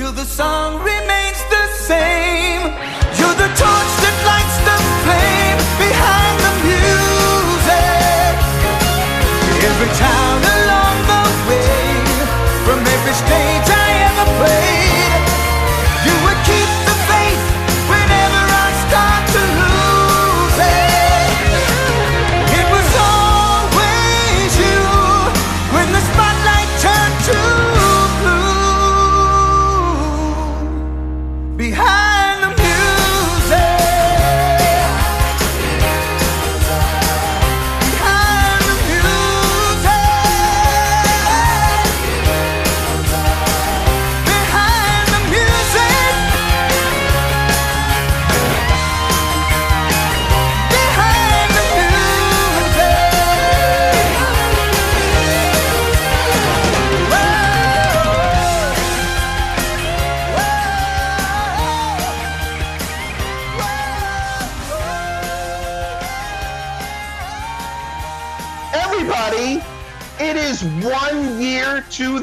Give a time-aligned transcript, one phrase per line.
[0.00, 2.62] Still the song remains the same.
[3.20, 8.32] You're the torch that lights the flame behind the music.
[9.68, 10.49] Every town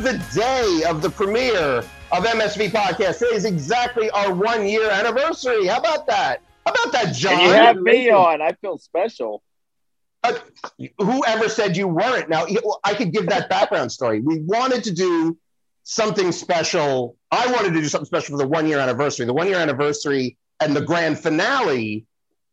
[0.07, 1.79] the day of the premiere
[2.13, 3.19] of MSV Podcast.
[3.19, 5.67] Today is exactly our one year anniversary.
[5.67, 6.41] How about that?
[6.65, 7.33] How about that, John?
[7.33, 8.41] And you have me on.
[8.41, 9.43] I feel special.
[10.23, 10.35] Uh,
[10.97, 12.29] whoever said you weren't?
[12.29, 12.45] Now,
[12.85, 14.21] I could give that background story.
[14.21, 15.37] We wanted to do
[15.83, 17.17] something special.
[17.29, 19.25] I wanted to do something special for the one year anniversary.
[19.25, 22.05] The one year anniversary and the grand finale,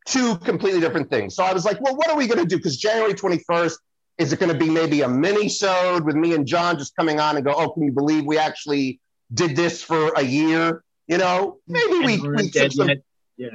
[0.07, 1.37] two completely different things.
[1.37, 2.57] So I was like, well, what are we going to do?
[2.57, 3.77] Because January 21st,
[4.19, 7.37] is it going to be maybe a mini-sode with me and John just coming on
[7.37, 9.01] and go, oh, can you believe we actually
[9.33, 10.85] did this for a year?
[11.09, 12.91] You know, maybe we, we're took some.
[13.37, 13.49] Yeah.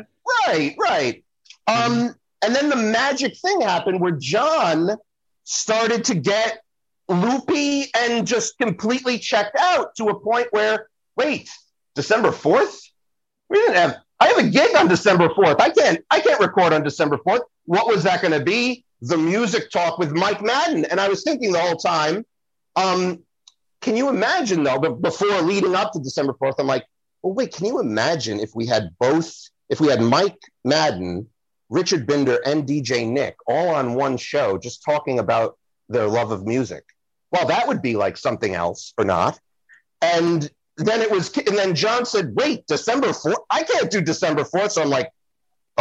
[0.47, 1.23] Right, right.
[1.67, 4.97] Um, and then the magic thing happened where John
[5.45, 6.61] started to get
[7.07, 11.49] loopy and just completely checked out to a point where, wait,
[11.95, 12.81] December 4th?
[13.49, 15.59] We didn't have I have a gig on December 4th.
[15.59, 17.41] I can't I can't record on December 4th.
[17.65, 18.85] What was that going to be?
[19.01, 20.85] The music talk with Mike Madden.
[20.85, 22.25] And I was thinking the whole time,
[22.75, 23.23] um,
[23.81, 26.85] can you imagine though, but before leading up to December 4th, I'm like,
[27.21, 29.33] well, wait, can you imagine if we had both,
[29.69, 31.27] if we had Mike Madden,
[31.69, 36.45] Richard Binder, and DJ Nick all on one show just talking about their love of
[36.45, 36.83] music?
[37.31, 39.39] Well, that would be like something else or not.
[40.01, 43.35] And then it was, and then John said, wait, December 4th?
[43.49, 44.71] I can't do December 4th.
[44.71, 45.11] So I'm like,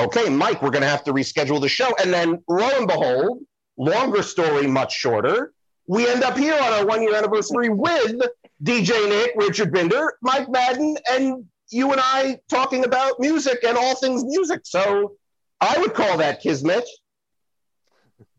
[0.04, 1.94] okay, Mike, we're going to have to reschedule the show.
[2.02, 3.42] And then lo and behold,
[3.76, 5.52] longer story, much shorter.
[5.86, 8.20] We end up here on our one year anniversary with
[8.62, 13.94] DJ Nick, Richard Binder, Mike Madden, and you and I talking about music and all
[13.96, 14.62] things music.
[14.64, 15.16] So
[15.60, 16.84] I would call that Kismet.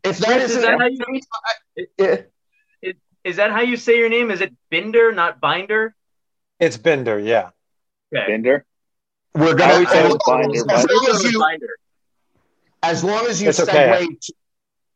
[0.04, 2.92] If that Chris, is isn't that how you- Yeah.
[3.22, 4.30] Is that how you say your name?
[4.30, 5.94] Is it Binder, not Binder?
[6.58, 7.50] It's Binder, yeah.
[8.14, 8.24] Okay.
[8.28, 8.64] Binder.
[9.34, 11.68] We're I gonna always say it as, Binder, as long as you Binder.
[12.82, 14.06] as long as you It's okay.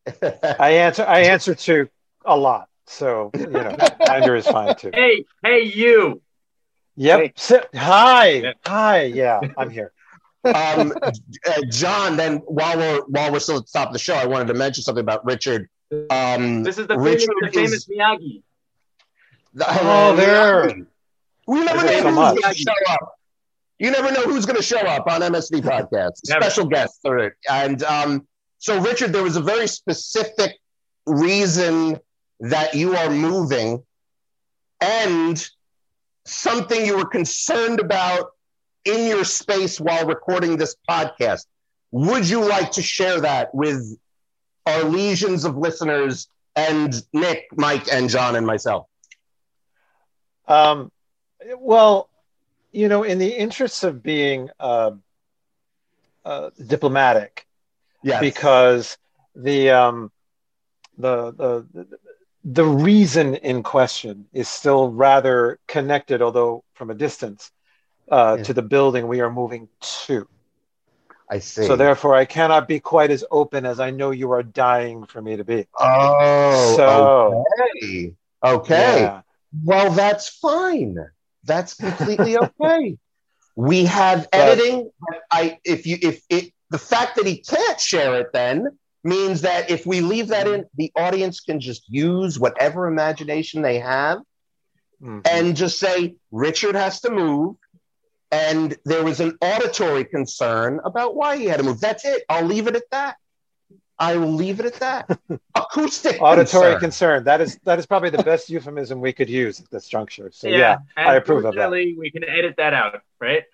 [0.06, 0.56] segue.
[0.60, 1.88] I answer I answer to
[2.24, 2.68] a lot.
[2.86, 4.90] So, you know, Binder is fine too.
[4.92, 6.20] Hey, hey, you.
[6.96, 7.20] Yep.
[7.20, 7.32] Hey.
[7.36, 8.26] Sit- hi.
[8.28, 8.52] Yeah.
[8.66, 9.02] Hi.
[9.04, 9.92] Yeah, I'm here.
[10.44, 11.10] um, uh,
[11.70, 14.48] John, then while we're while we're still at the top of the show, I wanted
[14.48, 15.68] to mention something about Richard.
[16.10, 18.42] Um, This is the Richard famous, the famous is- Miyagi.
[19.66, 20.86] Oh, there.
[21.46, 22.42] We never There's know so who's much.
[22.42, 23.13] going show up.
[23.84, 26.12] You never know who's going to show up on MSD podcast.
[26.24, 27.34] Special guests are it.
[27.50, 30.58] And um, so, Richard, there was a very specific
[31.04, 32.00] reason
[32.40, 33.82] that you are moving,
[34.80, 35.46] and
[36.24, 38.28] something you were concerned about
[38.86, 41.44] in your space while recording this podcast.
[41.90, 43.98] Would you like to share that with
[44.64, 48.86] our legions of listeners and Nick, Mike, and John and myself?
[50.48, 50.90] Um,
[51.58, 52.08] well,
[52.74, 54.90] you know, in the interests of being uh,
[56.24, 57.46] uh, diplomatic,
[58.02, 58.20] Yes.
[58.20, 58.98] because
[59.34, 60.10] the um,
[60.98, 61.86] the the
[62.44, 67.50] the reason in question is still rather connected, although from a distance,
[68.10, 68.44] uh, Yeah.
[68.44, 69.68] to the building we are moving
[70.06, 70.28] to.
[71.30, 71.66] I see.
[71.66, 75.22] So therefore, I cannot be quite as open as I know you are dying for
[75.22, 75.66] me to be.
[75.80, 78.14] Oh, So- okay.
[78.44, 79.00] Okay.
[79.00, 79.22] Yeah.
[79.64, 80.98] Well, that's fine.
[81.44, 82.96] That's completely okay.
[83.56, 84.90] we have editing.
[85.00, 88.66] but I if you if it the fact that he can't share it then
[89.04, 93.78] means that if we leave that in, the audience can just use whatever imagination they
[93.78, 94.18] have
[95.02, 95.26] Mhm.
[95.30, 97.56] and just say Richard has to move.
[98.32, 101.80] And there was an auditory concern about why he had to move.
[101.80, 102.24] That's it.
[102.28, 103.16] I'll leave it at that.
[103.98, 105.18] I will leave it at that.
[105.54, 106.80] Acoustic Auditory concern.
[106.80, 107.24] concern.
[107.24, 110.30] That is that is probably the best euphemism we could use at this juncture.
[110.32, 111.68] So yeah, and I approve of that.
[111.68, 113.44] fortunately, We can edit that out, right?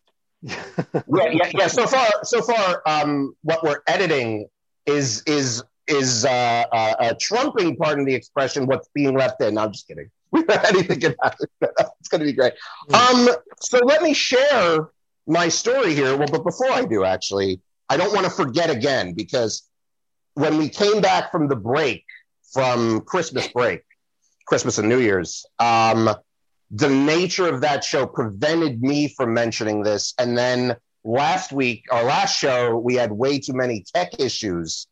[0.42, 0.62] yeah,
[1.08, 1.66] yeah, yeah.
[1.66, 4.48] So far, so far, um, what we're editing
[4.86, 9.54] is is is uh, uh, uh, trumping, pardon the expression, what's being left in.
[9.54, 10.10] No, I'm just kidding.
[10.36, 11.46] Anything can happen.
[11.60, 12.52] It's going to be great.
[12.92, 13.28] Um,
[13.60, 14.90] so let me share
[15.26, 16.16] my story here.
[16.16, 19.67] Well, but before I do, actually, I don't want to forget again because
[20.38, 22.04] when we came back from the break,
[22.52, 23.82] from Christmas break,
[24.46, 26.10] Christmas and New Year's, um,
[26.70, 30.14] the nature of that show prevented me from mentioning this.
[30.16, 34.86] And then last week, our last show, we had way too many tech issues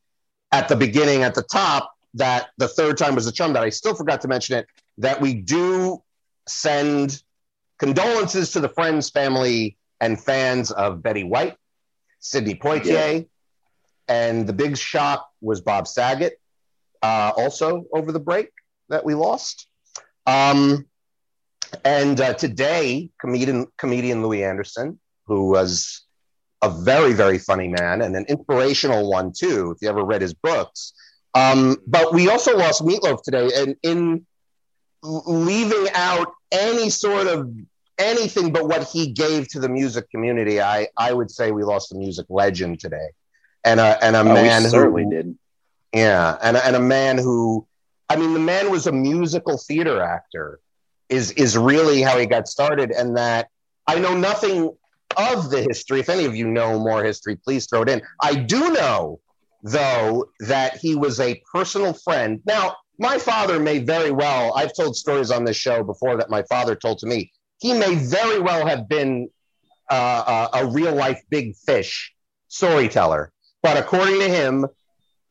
[0.50, 3.68] at the beginning, at the top, that the third time was a chum that I
[3.68, 4.66] still forgot to mention it,
[4.98, 6.02] that we do
[6.48, 7.22] send
[7.78, 11.56] condolences to the friends, family, and fans of Betty White,
[12.18, 13.28] Sidney Poitier,
[14.08, 16.40] and the big shock was Bob Saget,
[17.02, 18.50] uh, also over the break
[18.88, 19.66] that we lost.
[20.26, 20.86] Um,
[21.84, 26.04] and uh, today, comedian comedian Louie Anderson, who was
[26.62, 29.72] a very very funny man and an inspirational one too.
[29.72, 30.92] If you ever read his books,
[31.34, 34.26] um, but we also lost Meatloaf today, and in
[35.02, 37.52] leaving out any sort of
[37.98, 41.92] anything but what he gave to the music community, I I would say we lost
[41.92, 43.08] a music legend today,
[43.66, 45.36] and a and a Oh, man who certainly did.
[45.92, 47.66] yeah, and and a man who,
[48.08, 50.60] I mean, the man was a musical theater actor,
[51.08, 53.48] is is really how he got started, and that
[53.86, 54.70] I know nothing
[55.16, 56.00] of the history.
[56.00, 58.02] If any of you know more history, please throw it in.
[58.22, 59.20] I do know,
[59.62, 62.40] though, that he was a personal friend.
[62.46, 64.52] Now, my father may very well.
[64.54, 67.32] I've told stories on this show before that my father told to me.
[67.60, 69.28] He may very well have been
[69.90, 72.12] uh, a, a real life big fish
[72.48, 73.32] storyteller,
[73.66, 74.64] but according to him,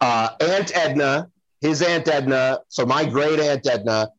[0.01, 1.29] uh, Aunt Edna,
[1.61, 4.09] his Aunt Edna, so my great Aunt Edna,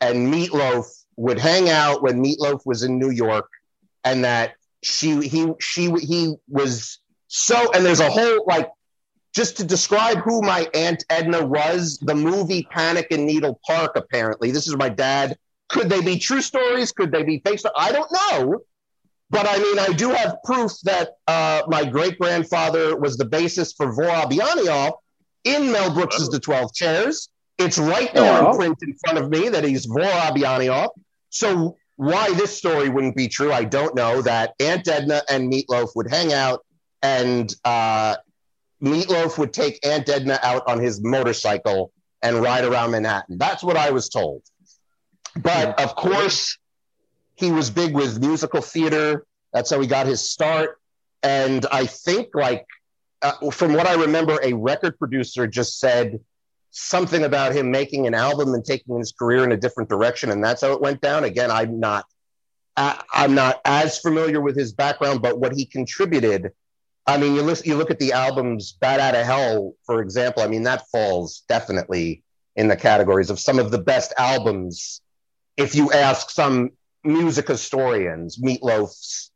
[0.00, 0.86] and Meatloaf
[1.16, 3.50] would hang out when Meatloaf was in New York,
[4.04, 8.70] and that she he she he was so and there's a whole like
[9.34, 14.50] just to describe who my Aunt Edna was, the movie Panic in Needle Park, apparently.
[14.50, 15.36] This is my dad.
[15.68, 16.90] Could they be true stories?
[16.90, 17.60] Could they be fake?
[17.76, 18.62] I don't know.
[19.30, 23.72] But I mean, I do have proof that uh, my great grandfather was the basis
[23.74, 24.92] for Vorobyanev
[25.44, 27.28] in Mel Brooks's The 12 Chairs.
[27.58, 28.50] It's right there Oh.
[28.52, 30.88] in print in front of me that he's Vorobyanev.
[31.30, 34.22] So why this story wouldn't be true, I don't know.
[34.22, 36.64] That Aunt Edna and Meatloaf would hang out
[37.02, 38.16] and uh,
[38.82, 41.92] Meatloaf would take Aunt Edna out on his motorcycle
[42.22, 43.36] and ride around Manhattan.
[43.38, 44.42] That's what I was told.
[45.36, 46.56] But of course,
[47.38, 49.24] he was big with musical theater.
[49.52, 50.80] That's how he got his start.
[51.22, 52.66] And I think, like,
[53.22, 56.20] uh, from what I remember, a record producer just said
[56.70, 60.42] something about him making an album and taking his career in a different direction, and
[60.44, 61.24] that's how it went down.
[61.24, 62.06] Again, I'm not,
[62.76, 66.52] I'm not as familiar with his background, but what he contributed.
[67.06, 70.42] I mean, you listen, you look at the albums "Bat Out of Hell," for example.
[70.42, 72.22] I mean, that falls definitely
[72.54, 75.00] in the categories of some of the best albums.
[75.56, 76.70] If you ask some
[77.04, 79.30] music historians, Meatloaf's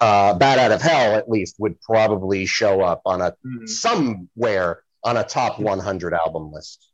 [0.00, 3.68] uh, "Bat Out of Hell" at least would probably show up on a Mhm.
[3.68, 6.86] somewhere on a top 100 album list.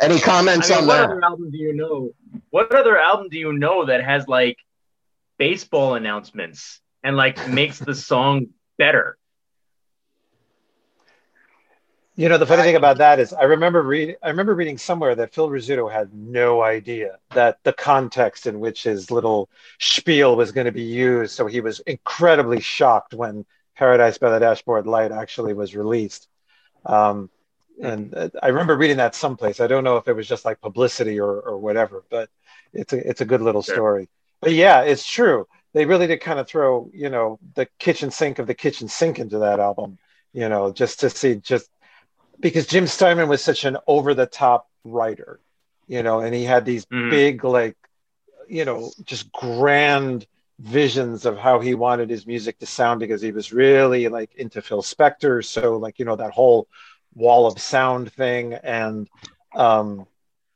[0.00, 1.04] Any comments I mean, on what that?
[1.10, 2.10] other album do you know?
[2.50, 4.58] What other album do you know that has like
[5.38, 9.16] baseball announcements and like makes the song better?
[12.18, 14.16] You know, the funny thing about that is, I remember reading.
[14.24, 18.82] I remember reading somewhere that Phil Rizzuto had no idea that the context in which
[18.82, 19.48] his little
[19.78, 21.36] spiel was going to be used.
[21.36, 23.46] So he was incredibly shocked when
[23.76, 26.26] "Paradise by the Dashboard Light" actually was released.
[26.84, 27.30] Um,
[27.80, 29.60] and uh, I remember reading that someplace.
[29.60, 32.30] I don't know if it was just like publicity or, or whatever, but
[32.72, 34.08] it's a it's a good little story.
[34.40, 35.46] But yeah, it's true.
[35.72, 39.20] They really did kind of throw, you know, the kitchen sink of the kitchen sink
[39.20, 39.98] into that album.
[40.32, 41.70] You know, just to see just
[42.40, 45.40] because Jim Steinman was such an over the top writer,
[45.86, 47.10] you know, and he had these Mhm.
[47.10, 47.76] big, like,
[48.48, 50.26] you know, just grand
[50.58, 54.60] visions of how he wanted his music to sound because he was really like into
[54.62, 55.44] Phil Spector.
[55.44, 56.66] So, like, you know, that whole
[57.14, 58.54] wall of sound thing.
[58.54, 59.08] And,
[59.54, 60.06] um,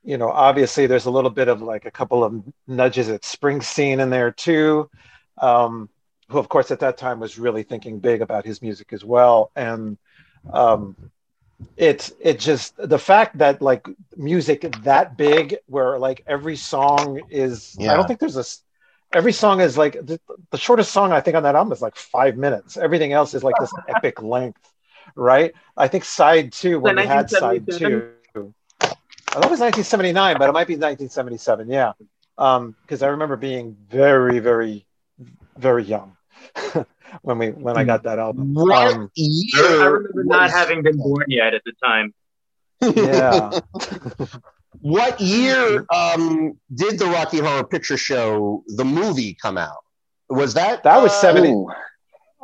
[0.05, 4.01] you know, obviously there's a little bit of like a couple of nudges at Springsteen
[4.01, 4.91] in there too.
[5.39, 5.89] Um,
[6.29, 9.51] who, of course, at that time was really thinking big about his music as well.
[9.55, 9.99] And,
[10.53, 10.97] um,
[11.77, 17.79] it's it just the fact that like music that big where like every song is
[17.79, 17.89] yeah.
[17.89, 18.63] i don't think there's a s-
[19.13, 20.19] every song is like the,
[20.51, 23.43] the shortest song i think on that album is like five minutes everything else is
[23.45, 24.73] like this epic length
[25.17, 25.53] right?
[25.77, 28.05] I think side two when that we had side 1977?
[28.05, 28.13] two.
[28.91, 31.69] Oh, it was 1979, but it might be 1977.
[31.71, 31.93] Yeah,
[32.39, 34.87] um, because I remember being very, very,
[35.57, 36.17] very young
[37.21, 38.55] when we when I got that album.
[38.55, 39.83] What Um, year?
[39.83, 42.15] I remember not having been born yet at the time.
[42.81, 43.61] yeah,
[44.81, 49.77] What year um, did the Rocky Horror Picture Show, the movie, come out?
[50.29, 51.69] Was that That was uh, 70 Ooh.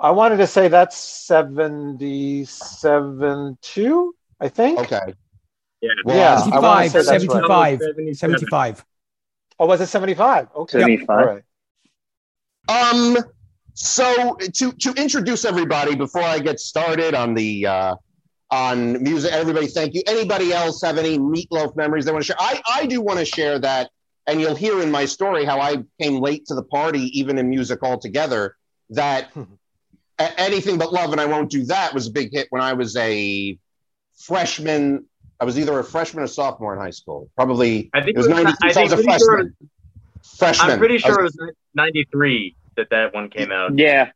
[0.00, 4.14] I wanted to say that's 77 too.
[4.40, 4.78] I think.
[4.78, 5.00] Okay.
[5.80, 5.90] Yeah.
[6.04, 7.80] Well, Yeah, I- I wanna 75, right.
[7.80, 8.84] 75, 75.
[9.58, 10.48] Oh, was it 75?
[10.54, 10.78] Okay.
[10.78, 11.08] 75.
[11.08, 11.42] All right.
[12.68, 13.16] Um.
[13.80, 17.94] So to to introduce everybody before I get started on the uh,
[18.50, 20.02] on music, everybody, thank you.
[20.08, 22.36] Anybody else have any meatloaf memories they want to share?
[22.40, 23.90] I I do want to share that,
[24.26, 27.48] and you'll hear in my story how I came late to the party, even in
[27.48, 28.56] music altogether.
[28.90, 29.30] That
[30.18, 32.96] anything but love, and I won't do that was a big hit when I was
[32.96, 33.56] a
[34.16, 35.04] freshman.
[35.38, 37.30] I was either a freshman or sophomore in high school.
[37.36, 38.56] Probably I think it was was- 92.
[38.60, 39.56] I I was a pretty sure freshman.
[40.36, 40.70] freshman.
[40.72, 43.76] I'm pretty I was- sure it was 93 that that one came out.
[43.78, 44.10] Yeah.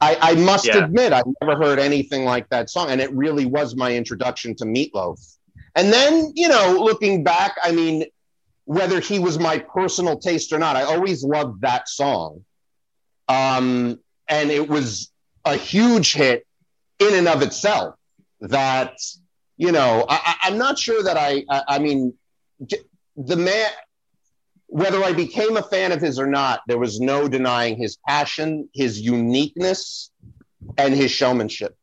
[0.00, 0.84] I, I must Yeah.
[0.84, 4.64] admit, I've never heard anything like that song, and it really was my introduction to
[4.64, 5.18] Meatloaf.
[5.74, 8.04] And then, you know, looking back, I mean,
[8.66, 12.44] whether he was my personal taste or not, I always loved that song.
[13.28, 13.98] Um,
[14.28, 15.10] and it was
[15.44, 16.46] a huge hit
[16.98, 17.94] in and of itself.
[18.40, 18.98] That,
[19.56, 22.12] you know, I, I- I'm not sure that I, I, I mean,
[23.16, 23.70] the man,
[24.68, 28.68] whether I became a fan of his or not, there was no denying his passion,
[28.74, 30.10] his uniqueness,
[30.76, 31.76] and his showmanship.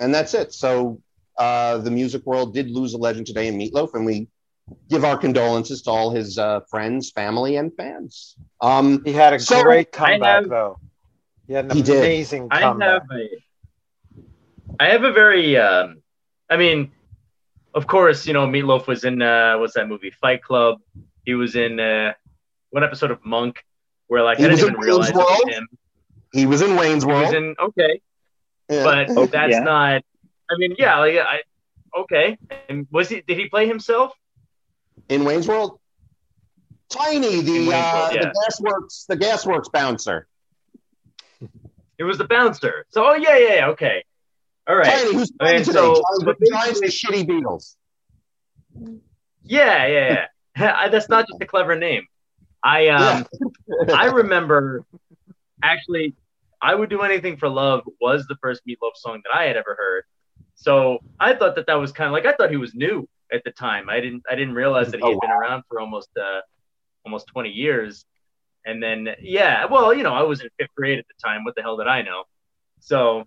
[0.00, 0.52] And that's it.
[0.54, 1.00] So
[1.38, 4.28] uh, the music world did lose a legend today in Meatloaf, and we
[4.88, 8.36] give our condolences to all his uh, friends, family, and fans.
[8.60, 10.78] Um, He had a So, great I comeback, have- though.
[11.46, 11.98] He had an He did.
[11.98, 13.02] amazing I comeback.
[13.02, 13.28] have a,
[14.78, 16.00] I have a very, um,
[16.48, 16.92] I mean,
[17.74, 20.78] of course, you know, Meatloaf was in uh, what's that movie, Fight Club.
[21.24, 22.12] He was in uh,
[22.70, 23.64] one episode of Monk,
[24.08, 25.68] where like He I didn't even realize it was him.
[26.32, 27.34] he was in Wayne's He was World.
[27.34, 28.00] in okay,
[28.68, 28.84] Yeah.
[28.84, 29.60] but Oh, that's yeah.
[29.60, 30.02] not.
[30.50, 31.42] I mean, yeah, like I,
[32.00, 32.38] okay.
[32.68, 33.20] And was he?
[33.20, 34.12] Did he play himself?
[35.08, 35.78] in Wayne's World.
[36.88, 38.22] Tiny, the Wayne's uh, World, yeah.
[38.32, 40.26] the gasworks, the gasworks bouncer.
[41.98, 42.86] It was the bouncer.
[42.90, 44.04] So, oh yeah, yeah, yeah, okay,
[44.68, 44.86] all right.
[44.86, 45.72] Tiny, who's I mean, playing today?
[45.78, 46.02] so-
[46.50, 47.76] Giants, the shitty Beatles.
[49.42, 50.88] Yeah, yeah, yeah.
[50.90, 52.06] That's not just a clever name.
[52.62, 53.26] I um
[53.92, 54.84] I remember
[55.62, 56.14] actually
[56.62, 59.74] I would do anything for love was the first Meatloaf song that I had ever
[59.78, 60.04] heard.
[60.56, 63.42] So I thought that that was kind of like I thought he was new at
[63.44, 63.88] the time.
[63.88, 66.40] I didn't I didn't realize that he Oh, had been around for almost uh
[67.04, 68.04] almost 20 years.
[68.66, 71.44] And then yeah, well, you know, I was in 5th grade at the time.
[71.44, 72.24] What the hell did I know?
[72.80, 73.26] So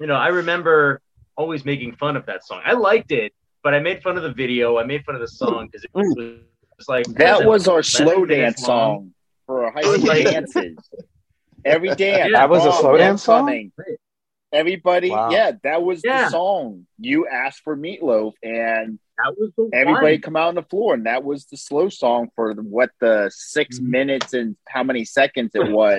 [0.00, 1.00] you know, I remember
[1.36, 2.62] always making fun of that song.
[2.64, 3.32] I liked it,
[3.62, 4.78] but I made fun of the video.
[4.78, 6.16] I made fun of the song because it was
[6.88, 8.78] like That was our slow minutes dance long.
[8.98, 9.14] song
[9.46, 10.76] for our high school dances.
[11.64, 12.32] Every dance.
[12.32, 13.38] That was a slow dance song?
[13.48, 13.72] homecoming.
[14.52, 15.30] Everybody, Wow.
[15.30, 16.24] yeah, that was Yeah.
[16.26, 16.86] the song.
[16.98, 20.20] You asked for meatloaf, and That was the everybody one.
[20.20, 23.30] come out on the floor, and that was the slow song for the, what the
[23.34, 23.82] 6 Mhm.
[23.88, 25.98] minutes and how many seconds it was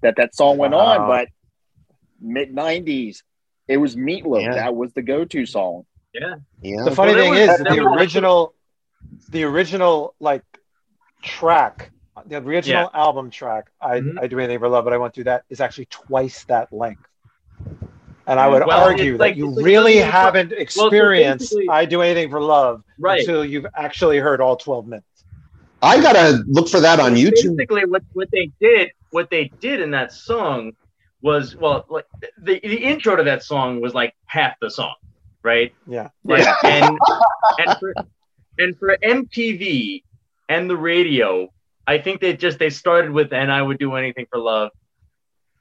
[0.00, 1.02] that that song went Wow.
[1.02, 1.08] on.
[1.08, 1.28] But
[2.20, 3.22] mid '90s,
[3.68, 4.42] it was meatloaf.
[4.42, 4.54] Yeah.
[4.54, 5.84] That was the go-to song.
[6.14, 6.36] Yeah.
[6.62, 6.84] Yeah.
[6.84, 8.54] The funny Well, thing was- is, there the was actually- original,
[9.30, 10.44] the original like
[11.22, 11.90] track,
[12.26, 14.18] the original album track, I, Mhm.
[14.20, 15.44] I do anything for love, but I won't do that.
[15.48, 17.06] Is actually twice that length.
[18.26, 21.68] And I would Well, argue that like- you it's like really something- haven't experienced basically-
[21.68, 23.20] "I Do Anything for Love" Right.
[23.20, 25.06] until you've actually heard all twelve minutes.
[25.82, 27.56] I gotta look for that on YouTube.
[27.56, 30.72] Basically, what, what they did, what they did in that song
[31.22, 32.06] was, well, like
[32.38, 34.94] the, the intro to that song was like half the song,
[35.42, 35.74] right?
[35.88, 36.10] Yeah.
[36.24, 36.96] Like, and
[37.58, 37.94] and for,
[38.62, 40.02] and for MTV
[40.48, 41.48] and the radio,
[41.86, 44.70] I think they just they started with "and I would do anything for love,"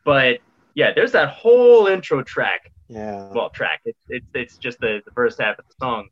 [0.05, 0.39] but
[0.73, 2.71] yeah, there's that whole intro track.
[2.87, 3.29] Yeah.
[3.33, 3.81] Well, track.
[3.85, 6.09] It's it's it's just the, the first half of the song,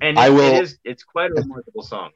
[0.00, 2.10] and I it- will- it is it's quite a remarkable song.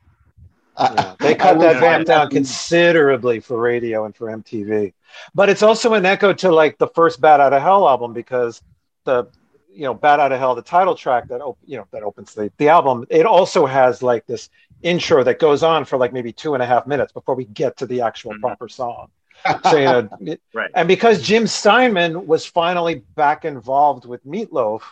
[0.81, 4.93] Yeah, they cut that vamp down considerably for radio and for MTV.
[5.35, 8.63] But it's also an echo to like the first Bat Out of Hell album because
[9.05, 9.27] the
[9.73, 12.35] you know Bat Out of Hell, the title track that op- you know that opens
[12.35, 14.51] the, the album, it also has like this
[14.83, 17.77] intro that goes on for like maybe two and a half minutes before we get
[17.79, 18.41] to the actual Mhm.
[18.41, 19.09] proper song.
[19.65, 20.71] So you know, it- Right.
[20.75, 24.83] and because Jim Steinman was finally back involved with Meatloaf,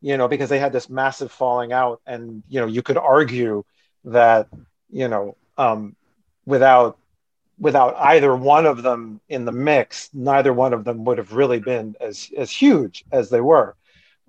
[0.00, 3.64] you know, because they had this massive falling out, and you know, you could argue
[4.04, 4.48] that
[4.90, 5.94] you know, um,
[6.46, 6.98] without
[7.58, 11.60] without either one of them in the mix, neither one of them would have really
[11.60, 13.74] been as as huge as they were.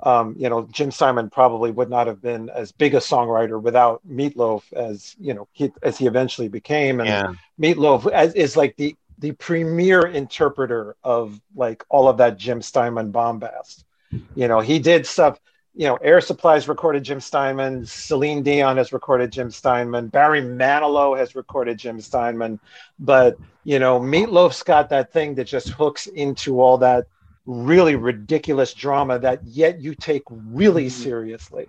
[0.04, 4.02] Um, you know, Jim Steinman probably would not have been as big a songwriter without
[4.08, 7.00] Meatloaf as you know he, as he eventually became.
[7.00, 7.34] And Yeah.
[7.60, 13.12] Meatloaf as, is like the the premier interpreter of like all of that Jim Steinman
[13.12, 13.86] bombast.
[14.36, 15.40] You know, he did stuff.
[15.76, 17.86] You know, Air Supply's recorded Jim Steinman.
[17.86, 20.10] Celine Dion has recorded Jim Steinman.
[20.10, 22.60] Barry Manilow has recorded Jim Steinman.
[23.00, 27.08] But you know, Meatloaf's got that thing that just hooks into all that
[27.46, 31.68] really ridiculous drama that yet you take really seriously.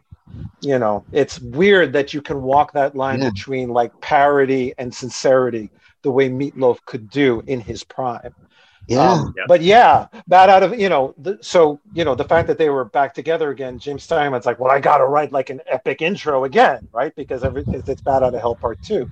[0.60, 3.30] You know, it's weird that you can walk that line Yeah.
[3.30, 5.70] between like parody and sincerity
[6.02, 8.34] the way Meatloaf could do in his prime.
[8.96, 9.44] Um, Yeah.
[9.48, 11.14] But yeah, Bat Out of you know.
[11.18, 13.78] The, so you know the fact that they were back together again.
[13.78, 17.14] Jim Steinman's like, well, I got to write like an epic intro again, right?
[17.16, 19.08] Because every it's Bat Out of Hell part two.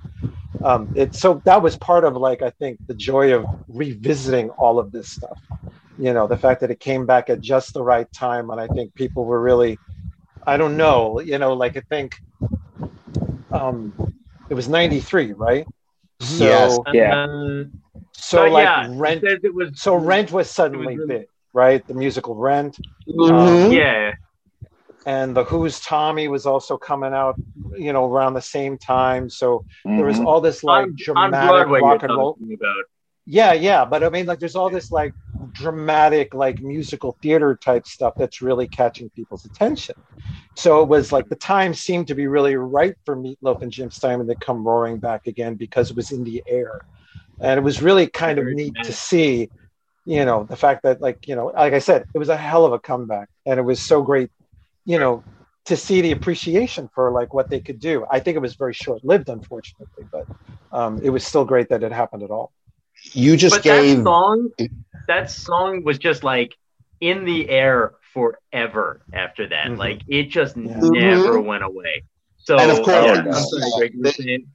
[0.63, 4.77] Um, it so that was part of like I think the joy of revisiting all
[4.79, 5.39] of this stuff.
[5.97, 8.67] You know, the fact that it came back at just the right time, and I
[8.67, 9.77] think people were really,
[10.45, 12.15] I don't know, you know, like I think,
[13.51, 13.93] um,
[14.49, 15.65] it was '93, right?
[16.19, 16.79] So Yes.
[16.93, 17.23] Yeah.
[17.23, 17.71] Um,
[18.11, 21.85] so like yeah, rent it was so Rent was suddenly really- big, right?
[21.85, 23.73] The musical Rent, Mhm.
[23.73, 24.13] Yeah,
[25.05, 27.35] and the Who's Tommy was also coming out,
[27.75, 29.29] you know, around the same time.
[29.29, 30.25] So there was Mhm.
[30.25, 32.37] all this like on, on dramatic Broadway, rock and roll.
[32.41, 32.85] about.
[33.25, 35.13] Yeah, yeah, but I mean, like, there's all this like
[35.51, 39.95] dramatic, like musical theater type stuff that's really catching people's attention.
[40.55, 43.89] So it was like the time seemed to be really right for Meatloaf and Jim
[43.89, 46.81] Steinman to come roaring back again because it was in the air,
[47.39, 49.49] and it was really kind of neat to see,
[50.05, 52.65] you know, the fact that like you know, like I said, it was a hell
[52.65, 54.29] of a comeback, and it was so great,
[54.85, 55.23] you know.
[55.67, 58.73] To see the appreciation for like what they could do, I think it was very
[58.73, 60.27] short lived, unfortunately, but
[60.73, 62.51] um, it was still great that it happened at all.
[63.13, 63.97] You just but gave.
[63.97, 64.49] that song,
[65.07, 66.55] that song was just like
[66.99, 69.67] in the air forever after that.
[69.67, 69.77] Mhm.
[69.77, 70.77] Like it just Yeah.
[70.79, 72.03] never went away.
[72.37, 74.45] So And of course- Oh, sorry, Greg,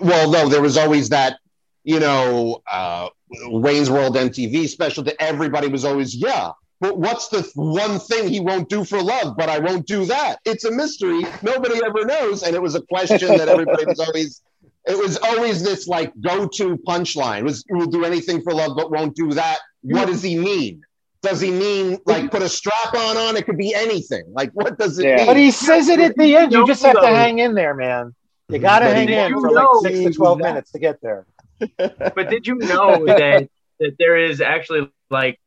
[0.00, 1.38] well, no, there was always that,
[1.84, 3.08] you know, uh,
[3.46, 6.50] Wayne's World MTV special that everybody was always, yeah.
[6.80, 9.36] But what's the one thing he won't do for love?
[9.36, 10.38] But I won't do that.
[10.44, 11.24] It's a mystery.
[11.42, 12.42] Nobody ever knows.
[12.42, 14.42] And it was a question that everybody was always,
[14.86, 18.90] it was always this like go to punchline was, will do anything for love, but
[18.90, 19.58] won't do that.
[19.82, 20.82] What does he mean?
[21.22, 23.36] Does he mean like put a strap on on?
[23.36, 24.24] It could be anything.
[24.32, 25.16] Like, what does it Yeah.
[25.16, 25.26] mean?
[25.26, 26.52] But he says it at the end.
[26.52, 28.14] You just have to hang in there, man.
[28.48, 31.00] You got to But hang in for like six to he- twelve minutes to get
[31.02, 31.26] there.
[31.78, 33.48] but did you know that
[33.80, 35.38] that there is actually like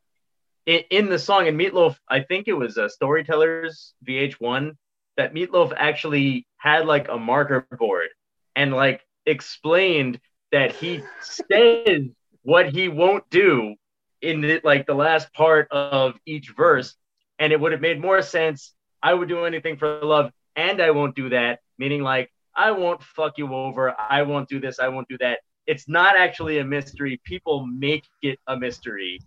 [0.67, 1.97] in, in the song and Meatloaf?
[2.07, 4.75] I think it was uh, Storytellers VH1
[5.17, 8.09] that Meatloaf actually had like a marker board
[8.55, 10.19] and like explained
[10.51, 12.03] that he says
[12.43, 13.75] what he won't do
[14.23, 16.95] in the, like the last part of each verse,
[17.39, 18.73] and it would have made more sense.
[19.01, 21.59] I would do anything for love, and I won't do that.
[21.77, 23.95] Meaning like I won't fuck you over.
[23.99, 24.79] I won't do this.
[24.79, 27.21] I won't do that it's not actually a mystery.
[27.23, 29.19] People make it a mystery,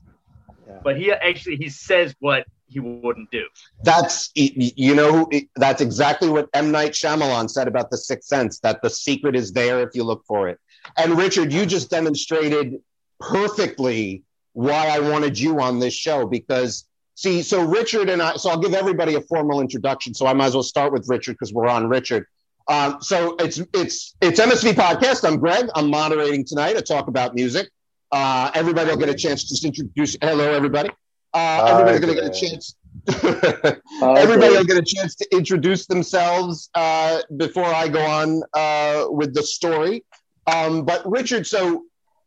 [0.66, 0.80] Yeah.
[0.82, 3.46] but he actually he says what he wouldn't do.
[3.84, 8.58] That's you know that's exactly what M Night Shyamalan said about the Sixth Sense.
[8.60, 10.58] That the secret is there if you look for it.
[10.96, 12.76] And Richard, you just demonstrated
[13.18, 14.22] perfectly
[14.56, 18.36] why I wanted you on this show because see, so Richard and I.
[18.36, 20.14] So I'll give everybody a formal introduction.
[20.14, 22.26] So I might as well start with Richard because we're on Richard.
[22.66, 25.28] Um, so it's it's it's MSV podcast.
[25.28, 25.66] I'm Greg.
[25.74, 26.74] I'm moderating tonight.
[26.74, 27.68] I talk about music.
[28.10, 30.16] Uh, everybody will get a chance to just introduce.
[30.22, 30.88] Hello, everybody.
[31.34, 32.76] Uh, everybody's going to get a chance.
[34.02, 39.34] Everybody will get a chance to introduce themselves uh, before I go on uh, with
[39.34, 40.02] the story.
[40.46, 41.84] Um, but Richard, so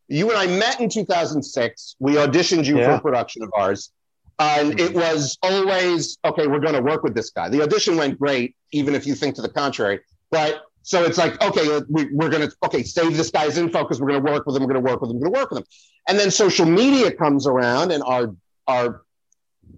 [0.09, 1.95] you and I met in 2006.
[1.99, 3.91] We auditioned you for a production of ours.
[4.39, 7.49] And it was always, okay, we're going to work with this guy.
[7.49, 9.99] The audition went great, even if you think to the contrary.
[10.31, 13.99] But so it's like, okay, we, we're going to, okay, save this guy's info because
[14.01, 14.63] we're going to work with him.
[14.63, 15.17] We're going to work with him.
[15.19, 15.65] We're going to work with him.
[16.07, 18.33] And then social media comes around and our,
[18.67, 19.01] our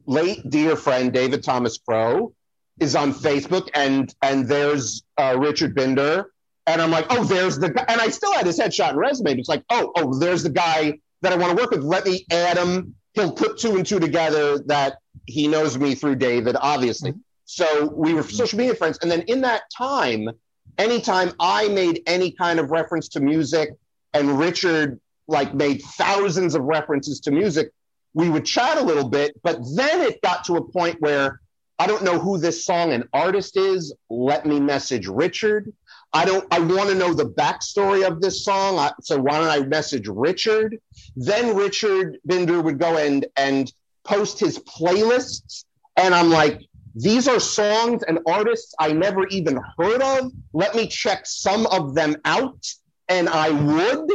[0.06, 2.34] late dear friend, David Thomas Crow,
[2.80, 6.32] is on Facebook and, and there's uh, Richard Binder.
[6.72, 7.84] And I'm like, oh, there's the guy.
[7.90, 9.38] And I still had his headshot and resume.
[9.38, 11.84] It's like, oh, oh, there's the guy that I want to work with.
[11.84, 12.96] Let me add him.
[13.14, 17.12] He'll put two and two together that he knows me through David, obviously.
[17.12, 17.20] Mm-hmm.
[17.44, 19.00] So we were social media friends.
[19.02, 20.30] And then in that time,
[20.78, 23.72] anytime I made any kind of reference to music
[24.14, 27.72] and Richard like made thousands of references to music,
[28.14, 29.40] we would chat a little bit.
[29.44, 31.42] But then it got to a point where
[31.78, 33.94] I don't know who this song and artist is.
[34.10, 35.74] Let me message Richard.
[36.14, 36.46] I don't.
[36.52, 38.78] I want to know the backstory of this song.
[38.78, 40.78] I, so why don't I message Richard?
[41.16, 43.72] Then Richard Binder would go and and
[44.04, 46.62] post his playlists, and I'm like,
[46.96, 50.32] these are songs and artists I never even heard of.
[50.54, 52.68] Let me check some of them out.
[53.08, 54.12] And I would.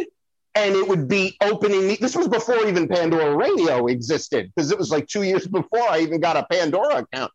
[0.54, 1.98] And it would be opening me.
[2.00, 6.00] This was before even Pandora Radio existed, because it was like two years before I
[6.00, 7.30] even got a Pandora account.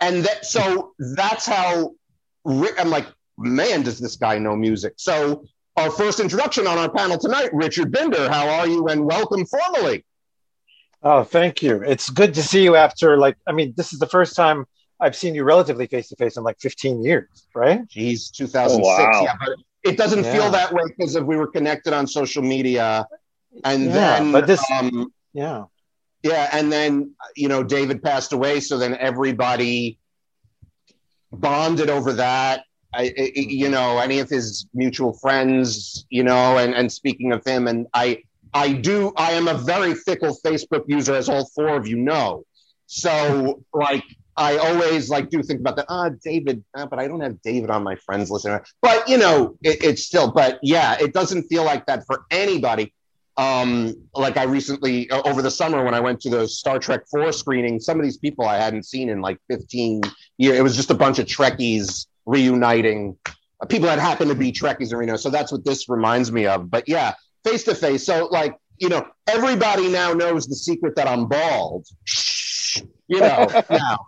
[0.00, 1.94] And that, so that's how
[2.46, 3.06] I'm like,
[3.38, 4.94] man, does this guy know music?
[4.96, 5.44] So,
[5.76, 8.28] our first introduction on our panel tonight, Richard Binder.
[8.30, 8.86] How are you?
[8.88, 10.04] And welcome formally.
[11.02, 11.82] Oh, thank you.
[11.82, 14.66] It's good to see you after like I mean, this is the first time
[15.00, 17.88] I've seen you relatively face to face in like 15 years, right?
[17.88, 18.86] Geez, 2006.
[18.86, 19.22] Oh, wow.
[19.24, 20.32] Yeah, but it doesn't Yeah.
[20.32, 23.06] feel that way because if we were connected on social media,
[23.64, 25.64] and Yeah, then, but this- um, Yeah.
[26.22, 29.98] yeah, and then you know David passed away, so then everybody
[31.32, 32.64] bonded over that.
[32.94, 37.66] I, you know, any of his mutual friends, you know, and and speaking of him,
[37.66, 41.86] and I, I do, I am a very fickle Facebook user, as all four of
[41.86, 42.44] you know.
[42.86, 44.04] So, like,
[44.36, 45.86] I always like do think about that.
[45.88, 48.46] Ah, David, ah, but I don't have David on my friends list.
[48.82, 50.30] But you know, it, it's still.
[50.30, 52.92] But yeah, it doesn't feel like that for anybody.
[53.38, 57.32] Um, like I recently over the summer when I went to the Star Trek Four
[57.32, 60.02] screening, some of these people I hadn't seen in like 15
[60.36, 60.58] years.
[60.58, 63.16] It was just a bunch of Trekkies reuniting.
[63.60, 65.16] Uh, people that happen to be Trekkies, you know.
[65.16, 66.70] So that's what this reminds me of.
[66.70, 68.04] But yeah, face to face.
[68.04, 71.86] So like you know, everybody now knows the secret that I'm bald.
[72.04, 73.98] Shh, You know now.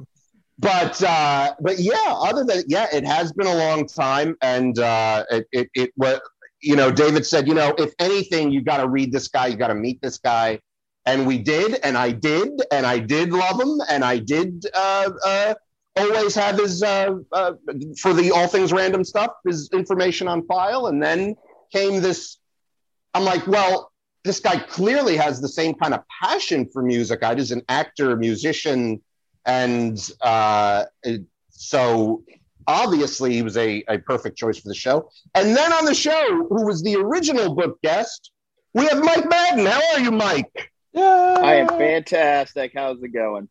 [0.58, 5.24] But uh, but yeah, other than yeah, it has been a long time, and uh,
[5.30, 6.20] it it it was
[6.60, 9.56] you know David said you know if anything you got to read this guy, you
[9.56, 10.60] got to meet this guy,
[11.06, 15.10] and we did, and I did, and I did love him, and I did uh,
[15.26, 15.54] uh,
[15.96, 17.52] always have his uh, uh,
[18.00, 21.36] for the all things random stuff, his information on file, and then
[21.72, 22.38] came this.
[23.14, 23.92] I'm like, well,
[24.24, 27.22] this guy clearly has the same kind of passion for music.
[27.22, 29.02] I just an actor, musician,
[29.46, 30.84] and uh,
[31.50, 32.24] so
[32.66, 35.10] obviously he was a, a perfect choice for the show.
[35.34, 38.30] And then on the show, who was the original book guest,
[38.72, 39.66] we have Mike Madden.
[39.66, 40.72] How are you, Mike?
[40.92, 41.36] Yeah.
[41.40, 42.72] I am fantastic.
[42.74, 43.48] How's it going?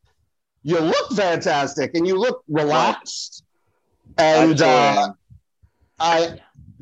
[0.64, 3.44] You look fantastic, and you look relaxed.
[4.18, 5.14] And uh.
[6.00, 6.40] I,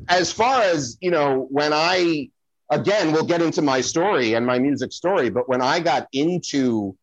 [0.08, 2.30] as far as you know, when I
[2.70, 6.96] again, we'll get into my story and my music story, but when I got into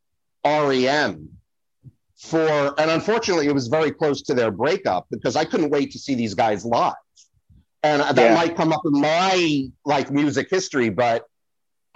[0.45, 1.29] REM
[2.17, 5.99] for, and unfortunately, it was very close to their breakup because I couldn't wait to
[5.99, 6.93] see these guys live,
[7.83, 8.33] and that Yeah.
[8.33, 11.25] might come up in my like music history, but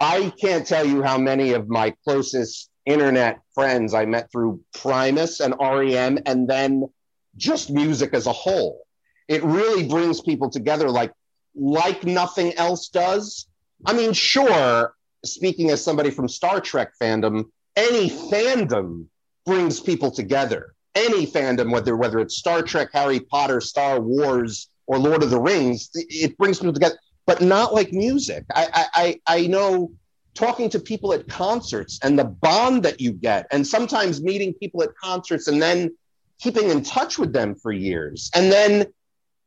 [0.00, 5.40] I can't tell you how many of my closest internet friends I met through Primus
[5.40, 6.88] and REM, and then
[7.36, 8.86] just music as a whole.
[9.28, 11.12] It really brings people together like
[11.54, 13.46] like nothing else does.
[13.86, 14.94] I mean, sure,
[15.24, 17.44] speaking as somebody from Star Trek fandom,
[17.76, 19.06] any fandom
[19.46, 20.74] brings people together.
[20.94, 25.40] Any fandom, whether whether it's Star Trek, Harry Potter, Star Wars, or Lord of the
[25.40, 26.98] Rings, it brings people together.
[27.26, 28.44] But not like music.
[28.54, 29.90] I I I, know
[30.34, 34.82] talking to people at concerts and the bond that you get, and sometimes meeting people
[34.82, 35.94] at concerts and then
[36.40, 38.86] keeping in touch with them for years, and then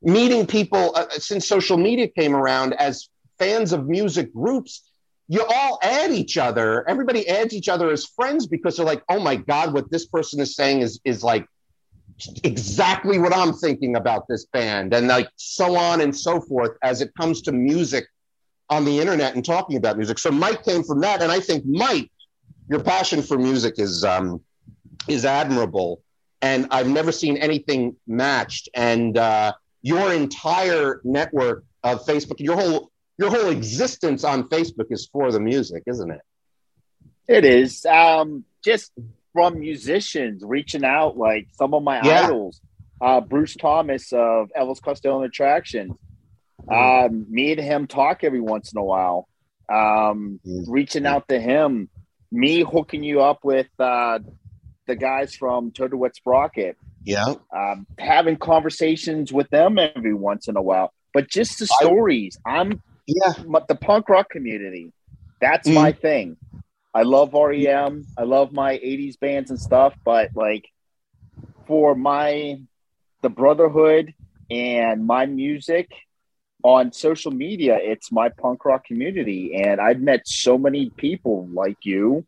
[0.01, 4.83] meeting people uh, since social media came around as fans of music groups
[5.29, 6.87] you all add each other.
[6.87, 10.39] Everybody adds each other as friends because they're like oh my god what this person
[10.39, 11.45] is saying is is like
[12.43, 17.01] exactly what i'm thinking about this band and like so on and so forth as
[17.01, 18.07] it comes to music
[18.69, 21.63] on the internet and talking about music so mike came from that and i think
[21.65, 22.11] mike
[22.69, 24.41] your passion for music is um
[25.07, 26.01] is admirable
[26.41, 29.51] and i've never seen anything matched and uh
[29.83, 35.39] your entire network of Facebook, your whole your whole existence on Facebook is for the
[35.39, 36.21] music, isn't it?
[37.27, 37.85] It is.
[37.85, 38.91] Um, just
[39.33, 42.25] from musicians reaching out, like some of my Yeah.
[42.25, 42.59] idols,
[42.99, 45.93] uh, Bruce Thomas of Elvis Costello and Attractions.
[46.69, 49.27] Um, me and him talk every once in a while.
[49.71, 51.89] Um, reaching out to him,
[52.31, 54.19] me hooking you up with uh,
[54.87, 57.35] the guys from Total Sprocket, Yeah.
[57.55, 60.93] um, having conversations with them every once in a while.
[61.13, 62.37] But just the stories.
[62.45, 63.33] I'm Yeah.
[63.47, 64.91] but the punk rock community.
[65.41, 65.73] That's Mm.
[65.73, 66.37] my thing.
[66.93, 68.05] I love REM.
[68.17, 70.65] I love my 80s bands and stuff, but like
[71.67, 72.61] for my
[73.21, 74.13] the brotherhood
[74.49, 75.89] and my music
[76.63, 81.77] on social media, it's my punk rock community and I've met so many people like
[81.83, 82.25] you,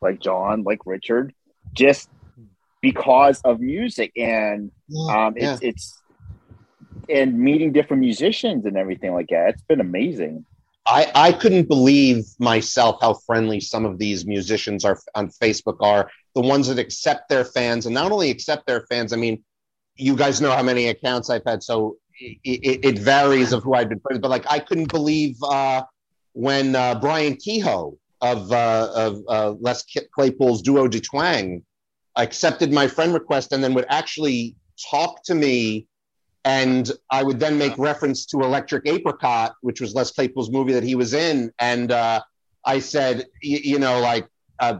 [0.00, 1.32] like John, like Richard,
[1.72, 2.08] just
[2.80, 4.70] because of music and
[5.10, 5.54] um yeah.
[5.54, 6.02] it's it's
[7.08, 9.50] and meeting different musicians and everything like that.
[9.50, 10.44] It's been amazing.
[10.86, 16.10] I, I couldn't believe myself how friendly some of these musicians are on Facebook are.
[16.34, 19.12] the ones that accept their fans, and not only accept their fans.
[19.12, 19.42] I mean,
[19.96, 23.88] you guys know how many accounts I've had, so it, it, varies of who I've
[23.88, 24.20] been friends.
[24.20, 25.82] But like, I couldn't believe uh,
[26.32, 31.62] when uh, Bryan Kehoe of uh, of uh, Les Claypool's duo de Twang
[32.16, 34.56] accepted my friend request and then would actually
[34.90, 35.86] talk to me
[36.44, 40.82] and I would then make reference to Electric Apricot, which was Les Claypool's movie that
[40.82, 42.22] he was in, and uh,
[42.64, 44.26] I said, you know, like,
[44.58, 44.78] uh,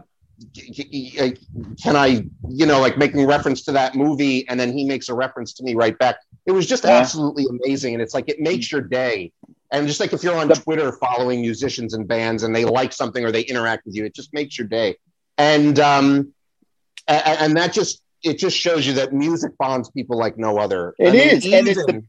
[1.83, 5.13] can I, you know, like making reference to that movie, and then he makes a
[5.13, 6.17] reference to me right back.
[6.45, 6.91] It was just yeah.
[6.91, 9.31] absolutely amazing, and it's like it makes your day.
[9.71, 13.23] And just like if you're on Twitter following musicians and bands, and they like something
[13.23, 14.97] or they interact with you, it just makes your day.
[15.37, 16.33] And um,
[17.07, 20.95] and, that just it just shows you that music bonds people like no other.
[20.99, 22.03] It I mean, is, and it's the,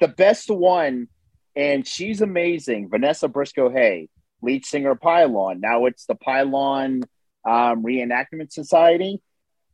[0.00, 1.08] the best one.
[1.54, 4.08] And she's amazing, Vanessa Briscoe Hay,
[4.42, 5.60] lead singer Pylon.
[5.60, 7.04] Now it's the Pylon
[7.46, 9.20] um, Reenactment Society,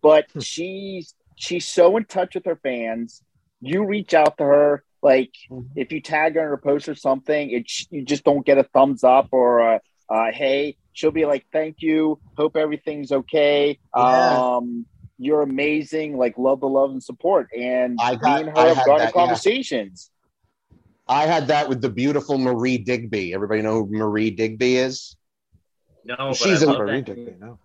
[0.03, 0.41] but hmm.
[0.41, 3.23] she's she's so in touch with her fans.
[3.61, 5.67] You reach out to her, like mm-hmm.
[5.77, 8.65] if you tag her in her post or something, it you just don't get a
[8.65, 10.77] thumbs up or a, a hey.
[10.93, 12.19] She'll be like, "Thank you.
[12.37, 14.57] Hope everything's okay." Yeah.
[14.57, 14.87] Um,
[15.19, 16.17] you're amazing.
[16.17, 17.49] Like love the love and support.
[17.57, 20.11] And I got, me and her I have gone to conversations.
[20.11, 20.18] Yeah.
[21.09, 23.33] I had that with the beautiful Marie Digby.
[23.35, 25.17] Everybody know who Marie Digby is?
[26.05, 27.35] No, she's an Marie Digby.
[27.41, 27.59] No.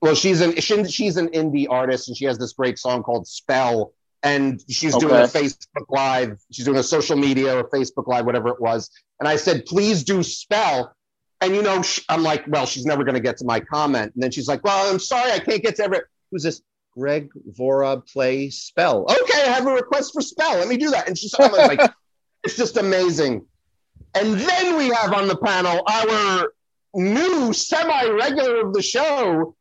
[0.00, 3.92] Well, she's an she's an indie artist, and she has this great song called "Spell."
[4.22, 5.06] And she's okay.
[5.06, 6.38] doing a Facebook Live.
[6.50, 8.90] She's doing a social media or Facebook Live, whatever it was.
[9.20, 10.94] And I said, "Please do Spell."
[11.40, 14.22] And you know, I'm like, "Well, she's never going to get to my comment." And
[14.22, 16.62] then she's like, "Well, I'm sorry, I can't get to every." Who's this?
[16.96, 19.02] Greg Vorob play spell.
[19.02, 20.58] Okay, I have a request for spell.
[20.58, 21.08] Let me do that.
[21.08, 21.80] And she's I'm like,
[22.46, 23.44] it's just amazing.
[24.14, 26.52] And then we have on the panel our
[26.94, 29.56] new semi-regular of the show,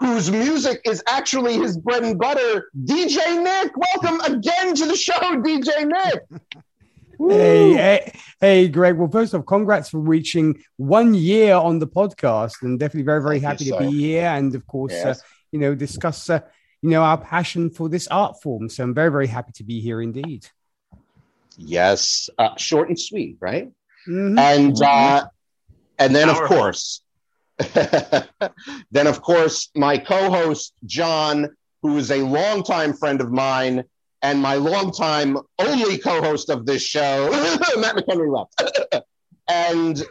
[0.00, 3.72] whose music is actually his bread and butter, DJ Nick.
[3.76, 6.42] Welcome again to the show, DJ Nick.
[7.16, 8.98] Hey, hey, hey, Greg.
[8.98, 13.38] Well, first off, congrats for reaching one year on the podcast, and definitely very, very
[13.38, 14.26] Thank happy to be here.
[14.26, 15.20] And of course, yes.
[15.20, 16.40] uh, you know, discuss uh,
[16.82, 18.68] you know, our passion for this art form.
[18.68, 20.48] So I'm very, very happy to be here indeed.
[21.56, 23.70] Yes, uh, short and sweet, right?
[24.08, 24.38] Mm-hmm.
[24.38, 25.26] And uh,
[25.98, 26.44] and then Powerful.
[26.44, 27.02] of course,
[28.90, 31.48] then of course, my co-host John,
[31.82, 33.84] who is a longtime friend of mine
[34.22, 37.30] and my longtime only co-host of this show,
[37.76, 39.04] Matt McHenry left,
[39.48, 40.02] and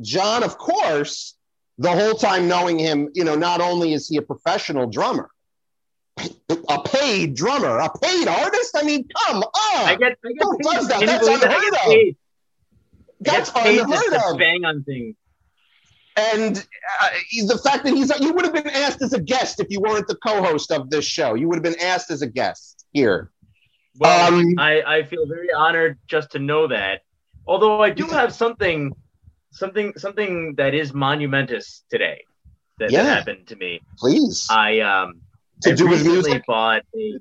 [0.00, 1.34] John, of course,
[1.78, 5.30] the whole time knowing him, you know, not only is he a professional drummer,
[6.68, 8.76] a paid drummer, a paid artist.
[8.76, 9.88] I mean, come on.
[9.88, 11.00] I get, I get Who does that?
[11.00, 12.16] That's unheard of.
[13.20, 14.38] That's unheard of.
[14.38, 15.16] Bang on things.
[16.16, 16.58] And
[17.00, 17.08] uh,
[17.46, 20.08] the fact that he's you would have been asked as a guest if you weren't
[20.08, 21.34] the co-host of this show.
[21.34, 23.30] You would have been asked as a guest here.
[23.98, 27.02] Well, um, I, I feel very honored just to know that.
[27.46, 28.92] Although I do have something,
[29.52, 32.24] something, something that is monumentous today
[32.78, 33.04] that, yeah.
[33.04, 33.80] that happened to me.
[33.98, 34.46] Please.
[34.50, 35.20] I um
[35.62, 36.44] to I do with music?
[36.46, 37.18] Bought a,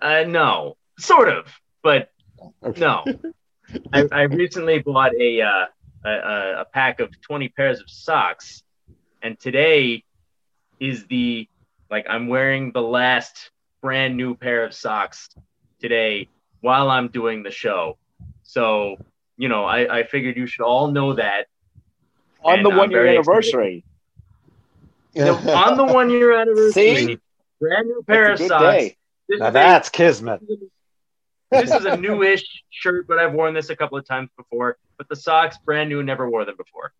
[0.00, 1.46] uh, no, sort of,
[1.82, 2.10] but
[2.64, 2.80] okay.
[2.80, 3.04] no.
[3.92, 5.66] I, I, recently bought a, uh,
[6.04, 6.10] a
[6.60, 8.62] a pack of twenty pairs of socks,
[9.22, 10.04] and today
[10.80, 11.48] is the
[11.90, 13.50] like I'm wearing the last
[13.80, 15.28] brand new pair of socks
[15.80, 16.28] today
[16.60, 17.96] while I'm doing the show.
[18.42, 18.96] So
[19.36, 21.46] you know, I, I figured you should all know that
[22.42, 23.84] on the one year anniversary.
[25.16, 26.72] on the one year anniversary.
[26.72, 27.18] See?
[27.60, 28.94] Brand new pair of socks.
[29.28, 30.40] Now that's a, kismet.
[31.50, 34.78] This is a newish shirt, but I've worn this a couple of times before.
[34.96, 36.92] But the socks, brand new, never wore them before.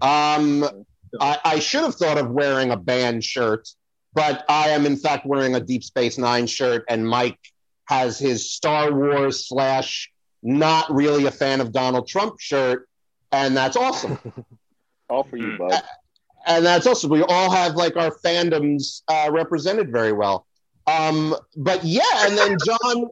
[0.00, 0.84] Um,
[1.20, 3.68] I, I should have thought of wearing a band shirt,
[4.14, 7.38] but I am in fact wearing a Deep Space Nine shirt, and Mike
[7.86, 10.10] has his Star Wars slash
[10.42, 12.88] not really a fan of Donald Trump shirt,
[13.30, 14.18] and that's awesome.
[15.08, 15.82] All for you, bud
[16.46, 20.46] and that's also we all have like our fandoms uh, represented very well.
[20.86, 23.10] Um, but yeah, and then John,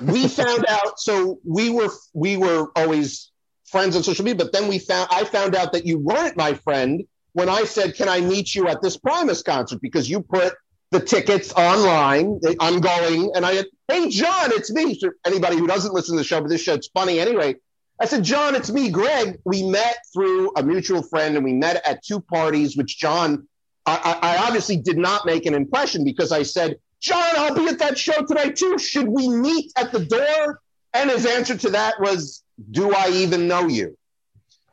[0.00, 0.98] we found out.
[0.98, 3.30] So we were we were always
[3.66, 6.54] friends on social media, but then we found I found out that you weren't my
[6.54, 10.54] friend when I said, "Can I meet you at this Primus concert?" Because you put
[10.90, 12.40] the tickets online.
[12.60, 16.20] I'm going, and I had, "Hey, John, it's me." For anybody who doesn't listen to
[16.20, 17.56] the show, but this show it's funny anyway.
[17.98, 19.38] I said, John, it's me, Greg.
[19.44, 23.48] We met through a mutual friend and we met at two parties, which John,
[23.86, 27.78] I, I, obviously did not make an impression because I said, John, I'll be at
[27.78, 28.78] that show tonight too.
[28.78, 30.60] Should we meet at the door?
[30.92, 33.96] And his answer to that was, Do I even know you?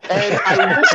[0.09, 0.89] And I wish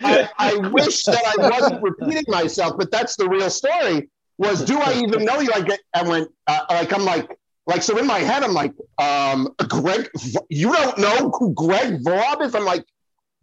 [0.00, 4.10] I, I, wish that I wasn't repeating myself, but that's the real story.
[4.36, 5.50] Was do I even know you?
[5.54, 7.37] I get, I went uh, like I'm like
[7.68, 10.10] like so in my head I'm like um Greg,
[10.48, 12.54] you don't know who Greg Vaub is?
[12.54, 12.84] I'm like,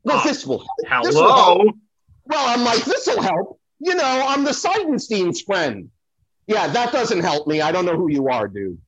[0.04, 1.04] no, this will hello.
[1.04, 1.76] This will help.
[2.26, 3.60] Well, I'm like, this will help.
[3.80, 5.90] You know, I'm the Seidenstein's friend.
[6.48, 7.62] Yeah, that doesn't help me.
[7.62, 8.80] I don't know who you are, dude.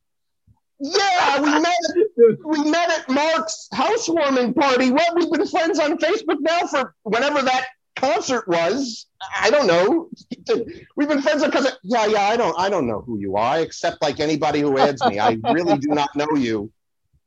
[0.80, 2.40] Yeah, we met.
[2.44, 4.92] We met at Mark's housewarming party.
[4.92, 7.66] Well, we've been friends on Facebook now for whenever that
[7.98, 9.06] concert was.
[9.40, 10.10] I don't know.
[10.96, 12.22] We've been friends because yeah, yeah.
[12.22, 12.58] I don't.
[12.60, 15.20] I don't know who you are, except like anybody who adds me.
[15.20, 16.72] I really do not know you.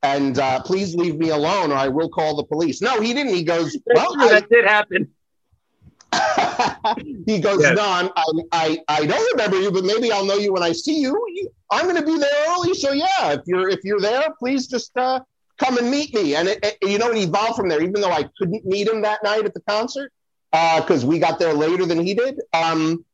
[0.03, 2.81] And uh, please leave me alone, or I will call the police.
[2.81, 3.35] No, he didn't.
[3.35, 5.11] He goes, well, that did happen.
[7.27, 7.77] he goes, yes.
[7.77, 10.73] no, I'm, I, I, I don't remember you, but maybe I'll know you when I
[10.73, 11.51] see you.
[11.71, 14.97] I'm going to be there early, so yeah, if you're if you're there, please just
[14.97, 15.21] uh,
[15.59, 16.35] come and meet me.
[16.35, 17.83] And it, it, you know, it evolved from there.
[17.83, 20.13] Even though I couldn't meet him that night at the concert
[20.53, 23.05] because uh, we got there later than he did, um,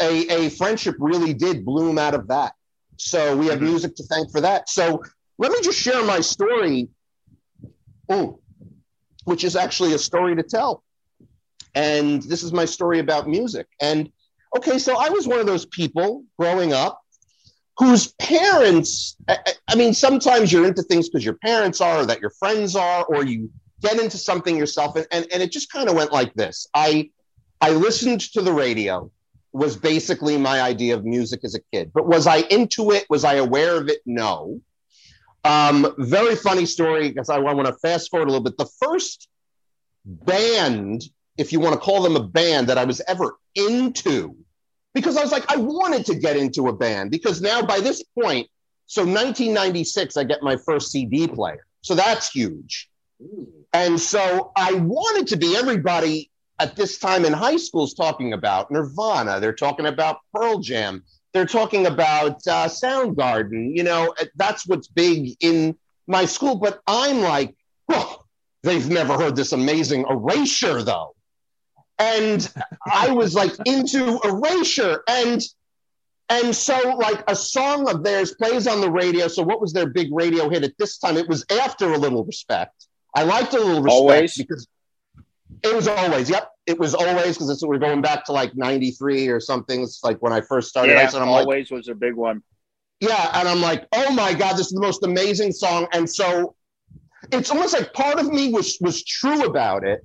[0.00, 2.52] a a friendship really did bloom out of that.
[2.96, 3.66] So we have mm-hmm.
[3.66, 4.68] music to thank for that.
[4.68, 5.02] So
[5.38, 6.88] let me just share my story,
[8.12, 8.38] ooh,
[9.24, 10.82] which is actually a story to tell.
[11.74, 13.66] And this is my story about music.
[13.80, 14.10] And
[14.56, 17.02] okay, so I was one of those people growing up
[17.78, 22.20] whose parents, I, I mean, sometimes you're into things because your parents are, or that
[22.20, 23.50] your friends are, or you
[23.86, 24.96] get into something yourself.
[24.96, 26.66] And, and, and it just kind of went like this.
[26.74, 27.10] I,
[27.60, 29.10] I listened to the radio
[29.52, 31.90] was basically my idea of music as a kid.
[31.94, 33.06] But was I into it?
[33.08, 34.00] Was I aware of it?
[34.04, 34.60] No.
[35.44, 38.58] Um, very funny story because I want to fast forward a little bit.
[38.58, 39.28] The first
[40.04, 41.04] band
[41.38, 44.36] if you want to call them a band that I was ever into,
[44.94, 48.02] because I was like, I wanted to get into a band because now by this
[48.18, 48.48] point,
[48.86, 51.66] so 1996, I get my first CD player.
[51.82, 52.88] So that's huge.
[53.72, 58.32] And so I wanted to be everybody at this time in high school is talking
[58.32, 59.40] about Nirvana.
[59.40, 61.04] They're talking about Pearl Jam.
[61.32, 63.76] They're talking about uh, Soundgarden.
[63.76, 65.76] You know, that's what's big in
[66.06, 66.56] my school.
[66.56, 67.54] But I'm like,
[67.90, 68.24] oh,
[68.62, 71.16] they've never heard this amazing Erasure, though
[71.98, 72.52] and
[72.90, 75.42] I was like into Erasure and
[76.28, 79.28] and so like a song of theirs plays on the radio.
[79.28, 81.16] So what was their big radio hit at this time?
[81.16, 82.88] It was after a little respect.
[83.16, 84.36] I liked a little respect always.
[84.36, 84.68] because
[85.62, 86.30] it was always.
[86.30, 89.82] Yep, it was always because we're going back to like '93 or something.
[89.82, 90.92] It's like when I first started.
[90.92, 92.42] Yeah, and I'm always like, was a big one.
[93.00, 95.88] Yeah, and I'm like, oh my god, this is the most amazing song.
[95.92, 96.54] And so
[97.32, 100.04] it's almost like part of me was was true about it,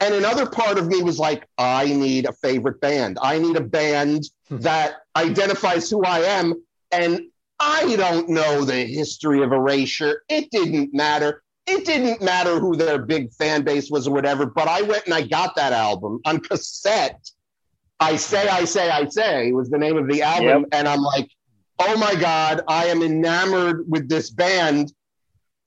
[0.00, 3.18] and another part of me was like, I need a favorite band.
[3.20, 4.58] I need a band hmm.
[4.58, 6.54] that identifies who I am.
[6.90, 7.22] And
[7.58, 10.22] I don't know the history of Erasure.
[10.28, 11.42] It didn't matter.
[11.66, 15.14] It didn't matter who their big fan base was or whatever, but I went and
[15.14, 17.30] I got that album on cassette.
[18.00, 20.62] I Say, I Say, I Say was the name of the album.
[20.62, 20.68] Yep.
[20.72, 21.30] And I'm like,
[21.78, 24.92] oh my God, I am enamored with this band.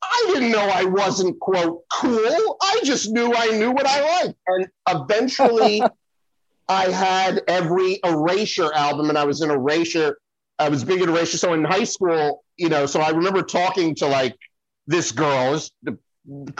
[0.01, 2.57] I didn't know I wasn't quote cool.
[2.61, 4.37] I just knew I knew what I liked.
[4.47, 5.81] And eventually
[6.69, 10.17] I had every Erasure album and I was in Erasure.
[10.59, 11.37] I was big in Erasure.
[11.37, 14.35] So in high school, you know, so I remember talking to like
[14.87, 15.59] this girl,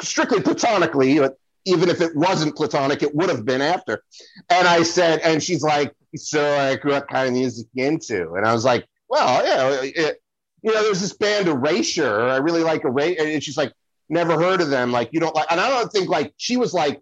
[0.01, 4.03] strictly platonically, but even if it wasn't platonic, it would have been after.
[4.49, 8.33] And I said, and she's like, so like, what kind of music you into?
[8.33, 10.21] And I was like, well, yeah, it,
[10.61, 12.21] you know, there's this band Erasure.
[12.21, 13.21] I really like Erasure.
[13.21, 13.73] And she's like,
[14.09, 14.91] never heard of them.
[14.91, 17.01] Like, you don't like, and I don't think like she was like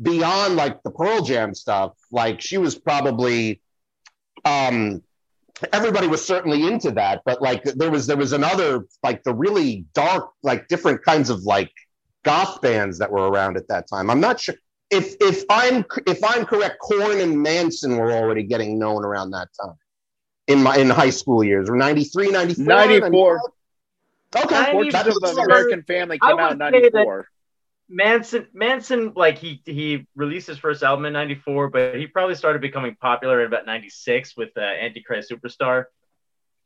[0.00, 1.92] beyond like the Pearl Jam stuff.
[2.10, 3.60] Like, she was probably,
[4.44, 5.02] um,
[5.72, 9.84] everybody was certainly into that, but like there was there was another like the really
[9.94, 11.72] dark, like different kinds of like
[12.24, 14.10] goth bands that were around at that time.
[14.10, 14.54] I'm not sure
[14.90, 19.48] if if I'm if I'm correct, Korn and Manson were already getting known around that
[19.60, 19.74] time
[20.46, 22.64] in my in high school years, or 93, 94?
[22.64, 23.40] 94.
[24.34, 27.28] Okay, the American Family came out in '94.
[27.92, 32.62] Manson, Manson, like he he released his first album in '94, but he probably started
[32.62, 35.84] becoming popular in about '96 with uh, Antichrist Superstar.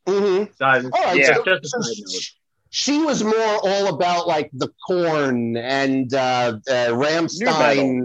[0.06, 0.52] Mm-hmm.
[0.54, 1.34] So, oh, yeah.
[1.44, 2.18] So, so
[2.70, 8.04] she was more all about like the Korn and uh, uh, Rammstein.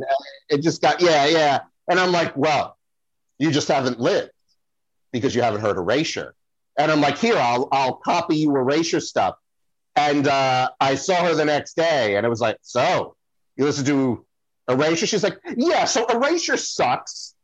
[0.49, 2.77] It just got yeah, yeah, and I'm like, well,
[3.37, 4.31] you just haven't lived
[5.11, 6.35] because you haven't heard Erasure.
[6.77, 9.35] And I'm like, here, I'll, I'll copy you Erasure stuff.
[9.95, 13.15] And uh, I saw her the next day and it was like, so
[13.55, 14.25] you listen to
[14.69, 15.05] Erasure?
[15.07, 17.35] She's like, yeah, so Erasure sucks.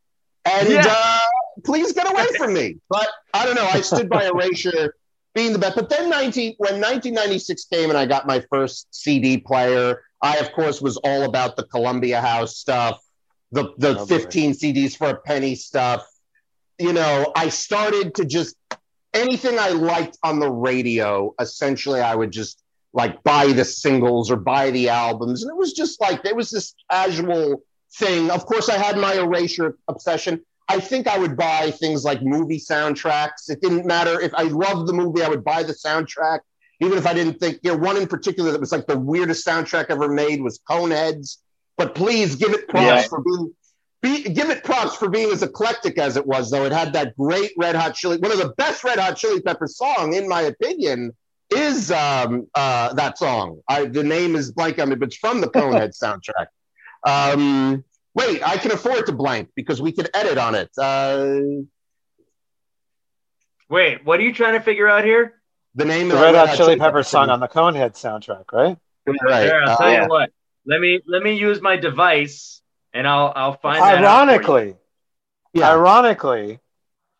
[0.45, 0.83] And yeah.
[0.87, 1.19] uh,
[1.65, 2.77] please get away from me.
[2.89, 3.67] But I don't know.
[3.67, 4.95] I stood by Erasure
[5.35, 5.75] being the best.
[5.75, 10.51] But then 19, when 1996 came and I got my first CD player, I, of
[10.53, 13.01] course, was all about the Columbia House stuff
[13.51, 16.05] the the 15 CDs for a penny stuff.
[16.79, 18.55] You know, I started to just
[19.13, 22.61] anything I liked on the radio, essentially I would just
[22.97, 25.43] like buy the singles or buy the albums.
[25.43, 27.61] And it was just like there was this casual
[27.93, 28.31] thing.
[28.31, 30.41] Of course, I had my erasure obsession.
[30.67, 33.49] I think I would buy things like movie soundtracks.
[33.49, 36.39] It didn't matter if I loved the movie, I would buy the soundtrack,
[36.81, 37.59] even if I didn't think.
[37.61, 41.37] You know, one in particular that was like the weirdest soundtrack ever made was Coneheads.
[41.77, 43.01] But please give it props yeah.
[43.03, 43.53] for being.
[44.01, 46.65] Be, give it props for being as eclectic as it was, though.
[46.65, 49.67] It had that great Red Hot Chili, one of the best Red Hot Chili Pepper
[49.67, 51.15] song, in my opinion,
[51.49, 53.61] is um, uh, that song.
[53.67, 56.47] I, the name is blank on me, but it's from the Conehead soundtrack.
[57.05, 57.83] Um,
[58.17, 60.71] Wait, I can afford to blank because we can edit on it.
[60.75, 61.67] Uh,
[63.69, 65.39] Wait, what are you trying to figure out here?
[65.75, 68.75] The name the of the Red Hot Chili Peppers song on the Conehead soundtrack, right?
[69.05, 69.43] Right.
[69.43, 70.31] There, I'll uh, tell you what.
[70.65, 73.83] Let me let me use my device, and I'll I'll find.
[73.83, 74.75] Ironically,
[75.53, 75.69] yeah.
[75.71, 76.59] ironically,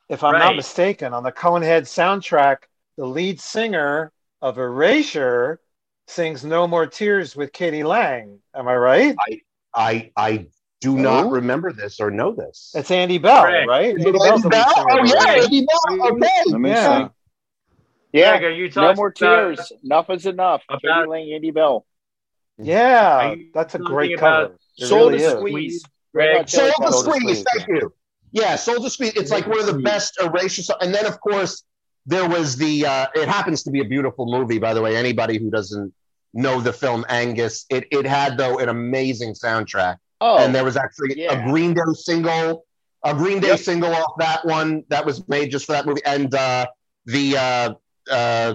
[0.09, 0.39] if I'm right.
[0.39, 2.63] not mistaken, on the Conehead soundtrack,
[2.97, 4.11] the lead singer
[4.41, 5.59] of Erasure
[6.07, 7.83] sings "No More Tears" with k.d.
[7.83, 8.39] lang.
[8.55, 9.15] Am I right?
[9.27, 9.41] I
[9.75, 10.47] I I
[10.81, 11.01] do oh.
[11.01, 12.71] not remember this or know this.
[12.75, 13.67] It's Andy Bell, right?
[13.67, 13.89] right?
[13.89, 14.73] Andy, Andy Bell?
[14.77, 16.11] Oh, yeah, Andy Bell.
[16.11, 16.69] Okay.
[16.69, 17.09] Yeah.
[18.13, 19.71] Yeah, yeah you no more tears.
[19.83, 20.63] Enough is enough.
[20.69, 21.85] About Andy Bell.
[22.57, 24.55] Yeah, that's a great cover.
[24.77, 25.83] Soul really to Squeeze.
[26.47, 27.43] Soul to Squeeze.
[27.43, 27.93] Thank you.
[28.31, 29.13] Yeah, Soul to Squeeze.
[29.15, 30.73] It's like one of the best erasure.
[30.81, 31.63] And then, of course,
[32.07, 32.85] there was the.
[32.85, 34.95] Uh, it happens to be a beautiful movie, by the way.
[34.95, 35.93] Anybody who doesn't
[36.33, 39.97] know the film Angus, it it had though an amazing soundtrack.
[40.19, 41.33] Oh, and there was actually yeah.
[41.33, 42.65] a Green Day single,
[43.03, 43.59] a Green Day yep.
[43.59, 46.65] single off that one that was made just for that movie, and uh,
[47.05, 47.73] the uh,
[48.09, 48.53] uh,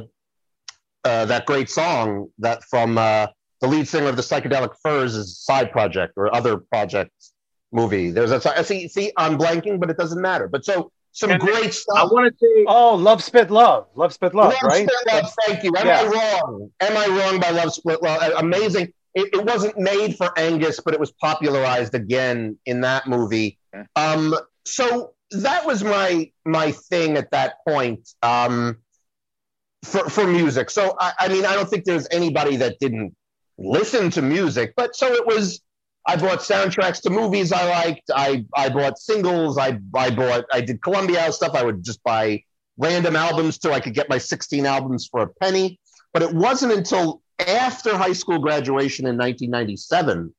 [1.05, 3.27] uh that great song that from uh,
[3.61, 7.13] the lead singer of the Psychedelic Furs' is side project or other project
[7.71, 8.11] movie.
[8.11, 10.49] There's a see see I'm blanking, but it doesn't matter.
[10.49, 11.99] But so some and great stuff.
[11.99, 14.89] I want to say, oh, Love Spit Love, Love Spit Love, love right?
[14.89, 15.73] Spit love, thank you.
[15.77, 16.01] Am yeah.
[16.01, 16.71] I wrong?
[16.81, 18.33] Am I wrong by Love Spit Love?
[18.39, 23.59] Amazing it, it, wasn't made for Angus, but it was popularized again in that movie.
[23.97, 24.35] Um,
[24.65, 28.79] so that was my my thing at that point um,
[29.85, 30.71] for for music.
[30.71, 33.15] So I, I mean, I don't think there's anybody that didn't
[33.59, 35.61] listen to music, but so it was.
[36.07, 38.11] I bought soundtracks to movies I liked.
[38.15, 39.59] I I bought singles.
[39.59, 41.55] I I bought I did Columbia stuff.
[41.55, 42.43] I would just buy
[42.77, 45.79] random albums till I could get my 16 albums for a penny.
[46.13, 50.35] But it wasn't until after high school graduation in 1997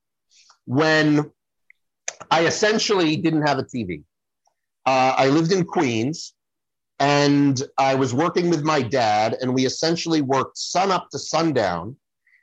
[0.66, 1.32] when
[2.30, 4.04] I essentially didn't have a TV.
[4.86, 6.34] Uh, I lived in Queens
[7.00, 11.96] and I was working with my dad, and we essentially worked sun up to sundown.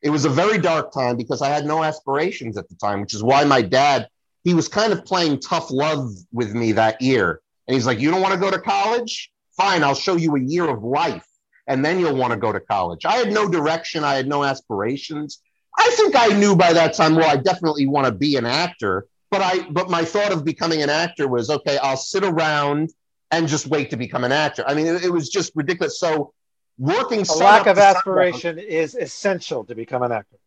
[0.02, 3.14] It was a very dark time because I had no aspirations at the time, which
[3.14, 4.08] is why my dad,
[4.44, 7.40] he was kind of playing tough love with me that year.
[7.68, 9.30] And he's like, You don't want to go to college?
[9.56, 11.26] Fine, I'll show you a year of life
[11.70, 13.04] and then you'll want to go to college.
[13.04, 15.40] I had no direction, I had no aspirations.
[15.78, 19.06] I think I knew by that time, well, I definitely want to be an actor.
[19.30, 22.90] But I but my thought of becoming an actor was okay, I'll sit around
[23.30, 24.64] and just wait to become an actor.
[24.66, 26.00] I mean, it, it was just ridiculous.
[26.00, 26.32] So
[26.80, 30.38] working a lack of aspiration is essential to become an actor.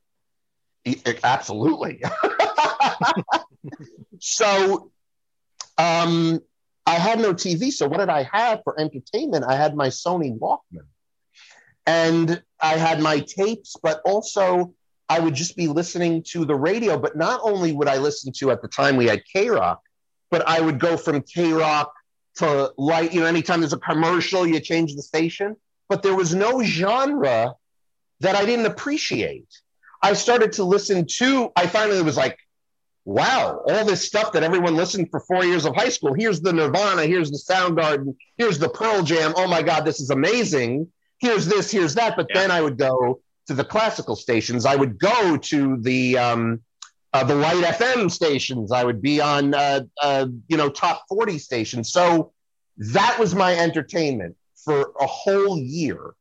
[1.24, 2.02] Absolutely.
[4.20, 4.92] so
[5.78, 6.42] um,
[6.88, 7.72] I had no TV.
[7.72, 9.46] So what did I have for entertainment?
[9.48, 10.88] I had my Sony Walkman.
[11.86, 14.74] And I had my tapes, but also
[15.10, 16.98] I would just be listening to the radio.
[16.98, 19.82] But not only would I listen to at the time we had K Rock,
[20.32, 21.94] but I would go from K Rock
[22.38, 25.56] to light, you know, anytime there's a commercial, you change the station.
[25.90, 27.56] But there was no genre
[28.22, 29.48] that I didn't appreciate.
[30.02, 32.38] I started to listen to, I finally was like,
[33.06, 36.14] wow, all this stuff that everyone listened for four years of high school.
[36.14, 39.34] Here's the Nirvana, here's the Soundgarden, here's the Pearl Jam.
[39.36, 40.88] Oh my God, this is amazing
[41.24, 42.16] here's this, here's that.
[42.16, 42.42] But yeah.
[42.42, 44.66] then I would go to the classical stations.
[44.66, 46.62] I would go to the um,
[47.14, 48.72] uh, the Light FM stations.
[48.72, 51.92] I would be on uh, uh, you know top forty stations.
[51.92, 52.34] So
[52.78, 56.14] that was my entertainment for a whole year.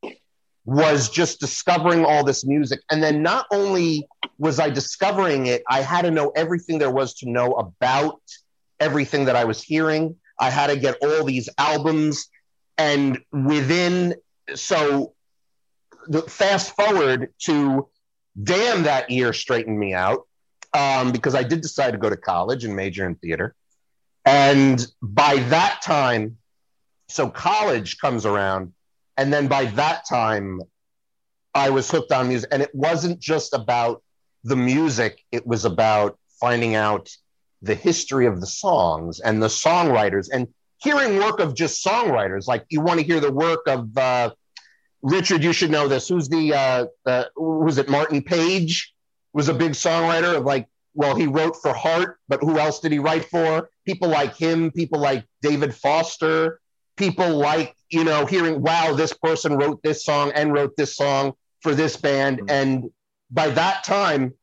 [0.64, 4.06] Was just discovering all this music, and then not only
[4.38, 8.20] was I discovering it, I had to know everything there was to know about
[8.78, 10.14] everything that I was hearing.
[10.38, 12.28] I had to get all these albums,
[12.78, 14.14] and within
[14.54, 15.14] so
[16.06, 17.88] the fast forward to
[18.40, 20.26] damn that year straightened me out
[20.74, 23.54] um, because I did decide to go to college and major in theater.
[24.24, 26.38] And by that time,
[27.12, 28.72] so college comes around,
[29.16, 30.60] and then by that time,
[31.54, 32.48] I was hooked on music.
[32.52, 34.02] And it wasn't just about
[34.44, 37.08] the music, it was about finding out
[37.60, 40.48] the history of the songs and the songwriters and
[40.78, 42.48] hearing work of just songwriters.
[42.48, 44.30] Like you want to hear the work of uh,
[45.02, 45.44] Richard.
[45.44, 46.08] You should know this.
[46.08, 48.92] Who's the uh, uh, was it Martin Page?
[49.32, 50.66] Was a big songwriter of like.
[50.94, 53.70] Well, he wrote for Heart, but who else did he write for?
[53.86, 56.60] People like him, people like David Foster,
[56.96, 61.32] people like you know hearing wow this person wrote this song and wrote this song
[61.60, 62.38] for this band.
[62.38, 62.50] Mm-hmm.
[62.50, 62.90] and
[63.30, 64.34] by that time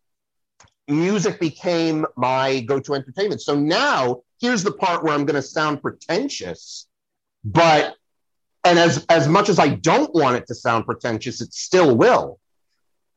[0.88, 3.42] music became my go-to entertainment.
[3.42, 6.88] So now here's the part where i'm going to sound pretentious
[7.44, 7.96] but
[8.64, 12.40] and as as much as i don't want it to sound pretentious it still will.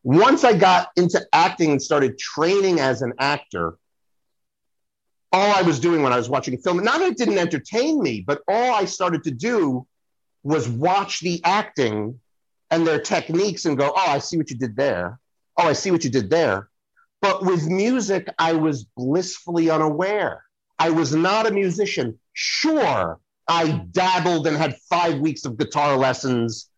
[0.05, 3.79] Once i got into acting and started training as an actor
[5.33, 8.23] all I was doing when I was watching film, not that it didn't entertain me,
[8.27, 9.87] but all I started to do
[10.43, 12.21] was watch the acting
[12.71, 15.19] and their techniques and go, oh, I see what you did there.
[15.57, 16.69] Oh, I see what you did there.
[17.21, 20.45] But with music, I was blissfully unaware.
[20.79, 22.19] I was not a musician.
[22.33, 26.69] Sure, I dabbled and had five weeks of guitar lessons.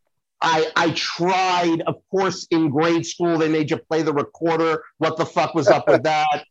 [0.42, 4.82] I, I tried, of course, in grade school, they made you play the recorder.
[4.98, 6.44] What the fuck was up with that?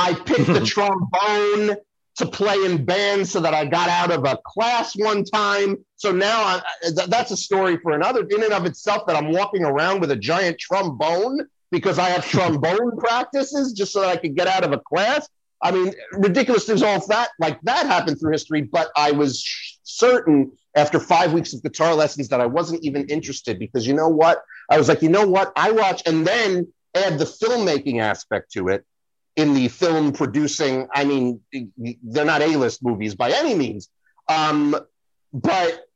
[0.00, 1.76] I picked the trombone
[2.16, 5.76] to play in bands so that I got out of a class one time.
[5.96, 6.62] So now I,
[7.08, 10.16] that's a story for another in and of itself that I'm walking around with a
[10.16, 14.72] giant trombone because I have trombone practices just so that I could get out of
[14.72, 15.28] a class.
[15.62, 19.46] I mean, ridiculous things all that like that happened through history, but I was
[19.82, 24.08] certain after five weeks of guitar lessons that I wasn't even interested because you know
[24.08, 24.42] what?
[24.70, 25.52] I was like, you know what?
[25.56, 28.86] I watch and then add the filmmaking aspect to it
[29.36, 30.88] in the film producing.
[30.94, 31.40] I mean,
[32.02, 33.88] they're not A-list movies by any means,
[34.28, 34.76] um,
[35.32, 35.86] but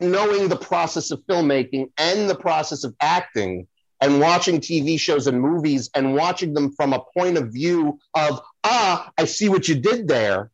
[0.00, 3.66] knowing the process of filmmaking and the process of acting
[4.00, 8.40] and watching TV shows and movies and watching them from a point of view of
[8.64, 10.50] ah, I see what you did there.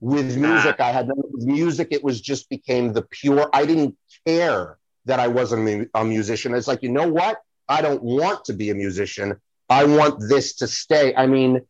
[0.00, 1.88] With music, I had with music.
[1.90, 3.48] It was just became the pure.
[3.54, 4.76] I didn't care
[5.06, 6.54] that I wasn't a musician.
[6.54, 7.38] It's like you know what?
[7.68, 9.40] I don't want to be a musician.
[9.68, 11.14] I want this to stay.
[11.14, 11.60] I mean,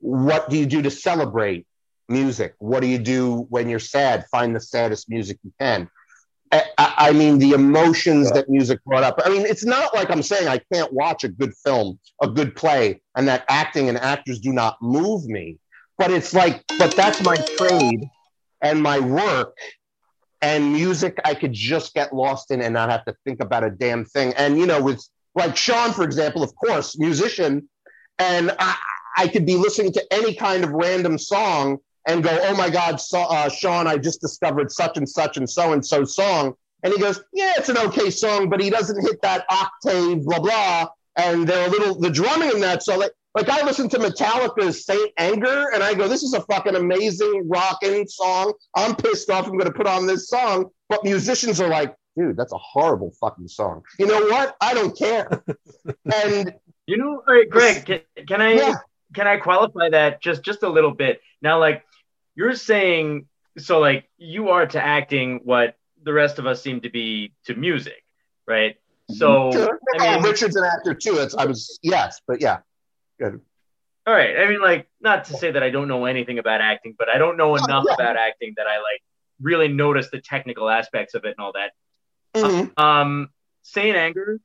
[0.00, 1.66] what do you do to celebrate
[2.08, 2.54] music?
[2.58, 4.26] What do you do when you're sad?
[4.30, 5.88] Find the saddest music you can.
[6.50, 8.34] I, I mean, the emotions yeah.
[8.34, 9.18] that music brought up.
[9.24, 12.54] I mean, it's not like I'm saying I can't watch a good film, a good
[12.54, 15.58] play, and that acting and actors do not move me.
[15.96, 18.04] But it's like, but that's my trade
[18.60, 19.56] and my work
[20.42, 23.70] and music I could just get lost in and not have to think about a
[23.70, 24.34] damn thing.
[24.34, 25.02] And you know, with
[25.34, 27.68] like Sean, for example, of course, musician,
[28.18, 28.76] and I,
[29.16, 33.00] I could be listening to any kind of random song and go, "Oh my God,
[33.00, 36.92] so, uh, Sean, I just discovered such and such and so and so song," and
[36.92, 40.88] he goes, "Yeah, it's an okay song, but he doesn't hit that octave, blah blah."
[41.16, 42.82] And they're a little the drumming in that.
[42.82, 46.40] So like, like I listen to Metallica's Saint Anger, and I go, "This is a
[46.42, 49.46] fucking amazing rocking song." I'm pissed off.
[49.46, 53.12] I'm going to put on this song, but musicians are like, dude, that's a horrible
[53.20, 53.82] fucking song.
[53.98, 54.56] You know what?
[54.60, 55.42] I don't care.
[56.12, 56.54] and
[56.86, 58.74] you know, all right, Greg, can, can I yeah.
[59.14, 61.20] can I qualify that just just a little bit?
[61.40, 61.84] Now, like
[62.34, 63.26] you're saying,
[63.58, 67.54] so like you are to acting what the rest of us seem to be to
[67.54, 68.02] music,
[68.46, 68.76] right?
[69.10, 69.14] Mm-hmm.
[69.14, 69.78] So sure.
[69.98, 71.18] I mean, Richard's an actor too.
[71.18, 72.58] It's I was yes, but yeah.
[73.18, 73.40] Good.
[74.04, 74.36] All right.
[74.38, 77.18] I mean, like, not to say that I don't know anything about acting, but I
[77.18, 77.94] don't know oh, enough yeah.
[77.94, 79.02] about acting that I like
[79.40, 81.72] really notice the technical aspects of it and all that.
[82.34, 82.80] Mm-hmm.
[82.82, 83.28] Um,
[83.62, 84.40] Saint Anger,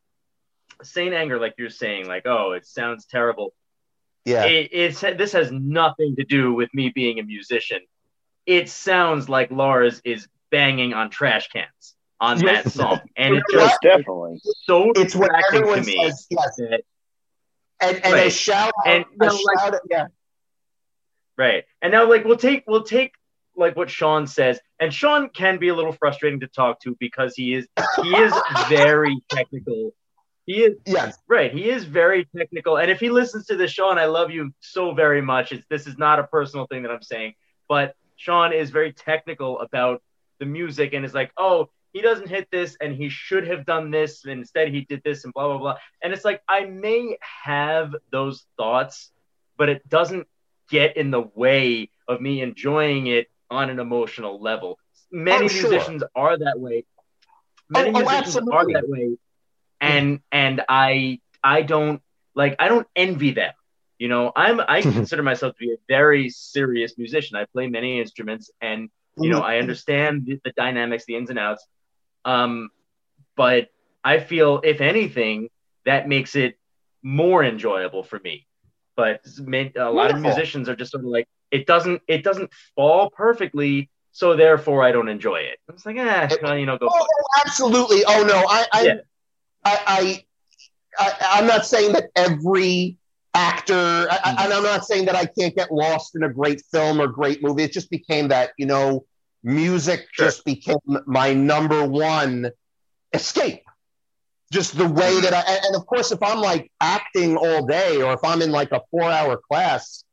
[0.84, 3.54] Saint Anger, like you're saying, like, oh, it sounds terrible.
[4.26, 4.46] Yeah.
[4.46, 7.80] It, it's this has nothing to do with me being a musician.
[8.46, 12.66] It sounds like Lars is banging on trash cans on yes.
[12.66, 16.04] that song, and it just definitely so it's what everyone to me.
[16.04, 16.56] Says, yes.
[16.58, 16.82] That,
[17.80, 18.28] and and right.
[18.28, 20.08] a shout out, and, a shout like, out, yeah.
[21.38, 23.14] Right, and now like we'll take we'll take
[23.58, 27.36] like what Sean says, and Sean can be a little frustrating to talk to because
[27.36, 27.68] he is
[28.02, 28.34] he is
[28.70, 29.94] very technical.
[30.46, 31.18] He is yes.
[31.28, 31.52] right.
[31.52, 34.94] He is very technical, and if he listens to this, Sean, I love you so
[34.94, 35.52] very much.
[35.52, 37.34] It's this is not a personal thing that I'm saying,
[37.68, 40.02] but Sean is very technical about
[40.40, 43.92] the music, and is like, oh, he doesn't hit this, and he should have done
[43.92, 45.76] this, and instead he did this, and blah blah blah.
[46.02, 49.12] And it's like I may have those thoughts,
[49.58, 50.28] but it doesn't
[50.70, 54.78] get in the way of me enjoying it on an emotional level.
[55.12, 55.70] Many oh, sure.
[55.70, 56.86] musicians are that way.
[57.70, 59.18] Many oh, oh musicians oh, are that way,
[59.82, 62.02] and and I I don't
[62.36, 63.54] like I don't envy them.
[63.98, 67.38] You know, I'm I consider myself to be a very serious musician.
[67.38, 69.46] I play many instruments, and you know, mm-hmm.
[69.46, 71.66] I understand the, the dynamics, the ins and outs.
[72.24, 72.70] Um,
[73.36, 73.70] but
[74.04, 75.50] I feel, if anything,
[75.86, 76.58] that makes it
[77.02, 78.48] more enjoyable for me
[78.98, 79.22] but
[79.78, 83.90] a lot of musicians are just sort of like it doesn't it doesn't fall perfectly
[84.18, 85.60] so therefore I don't enjoy it.
[85.70, 86.90] It's like, eh, you know, go.
[86.92, 87.06] Oh,
[87.46, 88.04] absolutely.
[88.08, 88.94] Oh no, I, I, yeah.
[89.64, 90.24] I,
[90.98, 92.98] I, I, am not saying that every
[93.36, 97.00] actor, I, and I'm not saying that I can't get lost in a great film
[97.00, 97.62] or great movie.
[97.62, 99.06] It just became that, you know,
[99.44, 100.26] music sure.
[100.26, 102.50] just became my number one
[103.14, 103.62] escape.
[104.52, 108.14] Just the way that I, and of course, if I'm like acting all day, or
[108.14, 110.04] if I'm in like a four-hour class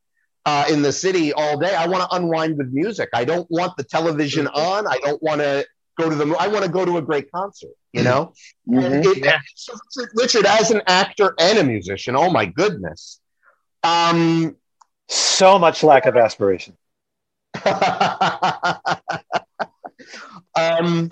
[0.45, 1.73] uh, in the city all day.
[1.75, 3.09] I want to unwind with music.
[3.13, 4.55] I don't want the television mm-hmm.
[4.55, 4.87] on.
[4.87, 5.65] I don't want to
[5.97, 6.35] go to the.
[6.39, 7.71] I want to go to a great concert.
[7.93, 8.33] You know,
[8.69, 9.09] mm-hmm.
[9.09, 9.39] it, yeah.
[10.15, 13.21] Richard, as an actor and a musician, oh my goodness,
[13.83, 14.57] um,
[15.07, 16.75] so much lack of aspiration.
[20.55, 21.09] um,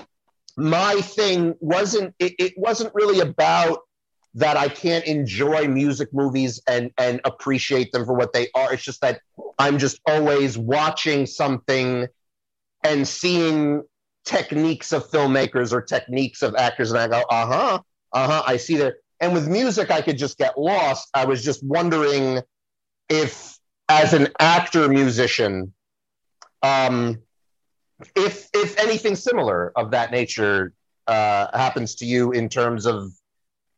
[0.58, 2.14] my thing wasn't.
[2.20, 3.80] It, it wasn't really about
[4.36, 8.74] that I can't enjoy music movies and and appreciate them for what they are.
[8.74, 9.22] It's just that
[9.60, 12.08] I'm just always watching something
[12.84, 13.84] and seeing
[14.26, 17.80] techniques of filmmakers or techniques of actors, and I go, uh huh,
[18.14, 18.96] uh huh, I see that.
[19.20, 21.10] And with music, I could just get lost.
[21.14, 22.42] I was just wondering
[23.10, 23.58] if,
[23.88, 25.74] as an actor musician,
[26.62, 27.22] um,
[28.16, 30.74] if if anything similar of that nature
[31.08, 33.12] uh, happens to you in terms of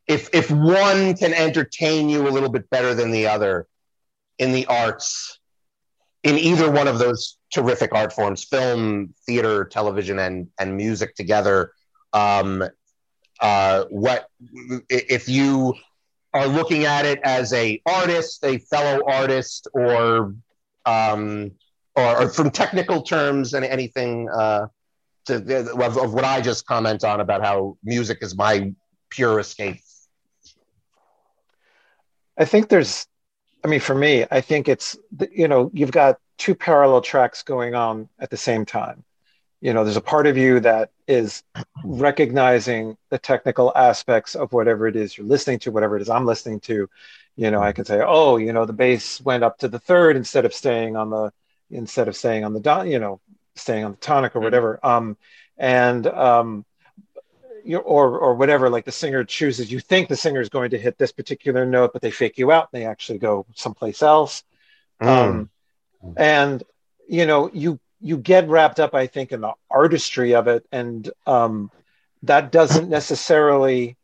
[0.06, 3.66] if if one can entertain you a little bit better than the other
[4.38, 5.38] in the arts
[6.22, 11.72] in either one of those terrific art forms film theater television and and music together
[12.12, 12.62] um
[13.40, 14.28] uh what
[14.88, 15.74] if you
[16.32, 20.34] are looking at it as a artist a fellow artist or
[20.84, 21.50] um
[21.94, 24.66] or, or from technical terms and anything uh
[25.24, 25.36] to
[25.72, 28.72] of, of what i just comment on about how music is my
[29.10, 29.80] pure escape
[32.38, 33.06] I think there's,
[33.64, 34.96] I mean, for me, I think it's,
[35.30, 39.04] you know, you've got two parallel tracks going on at the same time.
[39.60, 41.42] You know, there's a part of you that is
[41.82, 46.26] recognizing the technical aspects of whatever it is you're listening to, whatever it is I'm
[46.26, 46.88] listening to.
[47.36, 50.16] You know, I can say, oh, you know, the bass went up to the third
[50.16, 51.32] instead of staying on the,
[51.70, 53.20] instead of staying on the, you know,
[53.54, 54.44] staying on the tonic or mm-hmm.
[54.44, 54.80] whatever.
[54.82, 55.16] Um,
[55.56, 56.64] and, um,
[57.74, 60.98] or or whatever like the singer chooses you think the singer is going to hit
[60.98, 64.44] this particular note but they fake you out and they actually go someplace else.
[65.00, 65.08] Mm.
[65.08, 65.50] um,
[66.16, 66.62] and
[67.08, 71.10] you know you you get wrapped up i think in the artistry of it and
[71.26, 71.70] um,
[72.22, 73.96] that doesn't necessarily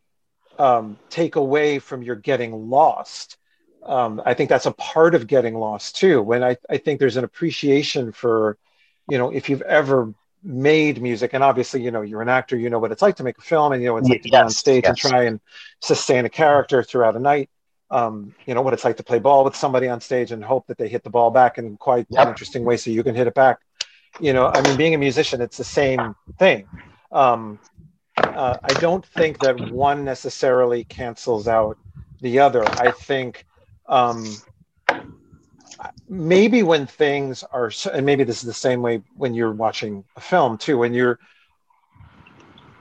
[0.58, 3.36] um, take away from your getting lost.
[3.84, 6.22] Um, i think that's a part of getting lost too.
[6.22, 8.56] When I, I think there's an appreciation for
[9.08, 10.14] you know if you've ever
[10.45, 13.22] made music and obviously you know you're an actor you know what it's like to
[13.22, 14.88] make a film and you know it's like to yes, go on stage yes.
[14.90, 15.40] and try and
[15.80, 17.49] sustain a character throughout a night
[17.90, 20.66] um, you know what it's like to play ball with somebody on stage and hope
[20.66, 22.22] that they hit the ball back in quite yep.
[22.22, 23.61] an interesting way so you can hit it back
[24.20, 26.66] you know i mean being a musician it's the same thing
[27.12, 27.59] um,
[28.16, 31.78] uh, i don't think that one necessarily cancels out
[32.20, 33.47] the other i think
[33.86, 34.24] um,
[36.09, 40.20] maybe when things are and maybe this is the same way when you're watching a
[40.20, 41.18] film too when you're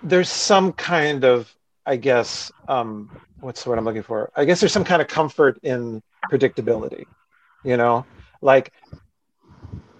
[0.03, 1.53] there's some kind of
[1.85, 4.31] i guess um what's what i'm looking for?
[4.35, 7.05] I guess there's some kind of comfort in predictability
[7.63, 8.05] you know?
[8.41, 8.71] Like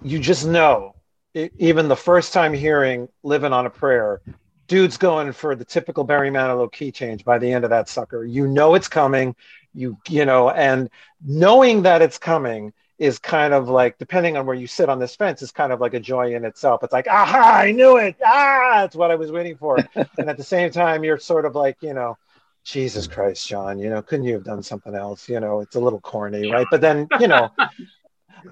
[0.01, 0.95] you just know
[1.33, 4.21] it, even the first time hearing living on a prayer
[4.67, 8.23] dude's going for the typical barry manilow key change by the end of that sucker.
[8.25, 9.35] You know it's coming
[9.73, 10.89] you you know and
[11.25, 15.15] knowing that it's coming is kind of like depending on where you sit on this
[15.15, 16.83] fence is kind of like a joy in itself.
[16.83, 18.15] It's like aha i knew it!
[18.23, 18.81] Ah!
[18.81, 19.79] That's what i was waiting for.
[20.19, 22.17] And at the same time you're sort of like you know
[22.63, 25.27] jesus christ john you know couldn't you have done something else?
[25.27, 26.67] You know it's a little corny right?
[26.69, 27.51] But then you know.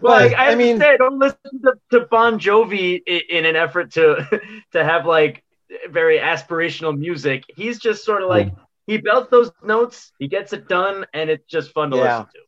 [0.01, 3.55] Well but, I, I, mean say, don't listen to, to bon jovi in, in an
[3.55, 4.39] effort to
[4.73, 5.43] to have like
[5.89, 7.43] very aspirational music.
[7.55, 8.53] He's just sort of like
[8.85, 12.03] he belts those notes he gets it done and it's just fun to yeah.
[12.03, 12.39] listen to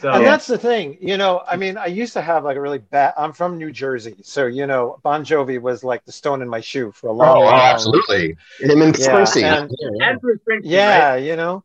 [0.00, 1.42] so, and that's the thing, you know.
[1.46, 3.14] I mean, I used to have like a really bad.
[3.16, 6.60] I'm from New Jersey, so you know, Bon Jovi was like the stone in my
[6.60, 7.44] shoe for a long.
[7.44, 8.36] Oh, absolutely.
[8.60, 9.68] Him and yeah, Springsteen.
[9.70, 11.16] And, yeah, right?
[11.18, 11.64] you know,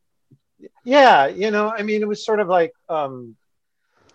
[0.84, 1.69] yeah, you know.
[1.69, 3.36] I mean, it was sort of like, um,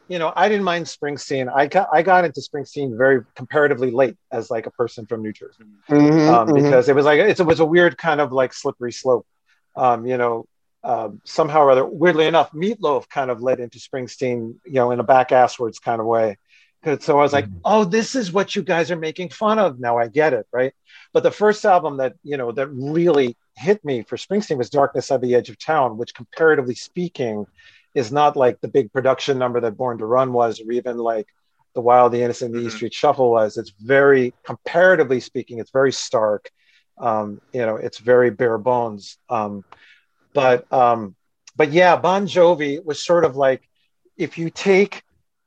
[0.09, 1.53] you know, I didn't mind Springsteen.
[1.53, 5.33] I got I got into Springsteen very comparatively late as like a person from New
[5.33, 6.55] Jersey, mm-hmm, um, mm-hmm.
[6.55, 9.27] because it was like it was a weird kind of like slippery slope.
[9.77, 10.47] Um, you know,
[10.85, 15.01] um, somehow or other, weirdly enough, Meatloaf kind of led into Springsteen, you know, in
[15.01, 16.37] a back asswards kind of way.
[17.01, 17.61] So I was like, mm-hmm.
[17.65, 19.81] oh, this is what you guys are making fun of.
[19.81, 20.75] Now I get it, right?
[21.15, 25.11] But the first album that you know that really hit me for Springsteen was Darkness
[25.11, 27.47] at the Edge of Town, which comparatively speaking
[27.95, 31.27] is not like the big production number that Born to Run was, or even like
[31.75, 32.77] the Wild, the Innocent, the E mm-hmm.
[32.77, 33.57] Street Shuffle was.
[33.57, 36.51] It's very, comparatively speaking, it's very stark.
[36.99, 39.17] Um, you know, it's very bare bones.
[39.31, 39.65] Um,
[40.35, 41.15] but um,
[41.57, 43.67] but yeah, Bon Jovi was sort of like
[44.17, 45.03] if you take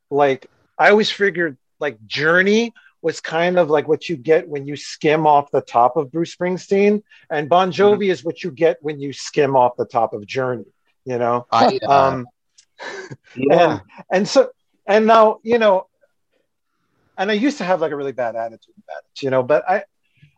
[0.10, 4.76] like I always figured like Journey was kind of like what you get when you
[4.76, 7.82] skim off the top of Bruce Springsteen, and Bon mm-hmm.
[7.82, 8.12] Jovi mm-hmm.
[8.12, 10.66] is what you get when you skim off the top of Journey.
[11.06, 12.28] You know, I, uh, um,
[13.36, 13.60] yeah.
[13.60, 13.82] and
[14.12, 14.50] and so
[14.88, 15.88] and now you know
[17.18, 19.68] and I used to have like a really bad attitude about it, you know, but
[19.68, 19.84] I,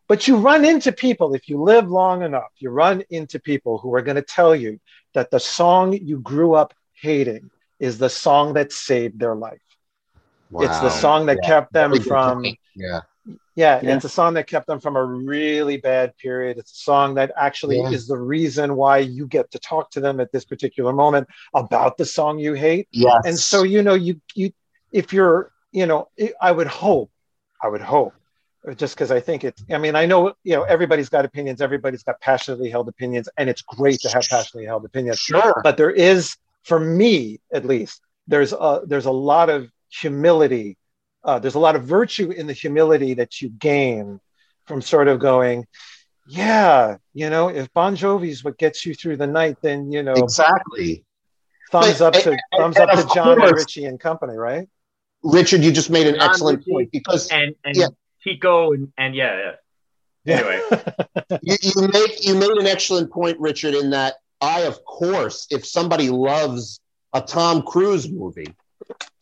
[0.09, 3.93] but you run into people, if you live long enough, you run into people who
[3.93, 4.79] are going to tell you
[5.13, 9.61] that the song you grew up hating is the song that saved their life.
[10.49, 10.63] Wow.
[10.63, 11.47] It's the song that yeah.
[11.47, 12.53] kept them from, yeah.
[12.75, 12.99] yeah.
[13.55, 16.57] Yeah, it's a song that kept them from a really bad period.
[16.57, 17.89] It's a song that actually yeah.
[17.89, 21.97] is the reason why you get to talk to them at this particular moment about
[21.97, 22.87] the song you hate.
[22.91, 23.17] Yes.
[23.25, 24.53] And so you know, you you
[24.93, 26.07] if you're you know,
[26.41, 27.11] I would hope,
[27.61, 28.13] I would hope,
[28.75, 32.03] just because I think it's, I mean, I know, you know, everybody's got opinions, everybody's
[32.03, 35.19] got passionately held opinions, and it's great to have passionately held opinions.
[35.19, 35.61] Sure.
[35.63, 40.77] But there is, for me at least, there's a, there's a lot of humility.
[41.23, 44.19] Uh, there's a lot of virtue in the humility that you gain
[44.65, 45.65] from sort of going,
[46.27, 50.03] yeah, you know, if Bon Jovi is what gets you through the night, then you
[50.03, 51.03] know exactly.
[51.71, 54.35] Thumbs but, up to and, thumbs and, up to John course, and Richie and company,
[54.37, 54.69] right?
[55.23, 57.87] Richard, you just made an excellent point because and and yeah.
[58.23, 59.53] Tico and, and yeah,
[60.25, 60.35] yeah.
[60.35, 60.61] Anyway,
[61.41, 65.65] you, you make you made an excellent point, Richard, in that I, of course, if
[65.65, 66.79] somebody loves
[67.13, 68.53] a Tom Cruise movie,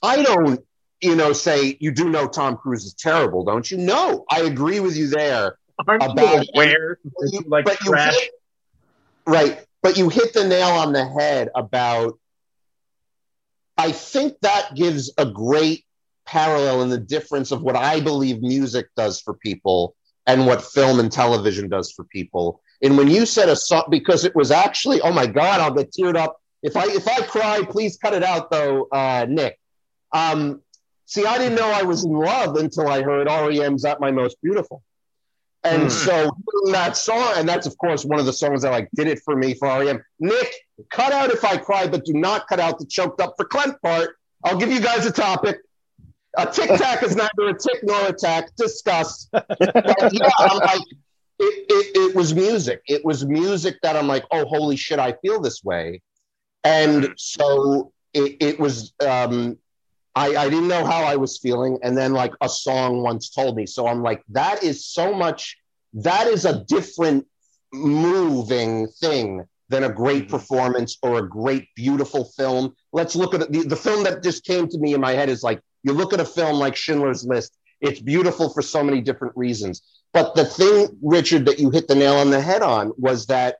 [0.03, 0.63] I don't,
[1.01, 3.77] you know, say you do know Tom Cruise is terrible, don't you?
[3.77, 5.57] No, I agree with you there.
[5.87, 6.99] Aren't about you aware?
[7.31, 8.13] You, like but trash?
[8.13, 8.31] You hit,
[9.25, 12.19] right, but you hit the nail on the head about.
[13.79, 15.85] I think that gives a great
[16.27, 19.95] parallel in the difference of what I believe music does for people
[20.27, 22.61] and what film and television does for people.
[22.83, 25.91] And when you said a song, because it was actually, oh my God, I'll get
[25.91, 26.39] teared up.
[26.61, 29.57] If I if I cry, please cut it out though, uh, Nick.
[30.11, 30.61] Um,
[31.05, 34.37] see, I didn't know I was in love until I heard REM's "At My Most
[34.41, 34.83] Beautiful,"
[35.63, 35.91] and mm.
[35.91, 36.31] so
[36.71, 39.35] that song, and that's of course one of the songs that like did it for
[39.35, 40.03] me for REM.
[40.19, 40.51] Nick,
[40.91, 43.79] cut out if I cry, but do not cut out the choked up for Clint
[43.81, 44.17] part.
[44.43, 45.59] I'll give you guys a topic.
[46.37, 48.55] A tic tac is neither a tick nor a tack.
[48.55, 49.29] Discuss.
[49.33, 49.41] yeah,
[50.39, 50.81] I'm like,
[51.39, 52.81] it, it, it, was music.
[52.87, 56.01] It was music that I'm like, oh, holy shit, I feel this way.
[56.63, 59.57] And so it, it was, um,
[60.15, 61.79] I, I didn't know how I was feeling.
[61.83, 63.65] And then, like, a song once told me.
[63.65, 65.57] So I'm like, that is so much,
[65.93, 67.27] that is a different
[67.73, 70.35] moving thing than a great mm-hmm.
[70.35, 72.75] performance or a great, beautiful film.
[72.93, 75.43] Let's look at the, the film that just came to me in my head is
[75.43, 79.35] like you look at a film like Schindler's List, it's beautiful for so many different
[79.37, 79.81] reasons.
[80.13, 83.57] But the thing, Richard, that you hit the nail on the head on was that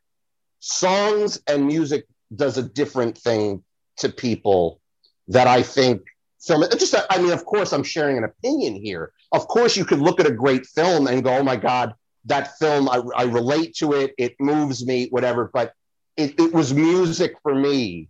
[0.59, 2.05] songs and music
[2.35, 3.63] does a different thing
[3.97, 4.81] to people
[5.27, 6.01] that I think
[6.45, 6.63] film.
[6.77, 9.11] Just, I mean, of course, I'm sharing an opinion here.
[9.31, 11.93] Of course, you could look at a great film and go, "Oh my God,
[12.25, 12.89] that film!
[12.89, 14.13] I, I relate to it.
[14.17, 15.73] It moves me, whatever." But
[16.15, 18.09] it, it was music for me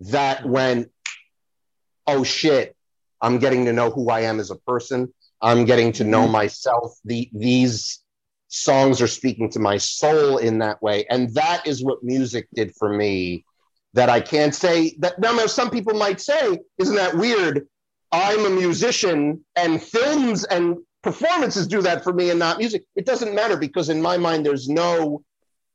[0.00, 0.90] that went,
[2.06, 2.76] "Oh shit,
[3.20, 5.12] I'm getting to know who I am as a person.
[5.40, 6.32] I'm getting to know mm-hmm.
[6.32, 6.98] myself.
[7.04, 8.00] The, these
[8.48, 11.06] songs are speaking to my soul in that way.
[11.10, 13.44] And that is what music did for me
[13.94, 17.66] that I can't say that now some people might say, isn't that weird?
[18.12, 22.84] I'm a musician and films and performances do that for me and not music.
[22.96, 25.22] It doesn't matter because in my mind, there's no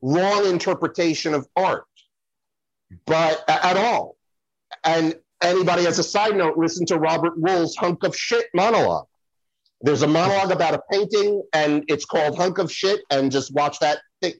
[0.02, 1.86] wrong interpretation of art,
[3.06, 4.18] but at all.
[4.84, 9.08] And anybody as a side note, listen to Robert Wool's hunk of shit monologue.
[9.82, 13.80] There's a monologue about a painting and it's called hunk of shit and just watch
[13.80, 14.36] that thing.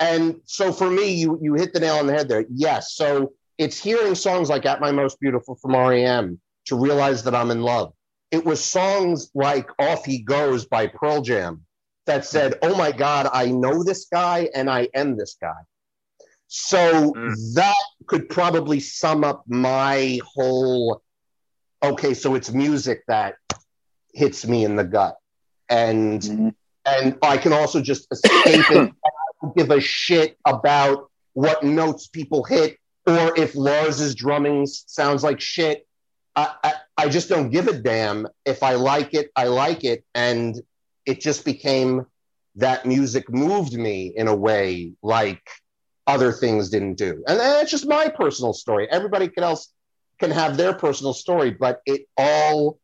[0.00, 2.44] And so for me, you, you hit the nail on the head there.
[2.50, 2.94] Yes.
[2.94, 7.50] So it's hearing songs like At My Most Beautiful from REM to realize that I'm
[7.50, 7.92] in love.
[8.30, 11.64] It was songs like Off He Goes by Pearl Jam
[12.06, 15.60] that said, Oh my God, I know this guy and I am this guy.
[16.48, 17.54] So mm.
[17.54, 17.76] that
[18.06, 21.02] could probably sum up my whole
[21.82, 23.36] okay, so it's music that
[24.12, 25.16] hits me in the gut.
[25.68, 26.54] And mm
[26.88, 28.92] and I can also just escape it.
[29.04, 29.10] I
[29.42, 35.40] don't give a shit about what notes people hit or if Lars's drumming sounds like
[35.40, 35.86] shit.
[36.36, 38.26] I, I, I just don't give a damn.
[38.44, 40.04] If I like it, I like it.
[40.14, 40.60] And
[41.06, 42.06] it just became
[42.56, 45.42] that music moved me in a way like
[46.08, 47.22] other things didn't do.
[47.28, 48.88] And that's just my personal story.
[48.90, 49.72] Everybody else
[50.18, 52.80] can have their personal story, but it all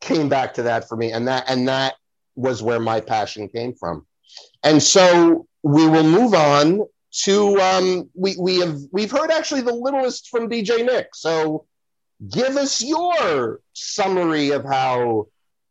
[0.00, 1.94] came back to that for me, and that and that
[2.34, 4.06] was where my passion came from.
[4.62, 6.82] And so we will move on
[7.22, 11.14] to um, we we have we've heard actually the littlest from DJ Nick.
[11.14, 11.66] So
[12.28, 15.26] give us your summary of how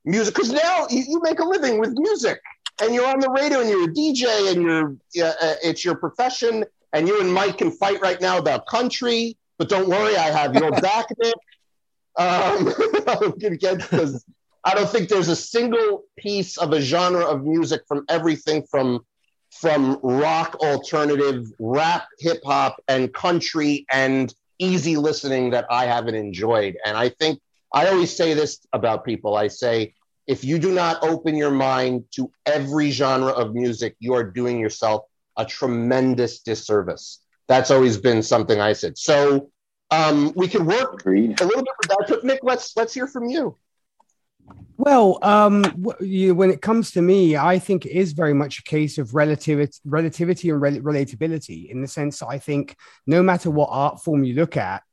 [0.06, 2.40] music because now you, you, make a living with music
[2.82, 6.66] and you're on the radio and you're a DJ and you're uh, it's your profession
[6.94, 9.38] and you and Mike can fight right now about country.
[9.58, 11.34] But don't worry, I have your back, Nick.
[12.18, 12.66] Um,
[13.38, 14.26] because
[14.64, 19.06] I don't think there's a single piece of a genre of music from everything from
[19.52, 26.78] from rock, alternative, rap, hip hop, and country and easy listening that I haven't enjoyed.
[26.86, 27.40] And I think
[27.74, 29.36] I always say this about people.
[29.36, 29.94] I say,
[30.30, 34.60] if you do not open your mind to every genre of music, you are doing
[34.60, 35.06] yourself
[35.38, 37.20] a tremendous disservice.
[37.48, 38.96] That's always been something I said.
[38.96, 39.50] So
[39.90, 41.42] um, we can work Agreed.
[41.42, 42.06] a little bit with that.
[42.08, 43.58] But Nick, let's let's hear from you.
[44.78, 45.66] Well, um,
[46.00, 49.16] you, when it comes to me, I think it is very much a case of
[49.16, 51.72] relativity, relativity and rel- relatability.
[51.72, 52.76] In the sense, I think
[53.08, 54.84] no matter what art form you look at,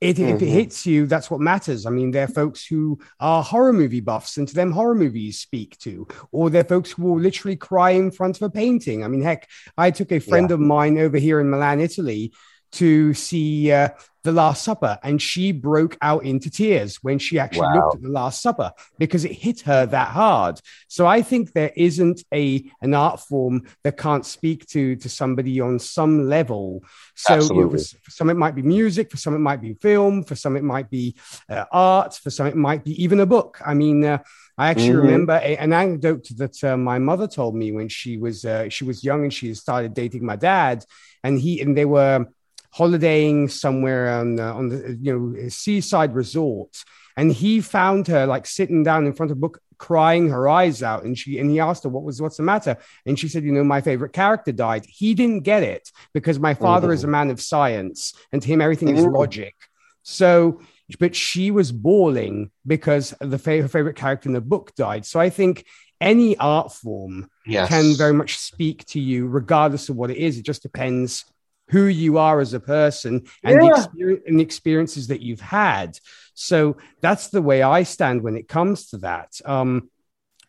[0.00, 0.24] it, mm-hmm.
[0.24, 0.54] if it mm-hmm.
[0.54, 1.86] hits you, that's what matters.
[1.86, 5.40] I mean, there are folks who are horror movie buffs, and to them, horror movies
[5.40, 9.04] speak to, or there are folks who will literally cry in front of a painting.
[9.04, 10.54] I mean, heck, I took a friend yeah.
[10.54, 12.32] of mine over here in Milan, Italy,
[12.72, 13.88] to see uh,
[14.24, 17.74] The Last Supper, and she broke out into tears when she actually wow.
[17.74, 20.60] looked at The Last Supper because it hit her that hard.
[20.88, 25.60] So I think there isn't a an art form that can't speak to to somebody
[25.60, 26.82] on some level.
[27.14, 29.74] So you know, for, for, some it might be music, for some it might be
[29.74, 31.16] film, for some it might be
[31.48, 33.60] uh, art, for some it might be even a book.
[33.64, 34.04] I mean.
[34.04, 34.18] Uh,
[34.58, 35.06] I actually mm-hmm.
[35.06, 38.84] remember a, an anecdote that uh, my mother told me when she was uh, she
[38.84, 40.84] was young and she started dating my dad,
[41.22, 42.26] and he and they were
[42.76, 46.84] holidaying somewhere on the, on the you know seaside resort,
[47.16, 50.82] and he found her like sitting down in front of a book crying her eyes
[50.82, 51.04] out.
[51.04, 52.76] And she and he asked her what was what's the matter?
[53.04, 54.84] And she said you know my favorite character died.
[54.86, 56.94] He didn't get it because my father mm-hmm.
[56.94, 58.98] is a man of science and to him everything mm-hmm.
[58.98, 59.54] is logic.
[60.02, 60.60] So
[61.00, 65.04] but she was bawling because the her favorite character in the book died.
[65.04, 65.64] So i think
[66.00, 67.68] any art form yes.
[67.68, 70.38] can very much speak to you regardless of what it is.
[70.38, 71.24] It just depends
[71.68, 73.68] who you are as a person and, yeah.
[73.68, 75.98] the, experience, and the experiences that you've had.
[76.34, 79.40] So that's the way I stand when it comes to that.
[79.44, 79.90] Um,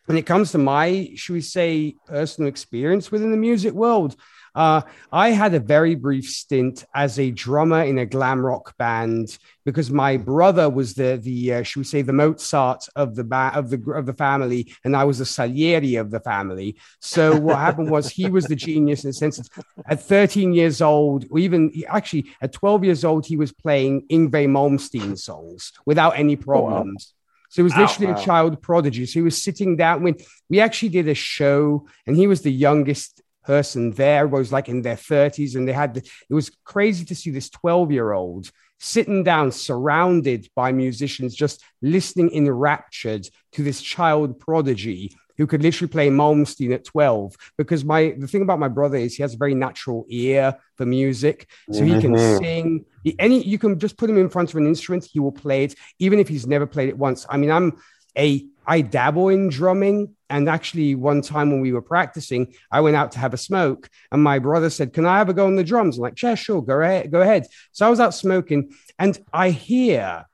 [0.06, 4.16] when it comes to my, should we say, personal experience within the music world,
[4.58, 4.82] uh,
[5.12, 9.88] I had a very brief stint as a drummer in a glam rock band because
[9.88, 13.70] my brother was the the uh, should we say the Mozart of the ba- of
[13.70, 16.76] the of the family, and I was the Salieri of the family.
[17.00, 20.82] So what happened was he was the genius in the sense that at 13 years
[20.82, 26.18] old, or even actually at 12 years old, he was playing Yngwie Malmsteen songs without
[26.18, 27.12] any problems.
[27.12, 27.18] Oh, wow.
[27.50, 28.20] So he was literally wow.
[28.20, 29.06] a child prodigy.
[29.06, 30.16] So he was sitting down when
[30.50, 34.82] we actually did a show, and he was the youngest person there was like in
[34.82, 38.50] their 30s and they had the, it was crazy to see this 12 year old
[38.78, 45.90] sitting down surrounded by musicians just listening enraptured to this child prodigy who could literally
[45.90, 49.38] play Malmsteen at 12 because my the thing about my brother is he has a
[49.38, 52.44] very natural ear for music so he can mm-hmm.
[52.44, 52.84] sing.
[53.18, 55.74] Any you can just put him in front of an instrument he will play it
[55.98, 57.24] even if he's never played it once.
[57.30, 57.80] I mean i'm
[58.16, 60.14] a I dabble in drumming.
[60.30, 63.88] And actually, one time when we were practicing, I went out to have a smoke,
[64.12, 66.34] and my brother said, "Can I have a go on the drums?" I'm like, "Yeah,
[66.34, 70.26] sure, go ahead, go ahead." So I was out smoking, and I hear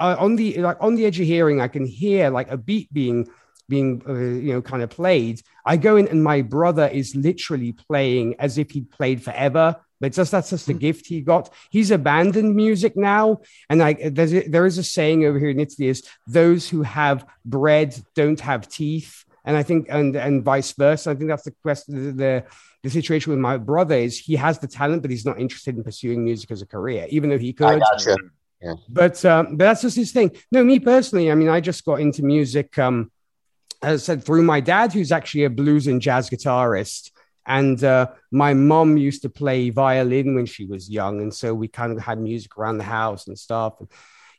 [0.00, 2.92] uh, on the like on the edge of hearing, I can hear like a beat
[2.92, 3.28] being
[3.68, 5.40] being uh, you know kind of played.
[5.64, 10.12] I go in, and my brother is literally playing as if he'd played forever but
[10.12, 10.78] just that's just the hmm.
[10.78, 11.52] gift he got.
[11.70, 15.60] He's abandoned music now, and like there's a, there is a saying over here in
[15.60, 20.72] Italy is those who have bread don't have teeth, and I think and and vice
[20.72, 21.10] versa.
[21.10, 22.16] I think that's the question.
[22.16, 22.44] The,
[22.82, 25.82] the situation with my brother is he has the talent, but he's not interested in
[25.82, 27.82] pursuing music as a career, even though he could.
[28.62, 28.74] Yeah.
[28.88, 30.30] But um, but that's just his thing.
[30.50, 32.78] No, me personally, I mean, I just got into music.
[32.78, 33.10] Um,
[33.82, 37.10] as I said, through my dad, who's actually a blues and jazz guitarist.
[37.46, 41.68] And uh, my mom used to play violin when she was young, and so we
[41.68, 43.74] kind of had music around the house and stuff.
[43.78, 43.88] And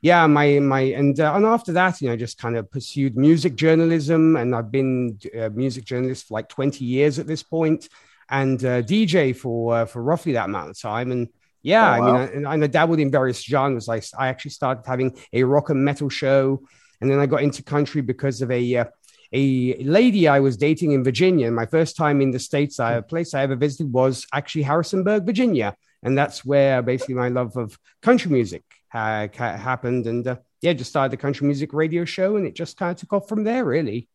[0.01, 3.17] yeah, my my and uh, and after that, you know, I just kind of pursued
[3.17, 7.87] music journalism, and I've been a music journalist for like twenty years at this point,
[8.29, 11.11] and uh, DJ for uh, for roughly that amount of time.
[11.11, 11.29] And
[11.63, 12.07] yeah, oh, wow.
[12.07, 13.87] I mean, I, and I dabbled in various genres.
[13.87, 16.61] Like I actually started having a rock and metal show,
[17.01, 18.85] and then I got into country because of a uh,
[19.33, 21.51] a lady I was dating in Virginia.
[21.51, 25.75] My first time in the States, a place I ever visited was actually Harrisonburg, Virginia.
[26.03, 28.63] And that's where basically my love of country music
[28.93, 32.77] uh, happened, and uh, yeah, just started the country music radio show, and it just
[32.77, 34.07] kind of took off from there, really.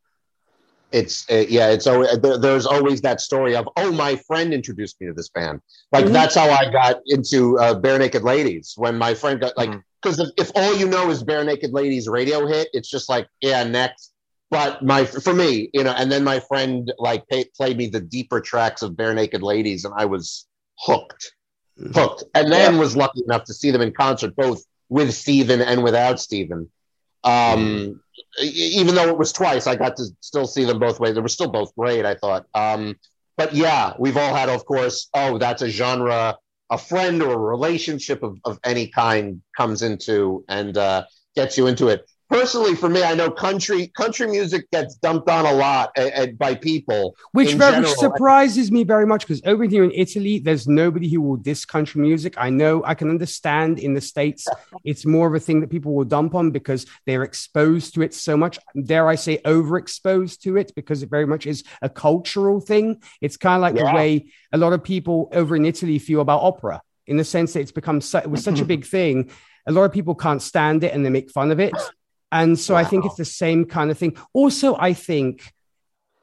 [0.93, 5.01] It's uh, yeah, it's always there, there's always that story of oh, my friend introduced
[5.01, 5.61] me to this band.
[5.91, 6.13] Like mm-hmm.
[6.13, 9.71] that's how I got into uh, Barenaked Ladies when my friend got like
[10.03, 10.31] because mm-hmm.
[10.37, 14.12] if, if all you know is Barenaked Ladies radio hit, it's just like yeah, next.
[14.53, 18.03] But my for me, you know, and then my friend like pay, played me the
[18.03, 20.47] deeper tracks of Barenaked Ladies, and I was
[20.79, 21.33] hooked,
[21.81, 21.99] mm-hmm.
[21.99, 22.79] hooked, and then yeah.
[22.79, 26.71] was lucky enough to see them in concert, both with Steven and without Steven.
[27.25, 28.03] Um,
[28.43, 31.15] even though it was twice, I got to still see them both ways.
[31.15, 32.45] They were still both great, I thought.
[32.53, 32.97] Um,
[33.39, 36.37] but yeah, we've all had, of course, oh, that's a genre
[36.73, 41.05] a friend or a relationship of, of any kind comes into and uh,
[41.37, 45.45] gets you into it personally for me i know country country music gets dumped on
[45.45, 47.95] a lot a, a, by people which very general.
[47.97, 52.01] surprises me very much because over here in italy there's nobody who will diss country
[52.01, 52.35] music.
[52.39, 54.49] I know i can understand in the states
[54.85, 58.15] it's more of a thing that people will dump on because they're exposed to it
[58.15, 58.59] so much.
[58.83, 63.03] Dare i say overexposed to it because it very much is a cultural thing.
[63.21, 63.91] It's kind of like yeah.
[63.91, 67.53] the way a lot of people over in italy feel about opera in the sense
[67.53, 69.31] that it's become su- it was such a big thing.
[69.67, 71.75] A lot of people can't stand it and they make fun of it
[72.33, 72.81] and so wow.
[72.81, 74.17] I think it's the same kind of thing.
[74.33, 75.53] Also, I think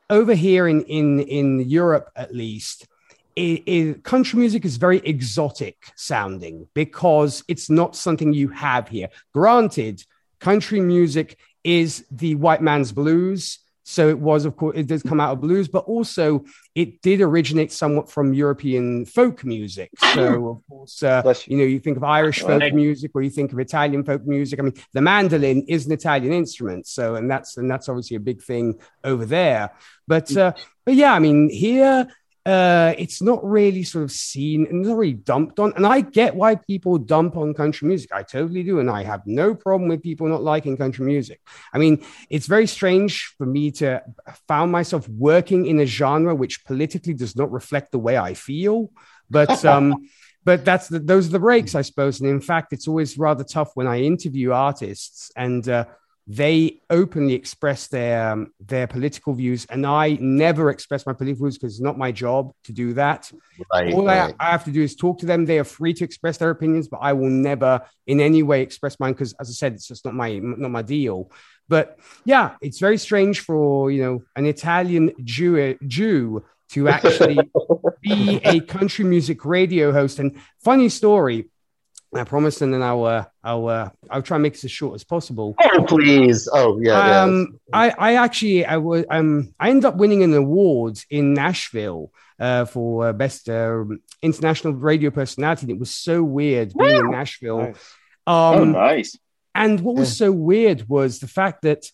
[0.10, 2.88] over here in in in Europe, at least,
[3.36, 9.10] it, it, country music is very exotic sounding because it's not something you have here.
[9.34, 10.04] Granted,
[10.40, 13.60] country music is the white man's blues.
[13.90, 17.22] So it was, of course, it did come out of blues, but also it did
[17.22, 19.90] originate somewhat from European folk music.
[20.20, 23.54] So, of course, uh, you know, you think of Irish folk music or you think
[23.54, 24.60] of Italian folk music.
[24.60, 26.88] I mean, the mandolin is an Italian instrument.
[26.88, 29.72] So, and that's and that's obviously a big thing over there.
[30.08, 30.54] But uh,
[30.86, 32.08] but yeah, I mean, here
[32.50, 35.72] uh, it's not really sort of seen and not really dumped on.
[35.76, 38.12] And I get why people dump on country music.
[38.12, 38.80] I totally do.
[38.80, 41.42] And I have no problem with people not liking country music.
[41.72, 44.02] I mean, it's very strange for me to
[44.48, 48.90] found myself working in a genre which politically does not reflect the way I feel.
[49.30, 50.10] But, um,
[50.44, 52.20] but that's the, those are the breaks, I suppose.
[52.20, 55.86] And in fact, it's always rather tough when I interview artists and, uh,
[56.32, 61.58] they openly express their um, their political views, and I never express my political views
[61.58, 63.32] because it's not my job to do that.
[63.74, 64.36] Right, All right.
[64.40, 65.46] I, I, have to do is talk to them.
[65.46, 69.00] They are free to express their opinions, but I will never in any way express
[69.00, 71.32] mine because, as I said, it's just not my not my deal.
[71.68, 77.40] But yeah, it's very strange for you know an Italian Jew Jew to actually
[78.02, 80.20] be a country music radio host.
[80.20, 81.50] And funny story,
[82.14, 84.96] I promise, and then I'll uh, I'll uh, I'll try and make this as short
[84.96, 85.56] as possible.
[85.62, 86.50] Oh please!
[86.52, 87.22] Oh yeah.
[87.22, 87.78] Um, yeah.
[87.78, 92.66] I I actually I was um I ended up winning an award in Nashville uh,
[92.66, 93.84] for uh, best uh,
[94.22, 95.64] international radio personality.
[95.64, 97.60] And it was so weird being in Nashville.
[97.60, 97.96] Nice.
[98.26, 99.18] Um, oh, nice.
[99.54, 101.86] And what was so weird was the fact that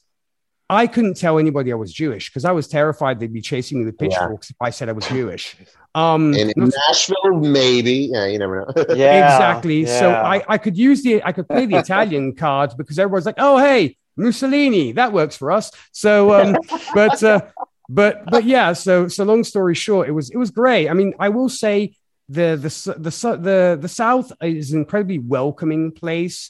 [0.70, 3.86] I couldn't tell anybody I was Jewish because I was terrified they'd be chasing me
[3.86, 4.56] with pitchforks yeah.
[4.56, 5.56] if I said I was Jewish.
[5.96, 8.10] Um, in Nashville, maybe.
[8.12, 8.86] Yeah, you never know.
[8.96, 9.86] yeah, exactly.
[9.86, 10.00] Yeah.
[10.00, 13.36] So I, I could use the I could play the Italian card because everyone's like,
[13.38, 15.72] oh hey, Mussolini, that works for us.
[15.94, 16.58] So, um,
[16.94, 17.44] but uh,
[17.88, 18.74] but but yeah.
[18.74, 20.90] So so long story short, it was it was great.
[20.90, 21.96] I mean, I will say
[22.28, 26.50] the the the the the South is an incredibly welcoming place.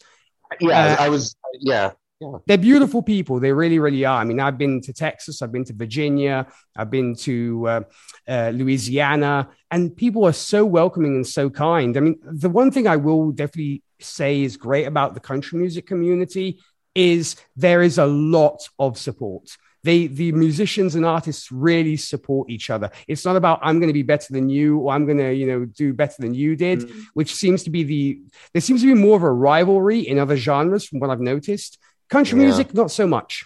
[0.60, 1.36] Yeah, uh, I was.
[1.60, 2.38] Yeah, yeah.
[2.46, 3.40] They're beautiful people.
[3.40, 4.22] They really, really are.
[4.22, 7.82] I mean, I've been to Texas, I've been to Virginia, I've been to uh,
[8.28, 11.98] uh, Louisiana, and people are so welcoming and so kind.
[11.98, 15.88] I mean, the one thing I will definitely say is great about the country music
[15.88, 16.60] community
[16.94, 19.50] is there is a lot of support.
[19.84, 22.90] They, the musicians and artists really support each other.
[23.08, 25.46] It's not about I'm going to be better than you or I'm going to, you
[25.46, 27.04] know, do better than you did, mm.
[27.14, 28.22] which seems to be the
[28.54, 31.78] there seems to be more of a rivalry in other genres from what I've noticed.
[32.10, 32.46] Country yeah.
[32.46, 33.46] music, not so much.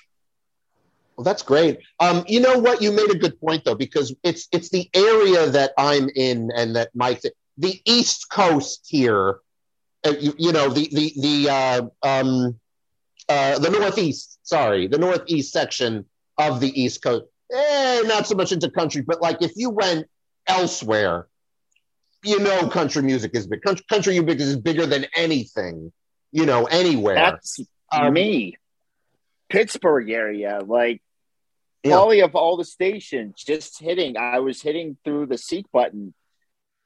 [1.16, 1.80] Well, that's great.
[1.99, 2.82] Um, you know what?
[2.82, 6.76] You made a good point though, because it's it's the area that I'm in and
[6.78, 7.22] that Mike,
[7.57, 9.39] the East Coast here,
[10.05, 12.60] uh, you, you, know, the the the uh, um,
[13.28, 14.39] uh, the Northeast.
[14.43, 16.05] Sorry, the Northeast section
[16.38, 17.26] of the East Coast.
[17.51, 20.07] Eh, not so much into country, but like if you went
[20.47, 21.28] elsewhere,
[22.24, 23.62] you know, country music is big.
[23.62, 25.91] Country, country music is bigger than anything,
[26.32, 27.16] you know, anywhere.
[27.16, 27.60] That's
[27.92, 28.58] um, me,
[29.50, 31.02] Pittsburgh area, like
[31.84, 31.92] yeah.
[31.92, 34.18] probably of all the stations, just hitting.
[34.18, 36.14] I was hitting through the seek button.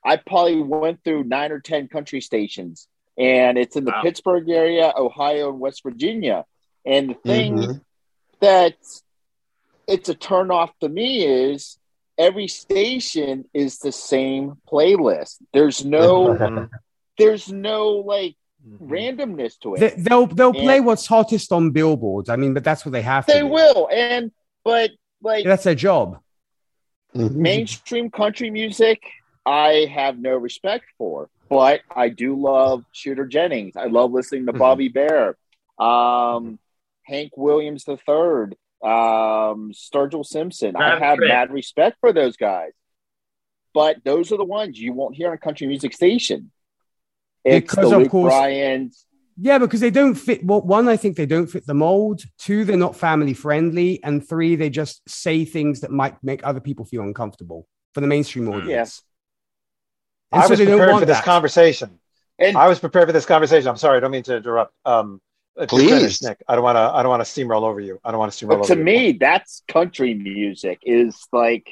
[0.05, 2.87] I probably went through nine or ten country stations,
[3.17, 4.01] and it's in the wow.
[4.01, 6.45] Pittsburgh area, Ohio, and West Virginia.
[6.85, 7.77] And the thing mm-hmm.
[8.41, 8.75] that
[9.87, 11.77] it's a turn off to me is
[12.17, 15.37] every station is the same playlist.
[15.53, 16.69] There's no,
[17.17, 18.35] there's no like
[18.81, 19.97] randomness to it.
[19.97, 22.29] They, will they'll play what's hottest on billboards.
[22.29, 23.25] I mean, but that's what they have.
[23.25, 24.31] They to will, and
[24.63, 24.91] but
[25.21, 26.19] like that's their job.
[27.15, 27.41] Mm-hmm.
[27.41, 29.03] Mainstream country music,
[29.45, 33.75] I have no respect for, but I do love Shooter Jennings.
[33.75, 34.59] I love listening to mm-hmm.
[34.59, 35.37] Bobby Bare,
[35.77, 36.57] um,
[37.03, 37.97] Hank Williams III,
[38.83, 40.75] um, Sturgill Simpson.
[40.75, 42.71] I have mad respect for those guys,
[43.73, 46.51] but those are the ones you won't hear on country music station.
[47.43, 49.05] It's because of Luke course, Bryan's.
[49.37, 50.45] Yeah, because they don't fit.
[50.45, 52.21] Well, one, I think they don't fit the mold.
[52.37, 56.59] Two, they're not family friendly, and three, they just say things that might make other
[56.59, 58.69] people feel uncomfortable for the mainstream audience.
[58.69, 59.01] Yes.
[60.31, 60.39] Yeah.
[60.39, 61.25] I so was prepared for this that.
[61.25, 61.99] conversation.
[62.39, 63.67] And I was prepared for this conversation.
[63.67, 64.73] I'm sorry, I don't mean to interrupt.
[64.85, 65.21] Um,
[65.67, 66.43] Please, finish, Nick.
[66.47, 66.81] I don't want to.
[66.81, 67.99] I don't want to steamroll over you.
[68.03, 68.61] I don't want to steamroll.
[68.61, 70.79] But to me, that's country music.
[70.83, 71.69] Is like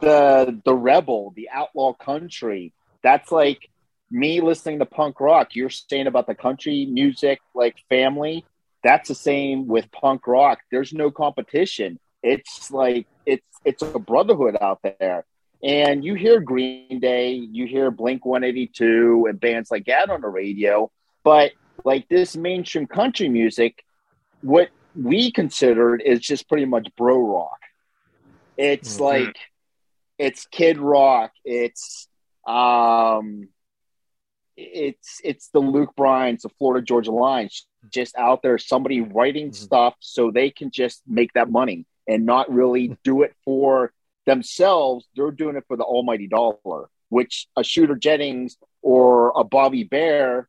[0.00, 2.72] the the rebel, the outlaw country.
[3.02, 3.68] That's like
[4.12, 5.54] me listening to punk rock.
[5.54, 8.44] You're saying about the country music, like family.
[8.84, 10.58] That's the same with punk rock.
[10.70, 11.98] There's no competition.
[12.22, 15.24] It's like it's it's a brotherhood out there.
[15.62, 20.28] And you hear Green Day, you hear Blink 182 and bands like that on the
[20.28, 20.90] radio,
[21.22, 21.52] but
[21.84, 23.84] like this mainstream country music,
[24.40, 27.60] what we considered is just pretty much bro rock.
[28.56, 29.04] It's mm-hmm.
[29.04, 29.36] like
[30.18, 31.32] it's kid rock.
[31.44, 32.08] It's
[32.46, 33.48] um
[34.56, 37.48] it's it's the Luke Bryans, the Florida Georgia Line,
[37.90, 39.64] just out there, somebody writing mm-hmm.
[39.64, 43.92] stuff so they can just make that money and not really do it for
[44.26, 45.06] themselves.
[45.16, 50.48] They're doing it for the almighty dollar, which a Shooter Jennings or a Bobby Bare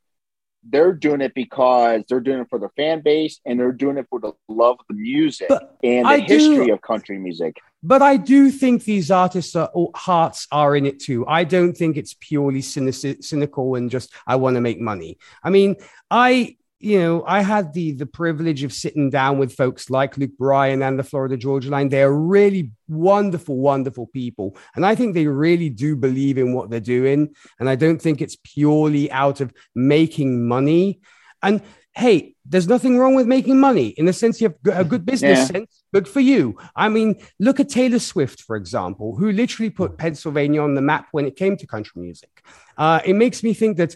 [0.69, 4.07] they're doing it because they're doing it for their fan base and they're doing it
[4.09, 7.57] for the love of the music but and the I history do, of country music.
[7.81, 11.25] But I do think these artists' are, oh, hearts are in it too.
[11.27, 15.17] I don't think it's purely cynic- cynical and just I want to make money.
[15.43, 15.75] I mean,
[16.09, 20.37] I you know, I had the the privilege of sitting down with folks like Luke
[20.37, 21.87] Bryan and the Florida Georgia Line.
[21.87, 26.69] They are really wonderful, wonderful people, and I think they really do believe in what
[26.69, 27.33] they're doing.
[27.57, 30.99] And I don't think it's purely out of making money.
[31.41, 31.61] And
[31.95, 35.39] hey, there's nothing wrong with making money in the sense you have a good business
[35.39, 35.45] yeah.
[35.45, 35.83] sense.
[35.93, 36.57] Good for you.
[36.75, 41.07] I mean, look at Taylor Swift, for example, who literally put Pennsylvania on the map
[41.11, 42.43] when it came to country music.
[42.77, 43.95] Uh, it makes me think that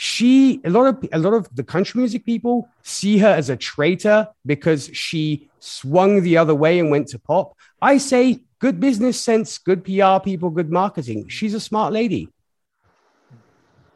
[0.00, 3.56] she a lot of a lot of the country music people see her as a
[3.56, 7.56] traitor because she swung the other way and went to pop.
[7.82, 11.26] I say good business sense, good PR people, good marketing.
[11.26, 12.28] She's a smart lady.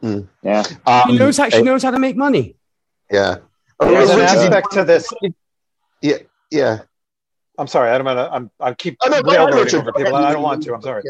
[0.03, 0.27] Mm.
[0.41, 2.57] Yeah, um, she knows how she knows how to make money.
[3.09, 3.37] Yeah,
[3.79, 5.07] there's an aspect to this.
[6.01, 6.17] Yeah,
[6.51, 6.79] yeah.
[7.57, 7.91] I'm sorry.
[7.91, 8.29] I don't want to.
[8.29, 8.51] I'm.
[8.59, 10.15] I keep oh, no, railroading over people.
[10.15, 10.73] I don't want to.
[10.73, 11.03] I'm sorry.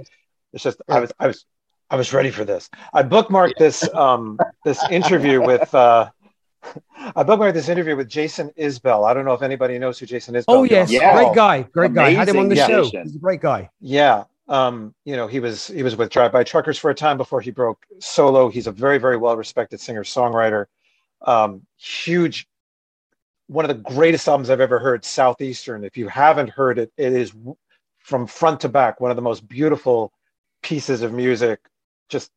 [0.53, 1.11] It's just I was.
[1.19, 1.45] I was.
[1.93, 2.71] I was ready for this.
[2.91, 6.09] I bookmarked this um, this interview with uh,
[7.15, 9.07] I bookmarked this interview with Jason Isbell.
[9.07, 10.45] I don't know if anybody knows who Jason Isbell.
[10.47, 11.13] Oh yes, yeah.
[11.13, 12.13] great guy, great Amazing.
[12.15, 12.19] guy.
[12.19, 12.67] Had him on the yeah.
[12.67, 12.89] show.
[12.89, 13.69] He's a great guy.
[13.79, 17.15] Yeah, um, you know he was he was with Drive By Truckers for a time
[17.15, 18.49] before he broke solo.
[18.49, 20.65] He's a very very well respected singer songwriter.
[21.21, 22.47] Um, huge,
[23.45, 25.05] one of the greatest albums I've ever heard.
[25.05, 25.83] Southeastern.
[25.83, 27.33] If you haven't heard it, it is
[27.99, 30.11] from front to back one of the most beautiful
[30.63, 31.59] pieces of music
[32.09, 32.29] just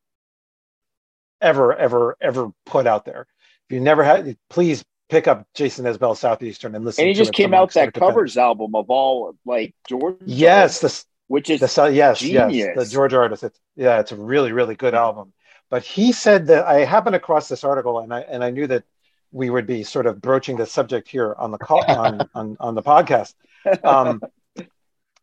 [1.40, 3.26] ever, ever, ever put out there.
[3.68, 7.02] If you never had, please pick up Jason Isbell Southeastern and listen.
[7.02, 10.16] And he just came out that covers album of all like George.
[10.24, 12.55] Yes, the, which is the, yes, genius.
[12.55, 13.44] yes, the George artist.
[13.44, 15.32] It's, yeah, it's a really, really good album.
[15.68, 18.84] But he said that I happened across this article and I and I knew that
[19.32, 22.74] we would be sort of broaching the subject here on the call on, on, on
[22.74, 23.34] the podcast.
[23.82, 24.22] Um,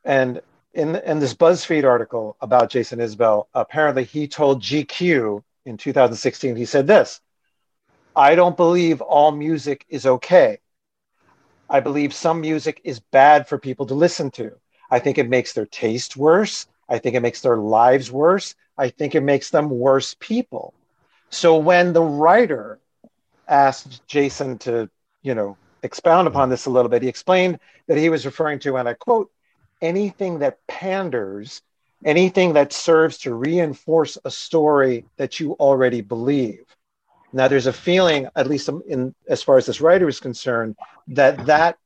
[0.03, 0.41] and
[0.73, 6.55] in in this BuzzFeed article about Jason Isbell, apparently he told GQ in 2016.
[6.55, 7.21] He said this:
[8.15, 10.59] "I don't believe all music is okay.
[11.69, 14.51] I believe some music is bad for people to listen to.
[14.89, 16.67] I think it makes their taste worse.
[16.89, 18.55] I think it makes their lives worse.
[18.77, 20.73] I think it makes them worse people."
[21.29, 22.79] So when the writer
[23.47, 24.89] asked Jason to,
[25.21, 28.77] you know, expound upon this a little bit, he explained that he was referring to,
[28.77, 29.31] and I quote
[29.83, 31.61] anything that panders,
[32.05, 36.63] anything that serves to reinforce a story that you already believe.
[37.33, 40.75] Now, there's a feeling, at least in as far as this writer is concerned,
[41.07, 41.77] that that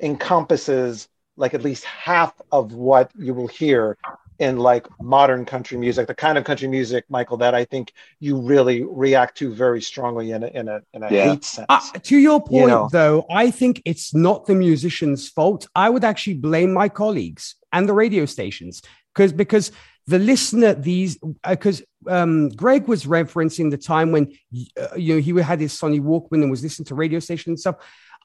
[0.00, 3.96] encompasses like at least half of what you will hear
[4.38, 8.40] in like modern country music, the kind of country music, Michael, that I think you
[8.40, 11.30] really react to very strongly in a, in a, in a yeah.
[11.30, 11.66] hate sense.
[11.68, 12.88] Uh, to your point, you know?
[12.92, 15.68] though, I think it's not the musician's fault.
[15.74, 18.82] I would actually blame my colleagues and the radio stations
[19.14, 19.72] because because
[20.06, 24.32] the listener these because um, Greg was referencing the time when
[24.80, 27.60] uh, you know he had his Sony Walkman and was listening to radio stations and
[27.60, 27.76] stuff.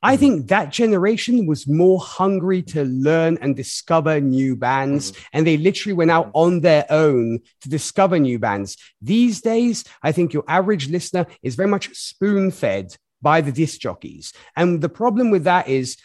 [0.03, 0.19] I mm-hmm.
[0.19, 5.23] think that generation was more hungry to learn and discover new bands, mm-hmm.
[5.31, 8.77] and they literally went out on their own to discover new bands.
[9.01, 13.79] These days, I think your average listener is very much spoon fed by the disc
[13.79, 14.33] jockeys.
[14.57, 15.97] And the problem with that is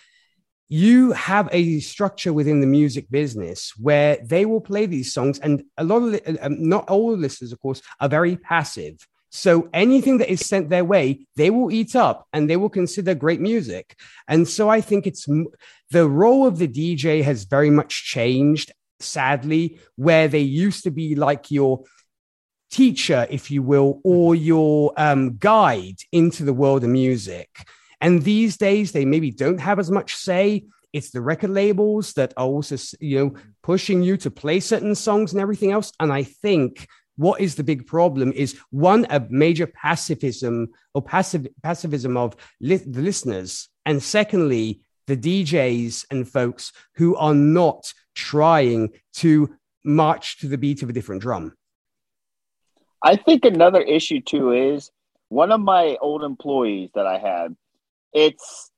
[0.69, 5.65] you have a structure within the music business where they will play these songs, and
[5.77, 9.07] a lot of um, not all listeners, of course, are very passive.
[9.31, 13.15] So anything that is sent their way, they will eat up and they will consider
[13.15, 13.99] great music.
[14.27, 15.27] And so I think it's
[15.91, 21.15] the role of the DJ has very much changed, sadly, where they used to be
[21.15, 21.85] like your
[22.71, 27.49] teacher, if you will, or your um, guide into the world of music.
[28.01, 30.65] And these days, they maybe don't have as much say.
[30.93, 35.33] It's the record labels that are also, you know, pushing you to play certain songs
[35.33, 35.93] and everything else.
[36.01, 36.87] And I think
[37.19, 42.77] what is the big problem is one a major pacifism or passive pacifism of li-
[42.77, 49.55] the listeners, and secondly the DJs and folks who are not trying to
[49.85, 51.55] march to the beat of a different drum.
[53.03, 54.91] I think another issue too is
[55.29, 57.57] one of my old employees that I had
[58.13, 58.71] it's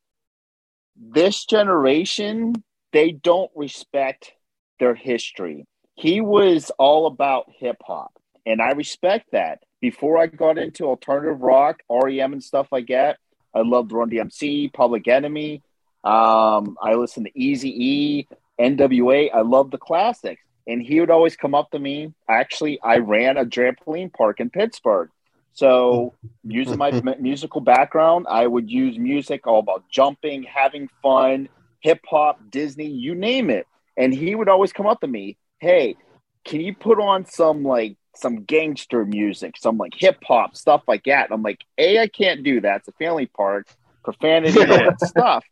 [0.97, 2.55] this generation,
[2.93, 4.33] they don't respect
[4.79, 5.67] their history.
[5.95, 8.13] He was all about hip hop,
[8.47, 9.63] and I respect that.
[9.81, 13.19] Before I got into alternative rock, REM, and stuff like that,
[13.55, 15.63] I loved Run DMC, Public Enemy.
[16.05, 18.29] Um, I listened to Easy E,
[18.61, 19.31] NWA.
[19.35, 20.43] I love the classics.
[20.67, 22.13] And he would always come up to me.
[22.29, 25.11] Actually, I ran a trampoline park in Pittsburgh.
[25.53, 26.15] So,
[26.45, 31.49] using my musical background, I would use music all about jumping, having fun,
[31.81, 33.67] hip hop, Disney, you name it.
[33.97, 35.97] And he would always come up to me, "Hey,
[36.45, 41.05] can you put on some like some gangster music, some like hip hop stuff like
[41.05, 42.79] that?" And I'm like, "A, I can't do that.
[42.79, 43.67] It's a family park,
[44.05, 45.45] profanity, all that stuff."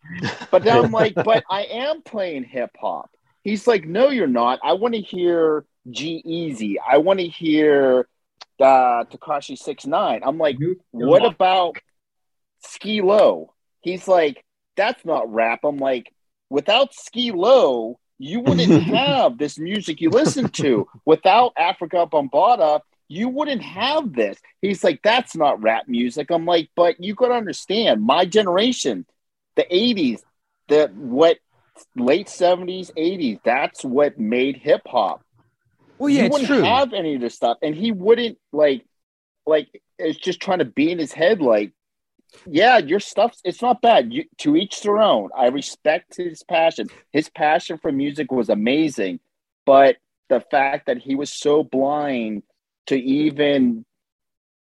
[0.51, 3.11] But then I'm like, "But I am playing hip hop."
[3.43, 4.61] He's like, "No, you're not.
[4.63, 6.77] I want to hear G-Eazy.
[6.87, 8.09] I want to hear."
[8.61, 10.21] uh, Tekashi Six Nine.
[10.25, 10.57] I'm like,
[10.91, 11.77] what about
[12.65, 13.55] Skee-Lo?
[13.81, 14.45] He's like,
[14.77, 15.61] that's not rap.
[15.65, 16.13] I'm like,
[16.51, 20.89] without Skee-Lo, you wouldn't have this music you listen to.
[21.05, 24.39] Without Afrika Bambaataa, you wouldn't have this.
[24.61, 26.31] He's like, that's not rap music.
[26.31, 29.07] I'm like, but you got to understand, my generation,
[29.57, 30.21] the 80s,
[30.69, 31.39] the what
[31.97, 35.23] late 70s, 80s, that's what made hip hop.
[35.97, 36.63] Well, yeah, he wouldn't true.
[36.63, 38.85] have any of this stuff, and he wouldn't like,
[39.47, 41.41] like it's just trying to be in his head.
[41.41, 41.73] Like,
[42.47, 44.13] yeah, your stuff's it's not bad.
[44.13, 45.31] You, to each their own.
[45.37, 46.89] I respect his passion.
[47.13, 49.21] His passion for music was amazing,
[49.67, 49.97] but
[50.29, 52.43] the fact that he was so blind
[52.87, 53.85] to even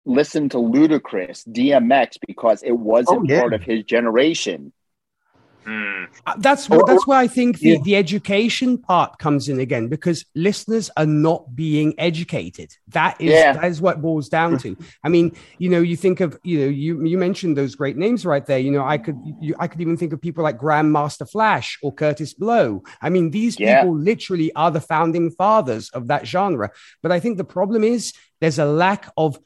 [0.04, 3.40] listen to Ludacris, DMX, because it wasn't oh, yeah.
[3.40, 4.72] part of his generation.
[5.66, 6.08] Mm.
[6.38, 7.78] That's what, that's where I think the, yeah.
[7.84, 12.72] the education part comes in again because listeners are not being educated.
[12.88, 13.52] That is yeah.
[13.52, 14.76] that is what boils down to.
[15.04, 18.24] I mean, you know, you think of you know you you mentioned those great names
[18.24, 18.58] right there.
[18.58, 21.94] You know, I could you, I could even think of people like Grandmaster Flash or
[21.94, 22.82] Kurtis Blow.
[23.02, 23.80] I mean, these yeah.
[23.80, 26.70] people literally are the founding fathers of that genre.
[27.02, 29.38] But I think the problem is there's a lack of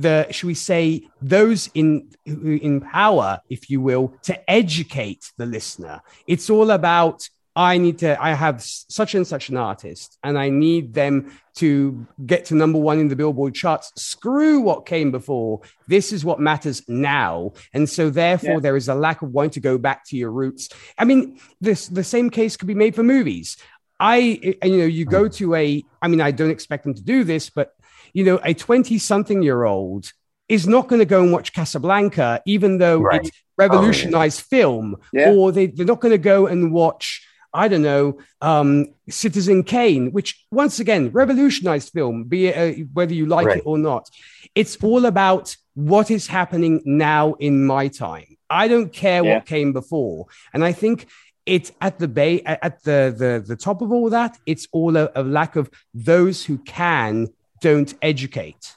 [0.00, 6.00] the should we say those in in power if you will to educate the listener.
[6.26, 10.48] It's all about i need to i have such and such an artist and i
[10.48, 13.92] need them to get to number one in the billboard charts.
[13.96, 15.60] Screw what came before.
[15.88, 17.52] This is what matters now.
[17.74, 18.60] And so therefore yeah.
[18.60, 20.70] there is a lack of wanting to go back to your roots.
[20.96, 23.58] I mean this the same case could be made for movies.
[24.00, 27.22] I, you know, you go to a, I mean, I don't expect them to do
[27.22, 27.74] this, but
[28.12, 30.12] you know, a 20 something year old
[30.48, 33.20] is not going to go and watch Casablanca, even though right.
[33.20, 34.60] it's revolutionized oh, yeah.
[34.60, 35.30] film, yeah.
[35.30, 40.10] or they, they're not going to go and watch, I don't know, um, Citizen Kane,
[40.12, 43.58] which once again, revolutionized film, be it uh, whether you like right.
[43.58, 44.10] it or not.
[44.54, 48.36] It's all about what is happening now in my time.
[48.48, 49.34] I don't care yeah.
[49.34, 50.26] what came before.
[50.52, 51.06] And I think
[51.46, 55.10] it's at the bay at the the the top of all that it's all a,
[55.14, 57.28] a lack of those who can
[57.60, 58.76] don't educate.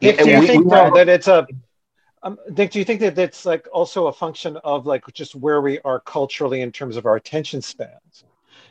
[0.00, 1.46] do you we, think we though, that it's a
[2.22, 5.60] um, Dick, do you think that that's like also a function of like just where
[5.60, 8.24] we are culturally in terms of our attention spans?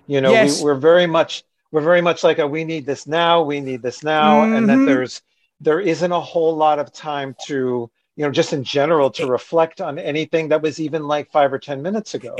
[0.07, 0.61] You know, yes.
[0.61, 3.81] we, are very much we're very much like a, we need this now, we need
[3.81, 4.55] this now, mm-hmm.
[4.55, 4.85] and that mm-hmm.
[4.85, 5.21] there's
[5.61, 9.81] there isn't a whole lot of time to you know, just in general to reflect
[9.81, 12.35] on anything that was even like five or 10 minutes ago.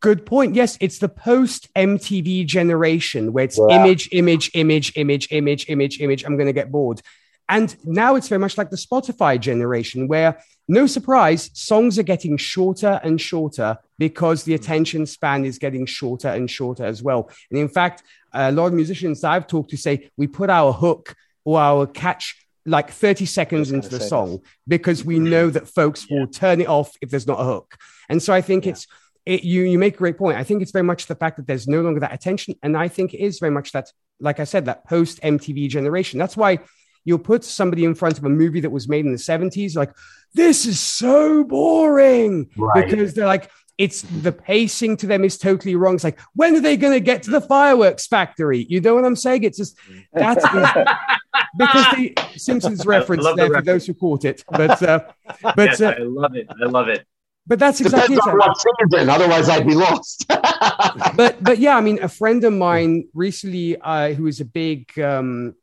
[0.00, 0.54] Good point.
[0.54, 6.24] Yes, it's the post MTV generation where it's image, image, image, image, image, image, image.
[6.24, 7.02] I'm going to get bored.
[7.48, 12.36] And now it's very much like the Spotify generation where, no surprise, songs are getting
[12.36, 14.62] shorter and shorter because the hmm.
[14.62, 17.30] attention span is getting shorter and shorter as well.
[17.50, 18.02] And in fact,
[18.32, 21.14] a lot of musicians I've talked to say we put our hook
[21.44, 22.36] or our catch
[22.68, 26.94] like 30 seconds into the song because we know that folks will turn it off
[27.00, 27.76] if there's not a hook.
[28.08, 28.72] And so I think yeah.
[28.72, 28.86] it's
[29.26, 30.38] it, you you make a great point.
[30.38, 32.88] I think it's very much the fact that there's no longer that attention, and I
[32.88, 36.18] think it is very much that, like I said, that post MTV generation.
[36.18, 36.60] That's why
[37.04, 39.92] you'll put somebody in front of a movie that was made in the 70s, like
[40.34, 42.86] this is so boring right.
[42.86, 45.94] because they're like it's the pacing to them is totally wrong.
[45.94, 48.66] It's like, when are they going to get to the fireworks factory?
[48.68, 49.44] You know what I'm saying?
[49.44, 49.78] It's just
[50.12, 50.44] that's
[51.56, 54.44] because the Simpsons reference there the for those who caught it.
[54.50, 55.00] But uh,
[55.42, 56.48] but yes, uh, I love it.
[56.50, 57.06] I love it.
[57.46, 58.56] But that's exactly Depends on what
[58.90, 60.26] season, otherwise I'd be lost.
[61.16, 64.98] but but yeah, I mean, a friend of mine recently, uh, who is a big
[64.98, 65.54] um,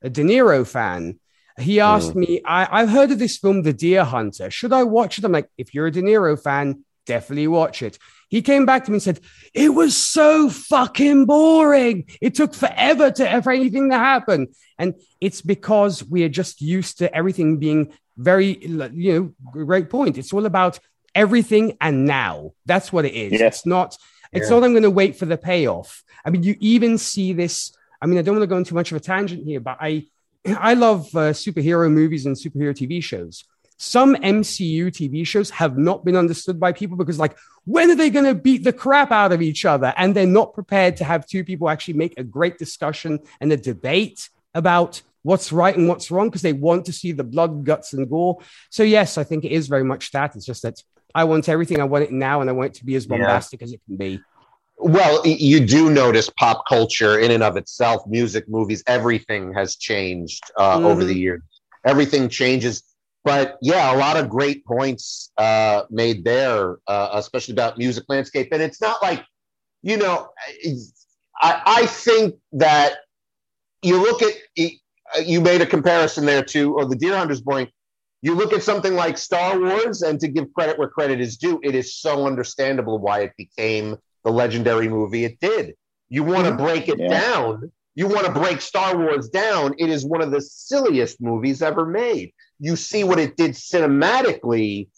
[0.00, 1.18] a De Niro fan,
[1.58, 2.28] he asked mm.
[2.28, 4.50] me, I, I've heard of this film, The Deer Hunter.
[4.50, 5.24] Should I watch it?
[5.24, 7.98] I'm like, if you're a De Niro fan, definitely watch it.
[8.28, 9.20] He came back to me and said,
[9.52, 12.06] It was so fucking boring.
[12.20, 14.48] It took forever to for anything to happen.
[14.78, 20.18] And it's because we are just used to everything being very, you know, great point.
[20.18, 20.78] It's all about
[21.14, 22.52] everything and now.
[22.66, 23.32] That's what it is.
[23.32, 23.40] Yes.
[23.40, 23.96] It's not,
[24.32, 24.56] it's yeah.
[24.56, 26.02] not I'm going to wait for the payoff.
[26.24, 27.72] I mean, you even see this.
[28.00, 30.06] I mean, I don't want to go into much of a tangent here, but I
[30.46, 33.44] I love uh, superhero movies and superhero TV shows
[33.76, 38.10] some MCU TV shows have not been understood by people because, like, when are they
[38.10, 39.92] going to beat the crap out of each other?
[39.96, 43.56] And they're not prepared to have two people actually make a great discussion and a
[43.56, 47.92] debate about what's right and what's wrong because they want to see the blood, guts,
[47.92, 48.38] and gore.
[48.70, 50.36] So, yes, I think it is very much that.
[50.36, 50.80] It's just that
[51.14, 51.80] I want everything.
[51.80, 53.64] I want it now, and I want it to be as bombastic yeah.
[53.64, 54.20] as it can be.
[54.76, 60.42] Well, you do notice pop culture in and of itself, music, movies, everything has changed
[60.58, 60.86] uh, mm-hmm.
[60.86, 61.42] over the years.
[61.86, 62.82] Everything changes
[63.24, 68.48] but yeah, a lot of great points uh, made there, uh, especially about music landscape.
[68.52, 69.24] And it's not like,
[69.82, 70.28] you know,
[71.40, 72.98] I, I think that
[73.82, 74.34] you look at,
[75.24, 77.70] you made a comparison there to, or the Deer Hunter's point.
[78.20, 81.60] You look at something like Star Wars, and to give credit where credit is due,
[81.62, 85.74] it is so understandable why it became the legendary movie it did.
[86.08, 86.64] You want to mm-hmm.
[86.64, 87.08] break it yeah.
[87.08, 87.70] down.
[87.94, 89.74] You want to break Star Wars down.
[89.78, 92.32] It is one of the silliest movies ever made
[92.64, 94.88] you see what it did cinematically,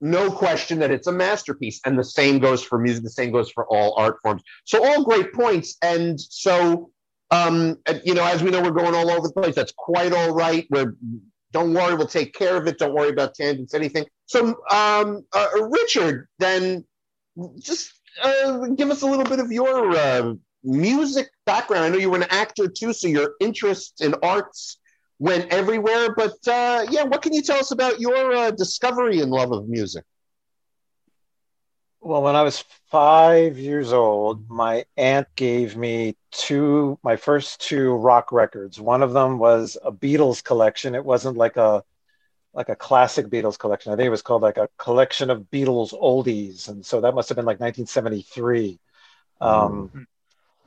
[0.00, 1.80] no question that it's a masterpiece.
[1.86, 4.42] And the same goes for music, the same goes for all art forms.
[4.64, 5.76] So, all great points.
[5.82, 6.90] And so,
[7.30, 9.54] um, you know, as we know, we're going all over the place.
[9.54, 10.66] That's quite all right.
[10.68, 10.96] We're
[11.52, 12.78] don't worry, we'll take care of it.
[12.80, 14.06] Don't worry about tangents, anything.
[14.26, 16.84] So, um, uh, Richard, then
[17.60, 20.34] just uh, give us a little bit of your uh,
[20.64, 21.84] music background.
[21.84, 24.78] I know you were an actor too, so your interest in arts
[25.18, 26.14] went everywhere.
[26.14, 29.68] But uh, yeah, what can you tell us about your uh, discovery and love of
[29.68, 30.04] music?
[32.00, 37.94] Well, when I was five years old, my aunt gave me two, my first two
[37.94, 38.78] rock records.
[38.78, 40.94] One of them was a Beatles collection.
[40.94, 41.82] It wasn't like a
[42.52, 43.92] like a classic Beatles collection.
[43.92, 47.30] I think it was called like a collection of Beatles oldies, and so that must
[47.30, 48.78] have been like 1973.
[49.40, 50.02] Um, mm-hmm.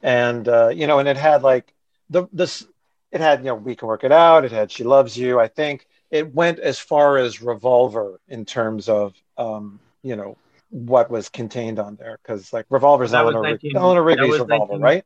[0.02, 1.72] And uh, you know, and it had like
[2.10, 2.66] the this
[3.12, 4.46] it had you know we can work it out.
[4.46, 5.40] It had she loves you.
[5.40, 10.38] I think it went as far as revolver in terms of um, you know
[10.70, 12.20] what was contained on there.
[12.22, 15.06] Because like revolver's Eleanor, 19, Eleanor Rigby's revolver 19, right?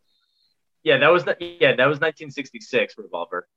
[0.84, 3.48] Yeah that was the, yeah that was 1966 revolver.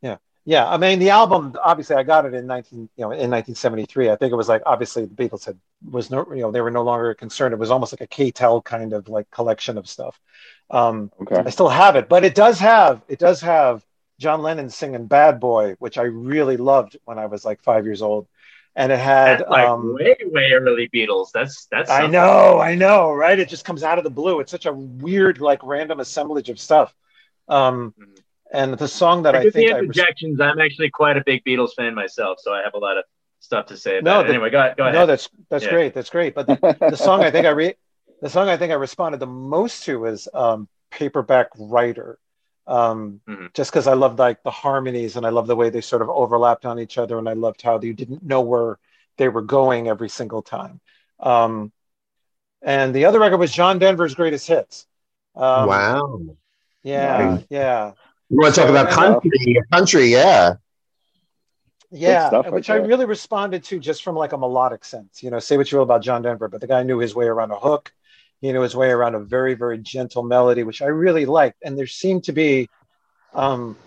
[0.00, 0.16] Yeah.
[0.44, 4.10] Yeah i mean the album obviously i got it in 19 you know in 1973
[4.10, 5.56] i think it was like obviously the beatles had
[5.88, 7.54] was no you know they were no longer concerned.
[7.54, 10.18] It was almost like a k-tel kind of like collection of stuff.
[10.70, 11.36] Um okay.
[11.36, 13.84] i still have it but it does have it does have
[14.22, 18.00] John Lennon singing "Bad Boy," which I really loved when I was like five years
[18.00, 18.28] old,
[18.76, 21.32] and it had that's like um, way way early Beatles.
[21.34, 21.90] That's that's.
[21.90, 23.38] I know, I know, right?
[23.38, 24.40] It just comes out of the blue.
[24.40, 26.94] It's such a weird, like, random assemblage of stuff.
[27.48, 28.12] Um, mm-hmm.
[28.54, 30.40] And the song that I, I think I projections.
[30.40, 33.04] I'm actually quite a big Beatles fan myself, so I have a lot of
[33.40, 33.98] stuff to say.
[33.98, 34.94] About no, the, anyway, go, go ahead.
[34.94, 35.70] No, that's that's yeah.
[35.70, 35.94] great.
[35.94, 36.34] That's great.
[36.34, 37.74] But the, the song I think I re-
[38.20, 42.18] the song I think I responded the most to is um, "Paperback Writer."
[42.66, 43.46] Um, mm-hmm.
[43.54, 46.08] just because I loved like the harmonies and I love the way they sort of
[46.08, 48.78] overlapped on each other and I loved how you didn't know where
[49.18, 50.80] they were going every single time.
[51.20, 51.72] Um,
[52.62, 54.86] and the other record was John Denver's greatest hits.
[55.34, 56.20] Um, wow.
[56.82, 57.92] Yeah, yeah.
[58.28, 59.60] You want to talk about country?
[59.70, 60.54] Country, yeah.
[61.94, 65.22] Yeah, which right I really responded to just from like a melodic sense.
[65.22, 67.26] You know, say what you will about John Denver, but the guy knew his way
[67.26, 67.92] around a hook.
[68.42, 71.58] He know his way around a very, very gentle melody, which I really liked.
[71.64, 72.68] And there seemed to be,
[73.32, 73.78] um,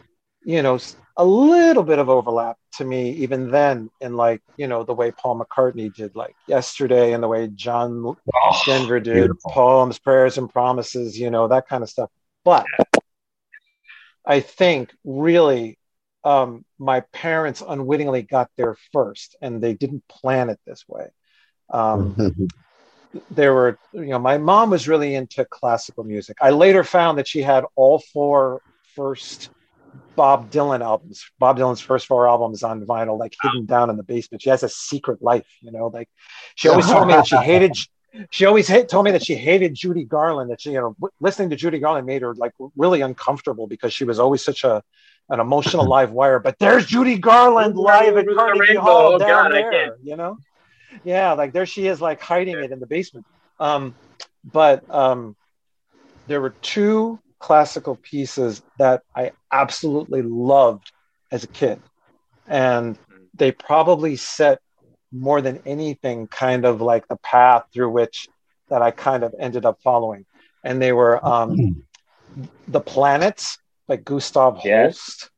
[0.43, 0.79] you know,
[1.17, 5.11] a little bit of overlap to me even then in like you know the way
[5.11, 9.51] paul mccartney did like yesterday and the way john oh, denver did beautiful.
[9.51, 12.09] poems prayers and promises you know that kind of stuff
[12.43, 12.65] but
[14.25, 15.77] i think really
[16.25, 21.07] um, my parents unwittingly got there first and they didn't plan it this way
[21.69, 22.47] um,
[23.31, 27.27] there were you know my mom was really into classical music i later found that
[27.27, 28.61] she had all four
[28.95, 29.49] first
[30.15, 31.29] Bob Dylan albums.
[31.39, 34.41] Bob Dylan's first four albums on vinyl, like hidden down in the basement.
[34.41, 35.87] She has a secret life, you know.
[35.87, 36.09] Like
[36.55, 37.75] she always told me that she hated.
[38.29, 40.49] She always hate, told me that she hated Judy Garland.
[40.49, 44.05] That she, you know, listening to Judy Garland made her like really uncomfortable because she
[44.05, 44.81] was always such a
[45.29, 46.39] an emotional live wire.
[46.39, 50.37] But there's Judy Garland live at Carnegie Hall oh, down there, you know.
[51.03, 53.25] Yeah, like there she is, like hiding it in the basement.
[53.59, 53.95] Um,
[54.43, 55.35] but um,
[56.27, 60.91] there were two classical pieces that I absolutely loved
[61.31, 61.81] as a kid.
[62.47, 62.97] And
[63.33, 64.59] they probably set
[65.11, 68.27] more than anything kind of like the path through which
[68.69, 70.25] that I kind of ended up following.
[70.63, 71.85] And they were um,
[72.67, 73.57] The Planets
[73.87, 75.29] by Gustav Holst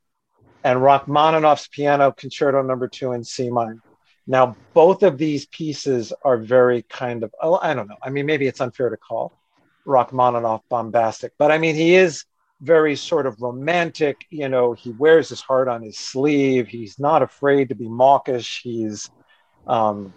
[0.64, 3.82] and Rachmaninoff's Piano Concerto Number Two in C minor.
[4.28, 7.96] Now, both of these pieces are very kind of, oh, I don't know.
[8.04, 9.34] I mean, maybe it's unfair to call
[9.86, 12.26] Rachmaninoff bombastic, but I mean, he is
[12.62, 14.26] very sort of romantic.
[14.30, 16.68] You know, he wears his heart on his sleeve.
[16.68, 18.62] He's not afraid to be mawkish.
[18.64, 19.10] He's,
[19.66, 20.14] um,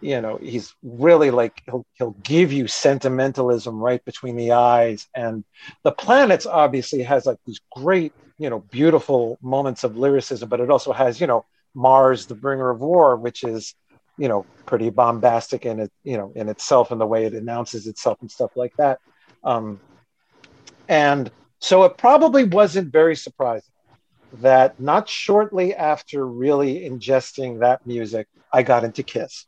[0.00, 5.06] you know, he's really like he'll he'll give you sentimentalism right between the eyes.
[5.14, 5.44] And
[5.84, 10.70] the planets obviously has like these great, you know, beautiful moments of lyricism, but it
[10.70, 13.74] also has, you know, Mars, the bringer of war, which is
[14.18, 17.86] you know pretty bombastic in it you know in itself and the way it announces
[17.86, 18.98] itself and stuff like that
[19.42, 19.80] um,
[20.86, 21.30] and
[21.60, 23.72] so it probably wasn't very surprising
[24.40, 29.46] that not shortly after really ingesting that music, I got into Kiss.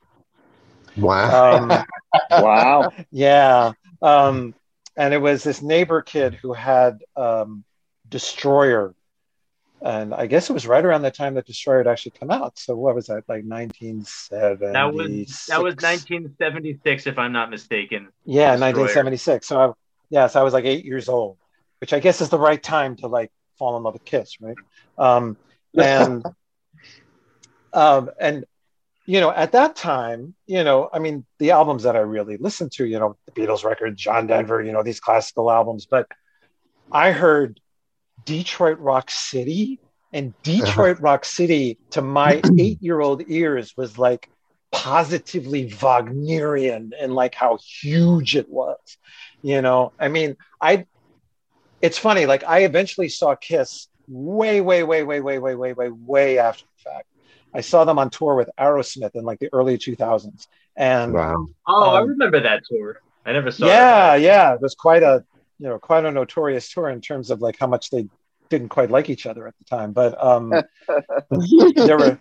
[0.96, 1.56] Wow.
[1.56, 1.84] Um,
[2.30, 2.92] wow.
[3.10, 3.72] Yeah.
[4.02, 4.54] Um,
[4.96, 7.64] and it was this neighbor kid who had um,
[8.08, 8.94] Destroyer.
[9.84, 12.58] And I guess it was right around the time that Destroyer had actually come out.
[12.58, 14.72] So what was that, like 1970?
[14.72, 18.08] That was that was 1976, if I'm not mistaken.
[18.24, 19.04] Yeah, Destroyer.
[19.04, 19.46] 1976.
[19.46, 19.72] So I,
[20.08, 21.36] yeah, so I was like eight years old,
[21.80, 24.56] which I guess is the right time to like fall in love with Kiss, right?
[24.96, 25.36] Um,
[25.76, 26.24] and
[27.74, 28.46] um, and
[29.04, 32.72] you know, at that time, you know, I mean, the albums that I really listened
[32.72, 36.08] to, you know, the Beatles record, John Denver, you know, these classical albums, but
[36.90, 37.60] I heard
[38.24, 39.80] Detroit Rock City,
[40.12, 41.04] and Detroit uh-huh.
[41.04, 44.28] Rock City to my eight year old ears was like
[44.72, 48.98] positively Wagnerian and like how huge it was
[49.44, 49.92] you know?
[50.00, 50.86] I mean i
[51.82, 55.90] it's funny like i eventually saw kiss way way way way way way way way
[55.90, 57.06] way after the fact.
[57.52, 60.46] I saw them on tour with aerosmith in like the early 2000s
[60.76, 61.46] and wow.
[61.68, 63.00] Oh um, i remember that tour.
[63.26, 65.24] I never saw yeah yeah it was quite a
[65.58, 68.08] you know quite a notorious tour in terms of like how much they
[68.50, 70.50] didn't quite like each other at the time but um
[71.76, 72.18] there were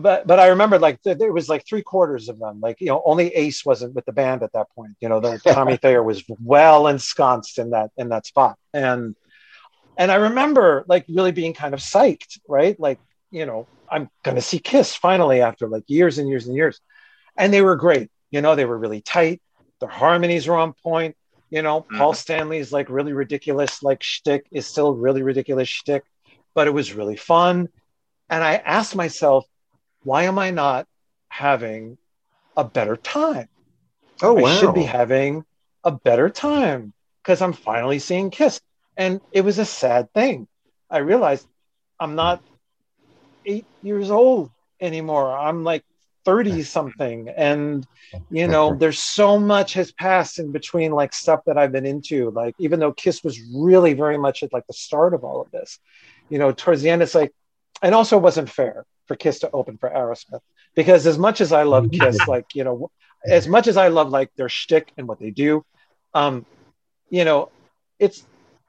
[0.00, 2.60] but but I remember like th- there was like three quarters of them.
[2.60, 4.92] Like you know, only Ace wasn't with the band at that point.
[5.00, 9.14] You know, the, Tommy Thayer was well ensconced in that in that spot, and
[9.96, 12.78] and I remember like really being kind of psyched, right?
[12.80, 12.98] Like
[13.30, 16.80] you know, I'm gonna see Kiss finally after like years and years and years,
[17.36, 18.10] and they were great.
[18.30, 19.42] You know, they were really tight.
[19.80, 21.16] Their harmonies were on point.
[21.50, 21.98] You know, mm-hmm.
[21.98, 26.04] Paul Stanley's like really ridiculous like shtick is still really ridiculous shtick,
[26.54, 27.68] but it was really fun.
[28.28, 29.44] And I asked myself,
[30.02, 30.86] why am I not
[31.28, 31.98] having
[32.56, 33.48] a better time?
[34.22, 34.46] Oh, wow.
[34.46, 35.44] I should be having
[35.82, 38.60] a better time because I'm finally seeing Kiss.
[38.96, 40.46] And it was a sad thing.
[40.88, 41.46] I realized
[41.98, 42.42] I'm not
[43.44, 44.50] eight years old
[44.80, 45.36] anymore.
[45.36, 45.84] I'm like
[46.24, 47.28] 30 something.
[47.28, 47.86] And,
[48.30, 52.30] you know, there's so much has passed in between like stuff that I've been into.
[52.30, 55.50] Like, even though Kiss was really very much at like the start of all of
[55.50, 55.78] this,
[56.28, 57.32] you know, towards the end, it's like,
[57.82, 60.40] and also wasn't fair for Kiss to open for Aerosmith
[60.74, 62.90] because as much as I love Kiss, like you know,
[63.26, 65.64] as much as I love like their shtick and what they do,
[66.14, 66.46] um,
[67.08, 67.50] you know,
[67.98, 68.24] it's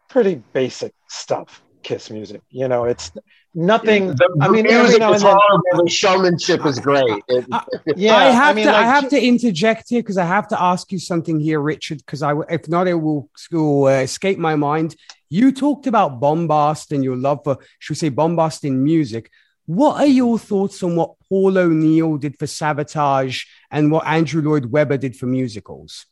[0.10, 1.62] pretty basic stuff.
[1.84, 3.12] Kiss music, you know, it's
[3.54, 4.08] nothing.
[4.08, 5.84] The, I mean, music is horrible.
[5.84, 7.24] The showmanship is great.
[7.28, 7.62] It, uh,
[7.96, 8.72] yeah, I have I mean, to.
[8.72, 12.00] Like, I have to interject here because I have to ask you something here, Richard.
[12.00, 14.96] Because I, if not, it will, will uh, escape my mind.
[15.30, 19.32] You talked about bombast and your love for, should we say, bombast in music.
[19.66, 24.66] What are your thoughts on what Paul O'Neill did for Savatage and what Andrew Lloyd
[24.66, 26.06] Webber did for musicals?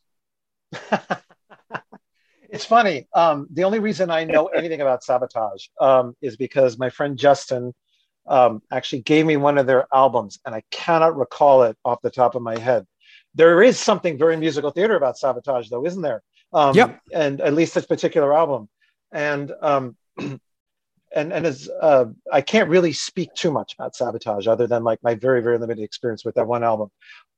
[2.52, 3.06] it's funny.
[3.14, 7.74] Um, the only reason I know anything about Savatage um, is because my friend Justin
[8.26, 12.10] um, actually gave me one of their albums, and I cannot recall it off the
[12.10, 12.86] top of my head.
[13.34, 16.22] There is something very musical theater about Savatage, though, isn't there?
[16.52, 17.00] Um, yep.
[17.12, 18.68] And at least this particular album,
[19.12, 20.40] and um, and
[21.14, 25.14] and as uh, I can't really speak too much about Savatage, other than like my
[25.14, 26.90] very very limited experience with that one album.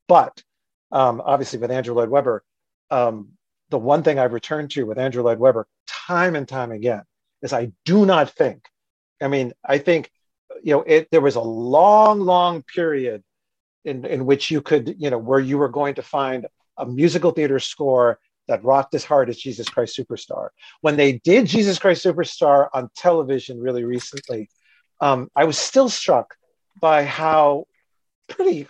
[0.08, 0.42] But
[0.90, 2.42] um, obviously, with Andrew Lloyd Webber,
[2.90, 3.32] um,
[3.72, 7.02] the one thing I've returned to with Andrew Lloyd Webber time and time again
[7.42, 8.66] is I do not think.
[9.20, 10.10] I mean, I think
[10.62, 11.08] you know it.
[11.10, 13.24] There was a long, long period
[13.84, 16.46] in in which you could you know where you were going to find
[16.76, 20.48] a musical theater score that rocked as hard as Jesus Christ Superstar.
[20.82, 24.50] When they did Jesus Christ Superstar on television really recently,
[25.00, 26.34] um, I was still struck
[26.80, 27.64] by how
[28.28, 28.64] pretty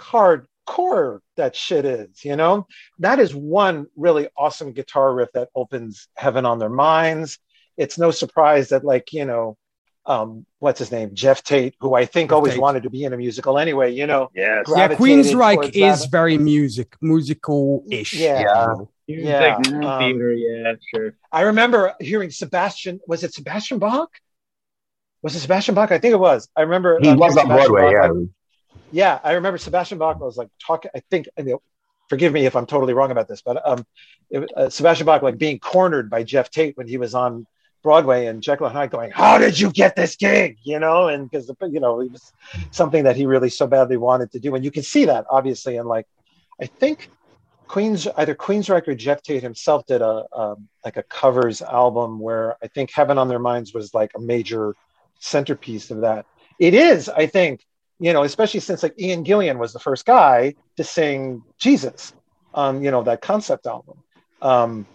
[0.66, 2.66] hardcore that shit is, you know?
[2.98, 7.38] That is one really awesome guitar riff that opens heaven on their minds.
[7.76, 9.56] It's no surprise that, like, you know,
[10.04, 12.60] um, what's his name, Geoff Tate, who I think Geoff always Tate.
[12.60, 13.92] wanted to be in a musical anyway.
[13.92, 14.64] You know, yes.
[14.68, 18.14] yeah, Queensryche is very music, musical ish.
[18.14, 18.74] Yeah, yeah.
[19.06, 19.56] yeah.
[19.56, 21.14] Um, theater, yeah, sure.
[21.30, 23.00] I remember hearing Sebastian.
[23.06, 24.10] Was it Sebastian Bach?
[25.22, 25.92] Was it Sebastian Bach?
[25.92, 26.48] I think it was.
[26.56, 27.92] I remember he was on Broadway.
[27.92, 28.22] Bach, yeah,
[28.92, 29.20] yeah.
[29.24, 30.90] I remember Sebastian Bach was like talking.
[30.94, 31.28] I think.
[32.08, 33.86] Forgive me if I'm totally wrong about this, but um,
[34.28, 37.46] it, uh, Sebastian Bach like being cornered by Geoff Tate when he was on
[37.82, 41.30] Broadway and Jekyll and Hyde going, "How did you get this gig?" You know, and
[41.30, 42.32] because you know it was
[42.70, 45.76] something that he really so badly wanted to do, and you can see that obviously.
[45.78, 46.06] And like,
[46.60, 47.08] I think
[47.66, 52.56] Queens either Queensryche or Geoff Tate himself did a um, like a covers album where
[52.62, 54.76] I think Heaven on Their Minds was like a major
[55.18, 56.26] centerpiece of that.
[56.58, 57.64] It is, I think,
[58.02, 62.12] you know, especially since like Ian Gillan was the first guy to sing Jesus
[62.52, 64.02] on you know that concept album.
[64.42, 64.86] Um,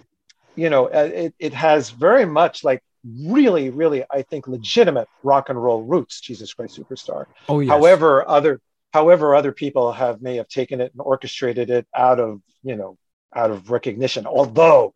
[0.57, 5.47] you know, uh, it, it has very much like really, really, I think, legitimate rock
[5.47, 6.19] and roll roots.
[6.19, 7.27] Jesus Christ Superstar.
[7.47, 7.69] Oh, yes.
[7.69, 8.59] However, other
[8.93, 12.97] however other people have may have taken it and orchestrated it out of you know
[13.33, 14.27] out of recognition.
[14.27, 14.93] Although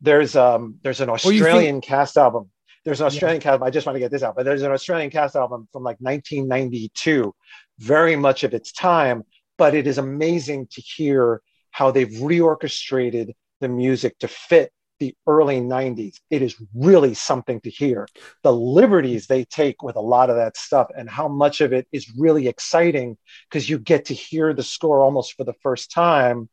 [0.00, 2.50] there's um there's an Australian think- cast album.
[2.84, 3.52] There's an Australian yeah.
[3.52, 3.62] cast.
[3.62, 5.98] I just want to get this out, but there's an Australian cast album from like
[6.00, 7.34] 1992,
[7.78, 9.24] very much of its time.
[9.56, 15.60] But it is amazing to hear how they've reorchestrated the music to fit the early
[15.60, 16.16] 90s.
[16.30, 18.06] It is really something to hear.
[18.42, 21.86] The liberties they take with a lot of that stuff and how much of it
[21.92, 23.16] is really exciting
[23.48, 26.48] because you get to hear the score almost for the first time.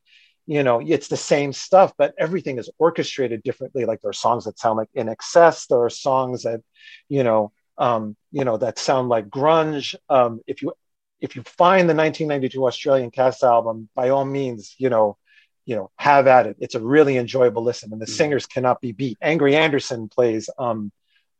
[0.48, 3.86] You know, it's the same stuff, but everything is orchestrated differently.
[3.86, 6.62] Like there are songs that sound like INXS there are songs that,
[7.10, 9.96] you know, um, you know, that sound like grunge.
[10.10, 10.74] Um, if you
[11.20, 15.18] if you find the 1992 Australian cast album, by all means, you know,
[15.66, 16.58] you know, have at it.
[16.60, 18.14] It's a really enjoyable listen, and the mm-hmm.
[18.14, 19.18] singers cannot be beat.
[19.22, 20.92] Angry Anderson plays um,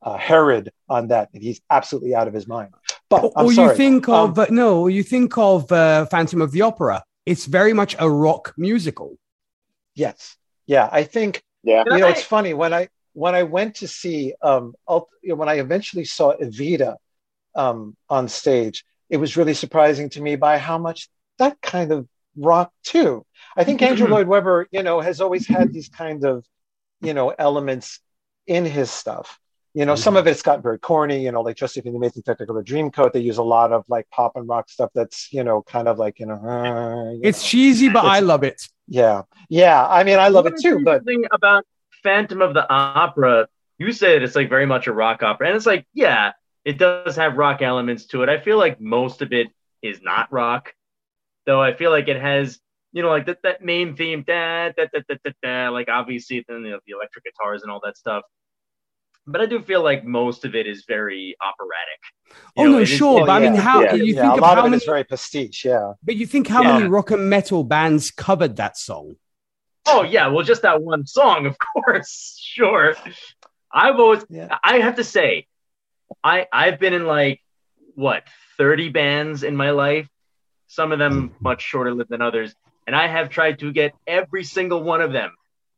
[0.02, 2.74] uh, Herod on that, and he's absolutely out of his mind.
[3.10, 3.70] But or sorry.
[3.70, 7.04] you think of um, no, you think of uh, Phantom of the Opera.
[7.26, 9.18] It's very much a rock musical.
[9.96, 10.38] Yes,
[10.68, 11.42] yeah, I think.
[11.64, 14.76] Yeah, you know, it's funny when I when I went to see um,
[15.24, 16.98] when I eventually saw Evita
[17.56, 22.08] um, on stage, it was really surprising to me by how much that kind of
[22.38, 23.26] rock too.
[23.56, 26.46] I think Andrew Lloyd Webber, you know, has always had these kind of,
[27.02, 28.00] you know, elements
[28.46, 29.40] in his stuff.
[29.76, 30.02] You know, mm-hmm.
[30.02, 33.12] some of it's got very corny, you know, like Joseph and the Amazing Technicolor Dreamcoat.
[33.12, 36.00] They use a lot of like pop and rock stuff that's, you know, kind of
[36.00, 37.48] like, you know, uh, you it's know.
[37.48, 38.70] cheesy, but it's, I love it.
[38.88, 39.24] Yeah.
[39.50, 39.86] Yeah.
[39.86, 40.80] I mean, I love it too.
[40.86, 41.66] But thing about
[42.04, 45.48] Phantom of the Opera, you said it's like very much a rock opera.
[45.48, 46.32] And it's like, yeah,
[46.64, 48.30] it does have rock elements to it.
[48.30, 49.48] I feel like most of it
[49.82, 50.74] is not rock,
[51.46, 52.62] though I feel like it has
[52.94, 56.46] you know, like that, that main theme, da, da, da, da, da, da, like obviously
[56.48, 58.24] then you know, the electric guitars and all that stuff.
[59.28, 62.00] But I do feel like most of it is very operatic.
[62.56, 64.34] You oh know, no, sure, is, but yeah, I mean, how yeah, you yeah, think
[64.34, 65.94] a lot of how of many, very pastiche, yeah.
[66.04, 69.16] But you think how many rock and metal bands covered that song?
[69.88, 72.96] Oh yeah, well, just that one song, of course, sure.
[73.72, 74.26] I've always,
[74.64, 75.48] I have to say,
[76.24, 77.42] I I've been in like
[77.96, 78.24] what
[78.58, 80.08] thirty bands in my life.
[80.68, 81.44] Some of them mm-hmm.
[81.44, 82.54] much shorter lived than others
[82.88, 85.32] and I have tried to get every single one of them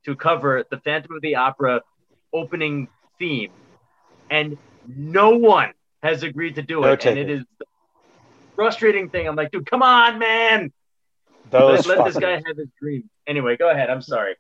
[0.06, 1.82] to cover the Phantom of the Opera
[2.34, 2.90] opening
[3.20, 3.52] theme,
[4.30, 4.58] and
[4.88, 5.72] no one
[6.04, 7.06] has agreed to do it.
[7.06, 7.66] and it is the
[8.56, 9.28] frustrating thing.
[9.28, 10.72] I'm like, dude, come on, man.
[11.50, 13.10] Those let, let this guy have his dream.
[13.26, 13.90] Anyway, go ahead.
[13.90, 14.36] I'm sorry.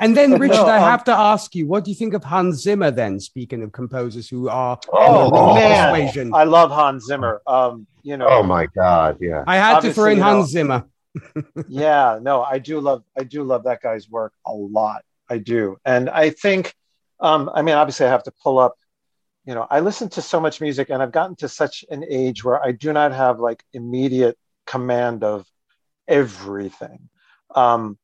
[0.00, 2.24] And then, Richard, no, um, I have to ask you, what do you think of
[2.24, 2.90] Hans Zimmer?
[2.90, 6.34] Then, speaking of composers who are oh man, persuasion.
[6.34, 7.40] I love Hans Zimmer.
[7.46, 9.44] Um, you know, oh my god, yeah.
[9.46, 10.84] I had to throw in Hans know, Zimmer.
[11.68, 15.04] yeah, no, I do love, I do love that guy's work a lot.
[15.28, 16.74] I do, and I think,
[17.22, 18.76] um, I mean, obviously, I have to pull up.
[19.44, 22.44] You know, I listen to so much music, and I've gotten to such an age
[22.44, 24.36] where I do not have like immediate
[24.66, 25.46] command of
[26.06, 27.08] everything.
[27.54, 27.98] Um,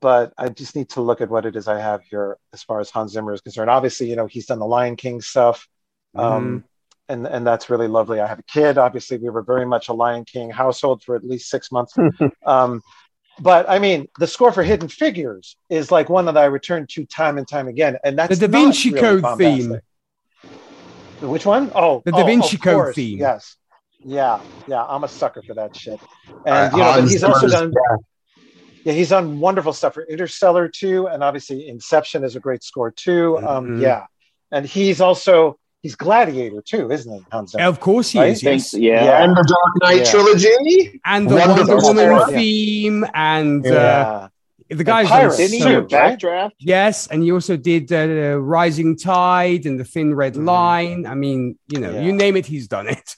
[0.00, 2.80] but I just need to look at what it is I have here as far
[2.80, 3.70] as Hans Zimmer is concerned.
[3.70, 5.66] Obviously, you know, he's done the Lion King stuff.
[6.14, 7.12] Um, mm-hmm.
[7.12, 8.20] and, and that's really lovely.
[8.20, 8.76] I have a kid.
[8.76, 11.94] Obviously, we were very much a Lion King household for at least six months.
[12.46, 12.82] um,
[13.40, 17.04] but I mean, the score for Hidden Figures is like one that I return to
[17.06, 19.80] time and time again, and that's the Da Vinci really Code theme.
[21.20, 21.70] Which one?
[21.74, 22.94] Oh, the Da Vinci oh, Code course.
[22.96, 23.18] theme.
[23.18, 23.56] Yes,
[24.00, 24.84] yeah, yeah.
[24.84, 26.00] I'm a sucker for that shit.
[26.46, 27.72] And uh, you know, but he's also done.
[28.84, 32.90] Yeah, he's done wonderful stuff for Interstellar too, and obviously Inception is a great score
[32.90, 33.38] too.
[33.38, 33.74] Um, mm-hmm.
[33.74, 34.06] Um, yeah,
[34.50, 37.24] and he's also he's Gladiator too, isn't he?
[37.30, 38.32] Hans Of course he right?
[38.32, 38.42] is.
[38.42, 38.74] Yes.
[38.74, 39.04] Yeah.
[39.04, 39.24] yeah.
[39.24, 40.10] and the Dark Knight yeah.
[40.10, 44.28] trilogy, and the Wonderful Wonder Woman theme, and uh, uh,
[44.68, 46.52] the guys Pirates, didn't so, backdraft?
[46.58, 50.44] Yes, and he also did uh, Rising Tide and the Thin Red mm.
[50.44, 51.06] Line.
[51.06, 52.02] I mean, you know, yeah.
[52.02, 53.16] you name it, he's done it.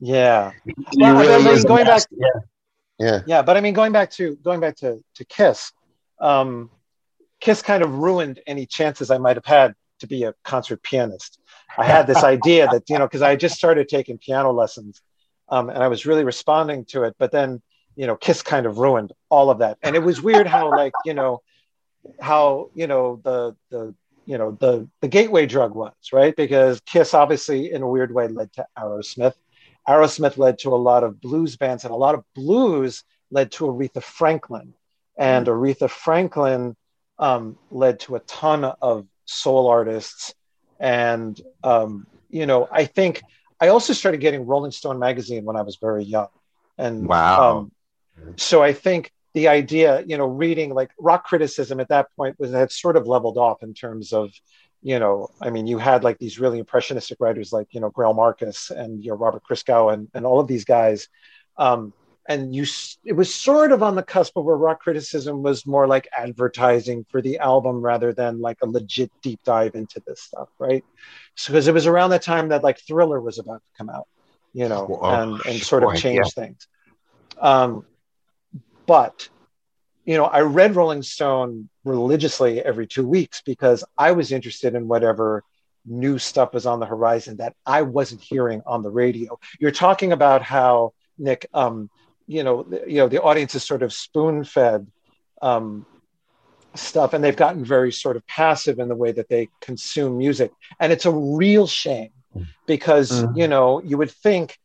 [0.00, 0.52] Yeah.
[0.96, 2.28] Well, really I mean, going back, yeah.
[2.98, 5.72] yeah, yeah, but I mean, going back to going back to to Kiss,
[6.20, 6.70] um,
[7.38, 11.38] Kiss kind of ruined any chances I might have had to be a concert pianist.
[11.76, 15.00] I had this idea that you know because I just started taking piano lessons,
[15.48, 17.62] um, and I was really responding to it, but then
[17.96, 20.92] you know Kiss kind of ruined all of that, and it was weird how like
[21.04, 21.42] you know
[22.20, 23.94] how you know the the
[24.26, 26.34] you know the the gateway drug was right?
[26.36, 29.34] Because Kiss obviously in a weird way led to Aerosmith.
[29.88, 33.64] Aerosmith led to a lot of blues bands, and a lot of blues led to
[33.64, 34.74] Aretha Franklin,
[35.16, 36.76] and Aretha Franklin
[37.18, 40.34] um, led to a ton of soul artists
[40.82, 43.22] and, um, you know, I think
[43.60, 46.28] I also started getting Rolling Stone magazine when I was very young.
[46.76, 47.58] And wow.
[47.58, 47.72] Um,
[48.36, 52.50] so I think the idea, you know, reading like rock criticism at that point was
[52.50, 54.32] had sort of leveled off in terms of,
[54.82, 58.16] you know, I mean, you had like these really impressionistic writers like, you know, Greil
[58.16, 61.08] Marcus and, you know, Robert Christgau and, and all of these guys.
[61.56, 61.92] Um,
[62.28, 62.64] and you
[63.04, 67.04] it was sort of on the cusp of where rock criticism was more like advertising
[67.10, 70.84] for the album rather than like a legit deep dive into this stuff right?
[71.36, 74.06] Because so, it was around the time that like thriller was about to come out
[74.52, 76.44] you know oh, and and sort of change yeah.
[76.44, 76.68] things.
[77.40, 77.84] Um
[78.86, 79.28] but
[80.04, 84.88] you know i read rolling stone religiously every two weeks because i was interested in
[84.88, 85.44] whatever
[85.86, 89.38] new stuff was on the horizon that i wasn't hearing on the radio.
[89.58, 91.90] You're talking about how nick um
[92.26, 94.86] you know, you know, the audience is sort of spoon fed
[95.40, 95.86] um,
[96.74, 100.52] stuff, and they've gotten very sort of passive in the way that they consume music,
[100.80, 102.10] and it's a real shame
[102.66, 103.38] because mm-hmm.
[103.38, 104.58] you know you would think,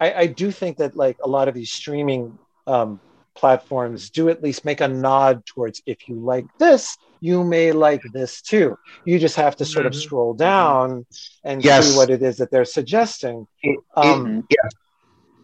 [0.00, 3.00] I, I, do think that like a lot of these streaming um,
[3.34, 8.02] platforms do at least make a nod towards if you like this, you may like
[8.12, 8.78] this too.
[9.04, 10.00] You just have to sort of mm-hmm.
[10.00, 11.06] scroll down
[11.44, 11.88] and yes.
[11.88, 13.46] see what it is that they're suggesting.
[13.94, 14.56] Um, it,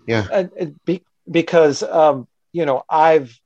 [0.06, 0.48] yeah, yeah.
[0.58, 3.38] And, be, because um, you know I've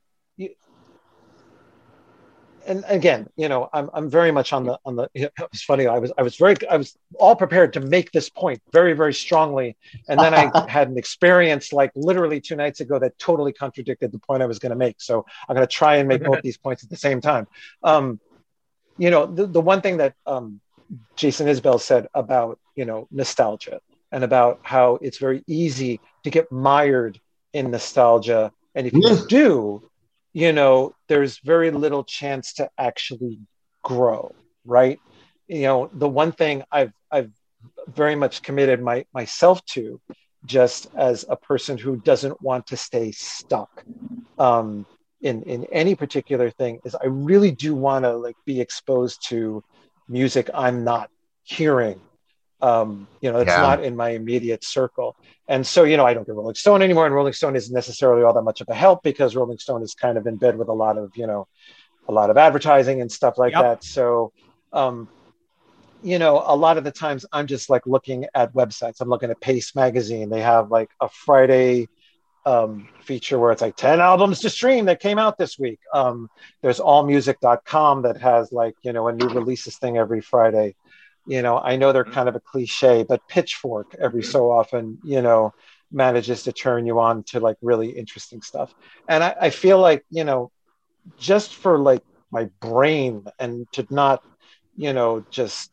[2.67, 5.09] and again, you know, I'm I'm very much on the on the.
[5.15, 5.87] It was funny.
[5.87, 9.13] I was I was very I was all prepared to make this point very very
[9.13, 9.77] strongly,
[10.09, 14.19] and then I had an experience like literally two nights ago that totally contradicted the
[14.19, 14.97] point I was going to make.
[14.99, 17.47] So I'm going to try and make both these points at the same time.
[17.83, 18.19] Um,
[18.97, 20.59] you know, the the one thing that um,
[21.15, 23.79] Jason Isbell said about you know nostalgia
[24.11, 27.19] and about how it's very easy to get mired
[27.53, 28.51] in nostalgia.
[28.75, 29.89] And if you do,
[30.33, 33.39] you know, there's very little chance to actually
[33.83, 34.99] grow, right?
[35.47, 37.31] You know, the one thing I've I've
[37.87, 39.99] very much committed my myself to,
[40.45, 43.83] just as a person who doesn't want to stay stuck
[44.37, 44.85] um,
[45.21, 49.63] in in any particular thing, is I really do want to like be exposed to
[50.07, 51.09] music I'm not
[51.43, 51.99] hearing
[52.61, 53.61] um, you know, it's yeah.
[53.61, 55.15] not in my immediate circle.
[55.47, 58.23] And so, you know, I don't get Rolling Stone anymore, and Rolling Stone isn't necessarily
[58.23, 60.67] all that much of a help because Rolling Stone is kind of in bed with
[60.67, 61.47] a lot of, you know,
[62.07, 63.63] a lot of advertising and stuff like yep.
[63.63, 63.83] that.
[63.83, 64.31] So,
[64.73, 65.07] um,
[66.03, 69.01] you know, a lot of the times I'm just like looking at websites.
[69.01, 70.29] I'm looking at Paste Magazine.
[70.29, 71.87] They have like a Friday
[72.45, 75.79] um, feature where it's like 10 albums to stream that came out this week.
[75.93, 76.29] Um,
[76.61, 80.75] there's allmusic.com that has like, you know, a new releases thing every Friday
[81.27, 82.13] you know i know they're mm-hmm.
[82.13, 85.53] kind of a cliche but pitchfork every so often you know
[85.91, 88.73] manages to turn you on to like really interesting stuff
[89.07, 90.51] and I, I, feel like you know
[91.17, 94.23] just for like my brain and to not,
[94.75, 95.71] you know, just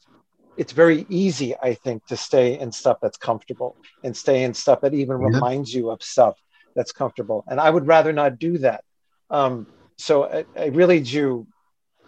[0.56, 4.82] it's very easy, I think, to stay in stuff that's comfortable and stay in stuff
[4.82, 5.26] that even yeah.
[5.28, 6.36] reminds you of stuff
[6.76, 7.44] that's comfortable.
[7.48, 8.85] And I would rather not do that.
[9.31, 9.66] Um,
[9.97, 11.47] so I, I really do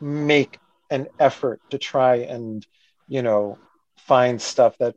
[0.01, 0.59] make
[0.91, 2.65] an effort to try and,
[3.09, 3.59] you know,
[3.99, 4.95] find stuff that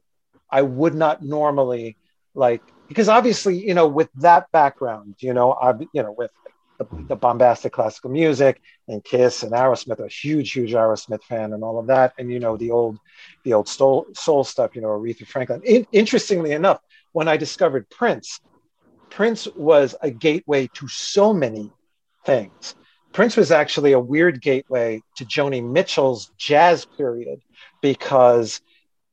[0.50, 1.98] I would not normally
[2.34, 6.32] like because obviously, you know, with that background, you know, I, you know, with
[6.80, 11.64] the, the, bombastic classical music and Kiss and Aerosmith, a huge, huge Aerosmith fan and
[11.64, 12.98] all of that, and you know, the old,
[13.44, 15.62] the old soul, soul stuff, you know, Aretha Franklin.
[15.64, 16.80] In, interestingly enough,
[17.12, 18.40] when I discovered Prince,
[19.12, 21.72] Prince was a gateway to so many
[22.26, 22.76] things.
[23.12, 27.42] Prince was actually a weird gateway to Joni Mitchell's jazz period
[27.82, 28.62] because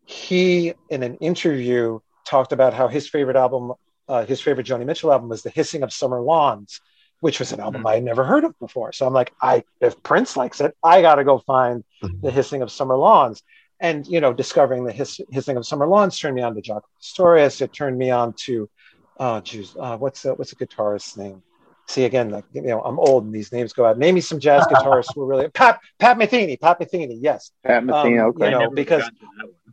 [0.05, 3.73] he, in an interview, talked about how his favorite album,
[4.09, 6.81] uh, his favorite Joni Mitchell album, was "The Hissing of Summer Lawns,"
[7.21, 7.89] which was an album mm-hmm.
[7.89, 8.93] I had never heard of before.
[8.93, 12.21] So I'm like, I if Prince likes it, I got to go find mm-hmm.
[12.21, 13.43] "The Hissing of Summer Lawns."
[13.79, 16.83] And you know, discovering the hiss, hissing of summer lawns turned me on to Jaco
[16.99, 17.61] Pastorius.
[17.61, 18.71] It turned me on to,
[19.19, 21.43] oh, geez, uh, what's the, what's a guitarist's name?
[21.89, 23.99] See again, like, you know, I'm old and these names go out.
[23.99, 27.53] Name me some jazz guitarists who are really Pat Pat Metheny, Pat Metheny, yes.
[27.65, 28.51] Pat Metheny, um, okay.
[28.51, 29.09] You know, because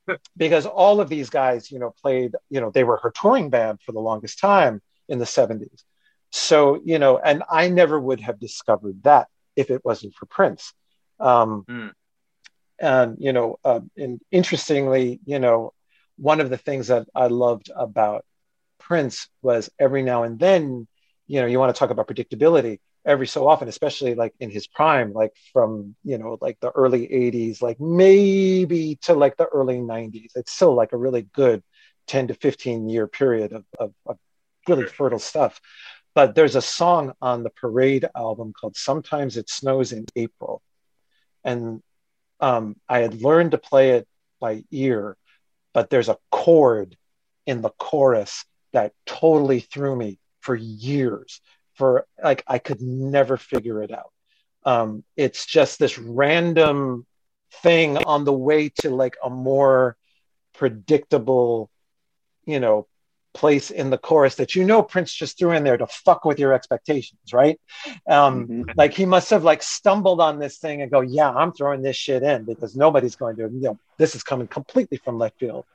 [0.38, 3.80] because all of these guys, you know, played, you know, they were her touring band
[3.81, 5.84] for the longest time in the 70s.
[6.31, 10.73] So, you know, and I never would have discovered that if it wasn't for Prince.
[11.19, 11.91] Um, mm.
[12.80, 15.73] And, you know, uh, and interestingly, you know,
[16.18, 18.26] one of the things that I loved about
[18.80, 20.88] Prince was every now and then,
[21.28, 24.68] you know, you want to talk about predictability every so often, especially like in his
[24.68, 29.80] prime, like from, you know, like the early 80s, like maybe to like the early
[29.80, 30.32] 90s.
[30.36, 31.64] It's still like a really good
[32.08, 34.18] 10 to 15 year period of, of, of
[34.68, 35.60] really fertile stuff.
[36.16, 40.62] But there's a song on the Parade album called Sometimes It Snows in April.
[41.44, 41.82] And
[42.40, 44.08] um, I had learned to play it
[44.40, 45.18] by ear,
[45.74, 46.95] but there's a chord
[47.45, 51.41] in the chorus that totally threw me for years
[51.76, 54.11] for like I could never figure it out.
[54.65, 57.06] Um, it's just this random
[57.61, 59.98] thing on the way to like a more
[60.53, 61.70] predictable,
[62.45, 62.88] you know,
[63.34, 66.38] place in the chorus that you know Prince just threw in there to fuck with
[66.38, 67.60] your expectations, right?
[68.07, 68.72] Um, mm-hmm.
[68.76, 71.95] Like he must have like stumbled on this thing and go, yeah, I'm throwing this
[71.95, 75.65] shit in because nobody's going to, you know, this is coming completely from left field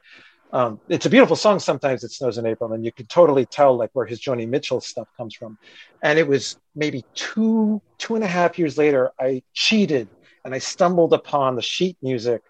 [0.52, 1.58] um, it's a beautiful song.
[1.58, 4.80] Sometimes it snows in April, and you can totally tell like where his Joni Mitchell
[4.80, 5.58] stuff comes from.
[6.02, 10.08] And it was maybe two two and a half years later, I cheated
[10.44, 12.42] and I stumbled upon the sheet music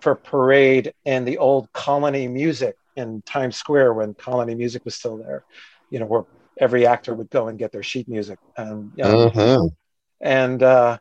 [0.00, 5.18] for Parade and the old Colony Music in Times Square when Colony Music was still
[5.18, 5.44] there.
[5.90, 6.24] You know where
[6.58, 9.68] every actor would go and get their sheet music, and you know, uh-huh.
[10.20, 10.98] and uh,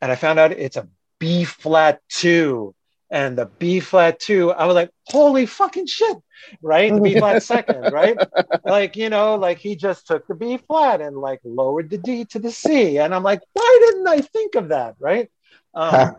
[0.00, 0.88] and I found out it's a
[1.18, 2.74] B flat two
[3.16, 6.18] and the B flat two, I was like, holy fucking shit,
[6.60, 6.92] right?
[6.92, 8.14] The B flat second, right?
[8.62, 12.26] Like, you know, like he just took the B flat and like lowered the D
[12.26, 12.98] to the C.
[12.98, 15.30] And I'm like, why didn't I think of that, right?
[15.72, 16.16] Um,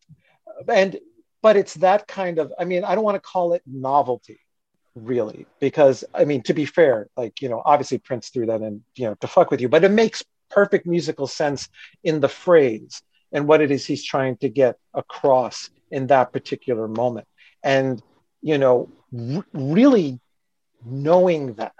[0.68, 0.98] and,
[1.42, 4.40] but it's that kind of, I mean, I don't want to call it novelty
[4.94, 8.82] really, because I mean, to be fair, like, you know, obviously Prince threw that in,
[8.96, 11.68] you know, to fuck with you, but it makes perfect musical sense
[12.02, 16.88] in the phrase and what it is he's trying to get across in that particular
[16.88, 17.26] moment.
[17.62, 18.02] And
[18.44, 20.20] you know r- really
[20.84, 21.72] knowing that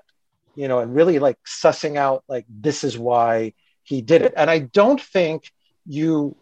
[0.54, 3.52] you know and really like sussing out like this is why
[3.82, 4.32] he did it.
[4.36, 5.50] And i don't think
[5.86, 6.36] you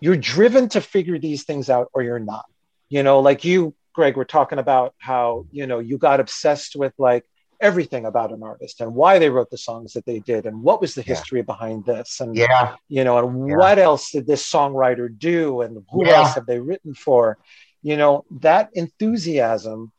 [0.00, 2.46] you're driven to figure these things out or you're not.
[2.88, 6.94] You know like you greg were talking about how you know you got obsessed with
[6.98, 7.24] like
[7.60, 10.80] everything about an artist and why they wrote the songs that they did and what
[10.80, 11.44] was the history yeah.
[11.44, 13.56] behind this and yeah you know and yeah.
[13.56, 16.18] what else did this songwriter do and who yeah.
[16.18, 17.36] else have they written for
[17.82, 19.90] you know that enthusiasm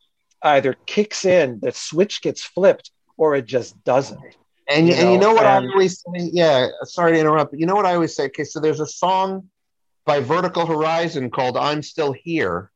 [0.41, 4.37] either kicks in the switch gets flipped or it just doesn't
[4.69, 5.11] and you, and know?
[5.11, 6.29] you know what and, I always say?
[6.31, 7.51] Yeah, sorry to interrupt.
[7.51, 8.25] But you know what I always say?
[8.25, 9.49] Okay, so there's a song
[10.05, 12.71] by Vertical Horizon called "I'm Still Here,"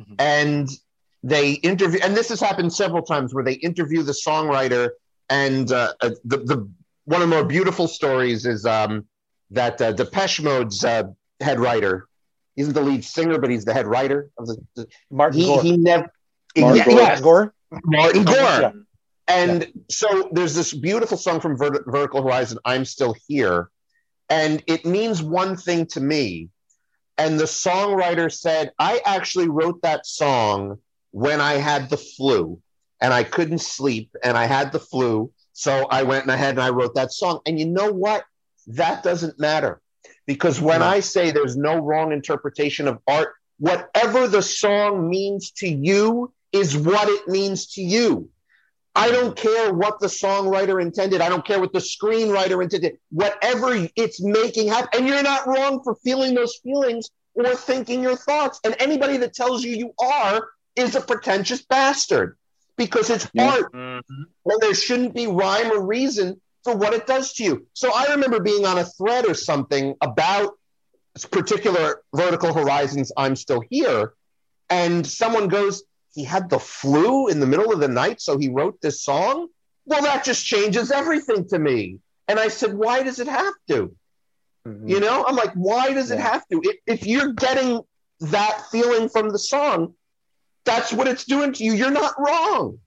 [0.00, 0.14] mm-hmm.
[0.18, 0.68] and
[1.22, 4.90] they interview, and this has happened several times where they interview the songwriter,
[5.30, 6.70] and uh, uh, the the
[7.04, 9.06] one of the more beautiful stories is um,
[9.50, 11.04] that uh, Depeche Mode's uh,
[11.40, 12.08] head writer.
[12.56, 14.56] Isn't the lead singer, but he's the head writer of the.
[14.76, 15.62] the Martin he, Gore.
[15.62, 16.12] He never.
[16.56, 17.00] Martin yeah, Gore.
[17.00, 17.20] Yes.
[17.20, 17.54] Gore.
[17.84, 18.34] Martin Gore.
[18.36, 18.72] Yeah.
[19.28, 19.82] And yeah.
[19.88, 23.70] so there's this beautiful song from Vert- Vertical Horizon, I'm Still Here.
[24.28, 26.50] And it means one thing to me.
[27.16, 30.78] And the songwriter said, I actually wrote that song
[31.12, 32.60] when I had the flu
[33.00, 35.32] and I couldn't sleep and I had the flu.
[35.54, 37.40] So I went ahead and I wrote that song.
[37.46, 38.24] And you know what?
[38.68, 39.80] That doesn't matter
[40.26, 45.68] Because when I say there's no wrong interpretation of art, whatever the song means to
[45.68, 48.30] you is what it means to you.
[48.94, 51.22] I don't care what the songwriter intended.
[51.22, 52.98] I don't care what the screenwriter intended.
[53.10, 54.90] Whatever it's making happen.
[54.94, 58.60] And you're not wrong for feeling those feelings or thinking your thoughts.
[58.64, 62.36] And anybody that tells you you are is a pretentious bastard
[62.76, 63.72] because it's art.
[63.72, 64.22] Mm-hmm.
[64.46, 67.66] And there shouldn't be rhyme or reason for what it does to you.
[67.74, 70.52] So I remember being on a thread or something about
[71.14, 73.12] this particular vertical horizons.
[73.16, 74.14] I'm still here.
[74.70, 75.82] And someone goes,
[76.14, 79.48] he had the flu in the middle of the night, so he wrote this song.
[79.84, 81.98] Well, that just changes everything to me.
[82.28, 83.94] And I said, why does it have to?
[84.66, 84.88] Mm-hmm.
[84.88, 86.16] You know, I'm like, why does yeah.
[86.16, 86.60] it have to?
[86.62, 87.80] If, if you're getting
[88.20, 89.94] that feeling from the song,
[90.64, 91.72] that's what it's doing to you.
[91.72, 92.78] You're not wrong.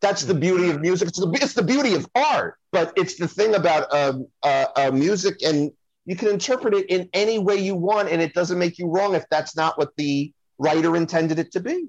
[0.00, 1.08] That's the beauty of music.
[1.08, 4.90] It's the, it's the beauty of art, but it's the thing about uh, uh, uh,
[4.92, 5.72] music, and
[6.04, 9.14] you can interpret it in any way you want, and it doesn't make you wrong
[9.14, 11.88] if that's not what the writer intended it to be.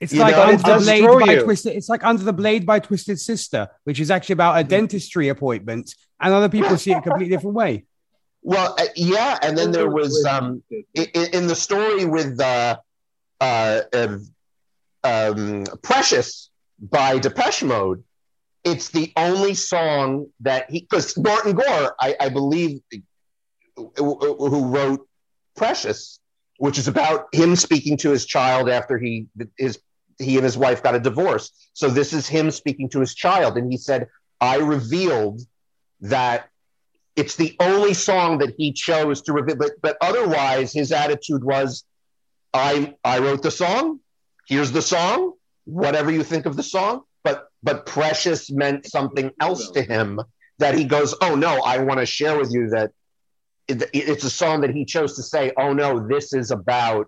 [0.00, 1.76] It's you like know, under the blade by twisted.
[1.76, 5.94] It's like under the blade by Twisted Sister, which is actually about a dentistry appointment,
[6.18, 7.84] and other people see it a completely different way.
[8.42, 10.62] Well, uh, yeah, and then there was um,
[10.94, 12.78] in, in the story with uh,
[13.40, 13.80] uh,
[15.04, 18.04] um, "Precious" by Depeche Mode.
[18.64, 22.80] It's the only song that he because Martin Gore, I, I believe,
[23.76, 25.06] who wrote
[25.56, 26.20] "Precious,"
[26.58, 29.78] which is about him speaking to his child after he his
[30.20, 31.50] he and his wife got a divorce.
[31.72, 33.56] So this is him speaking to his child.
[33.56, 34.08] And he said,
[34.40, 35.40] I revealed
[36.02, 36.48] that
[37.16, 39.56] it's the only song that he chose to reveal.
[39.56, 41.84] But, but otherwise, his attitude was,
[42.54, 44.00] I, I wrote the song.
[44.50, 45.32] Here's the song.
[45.64, 47.02] Whatever you think of the song.
[47.24, 50.20] But, but precious meant something else to him
[50.58, 52.92] that he goes, Oh no, I want to share with you that
[53.68, 57.06] it's a song that he chose to say, Oh no, this is about,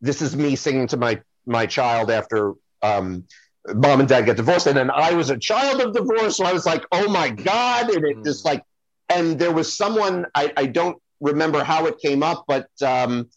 [0.00, 2.52] this is me singing to my my child after
[2.82, 3.24] um,
[3.68, 4.66] mom and dad get divorced.
[4.66, 6.36] And then I was a child of divorce.
[6.36, 7.90] So I was like, oh my God.
[7.90, 8.62] And it just like,
[9.08, 13.28] and there was someone, I, I don't remember how it came up, but um,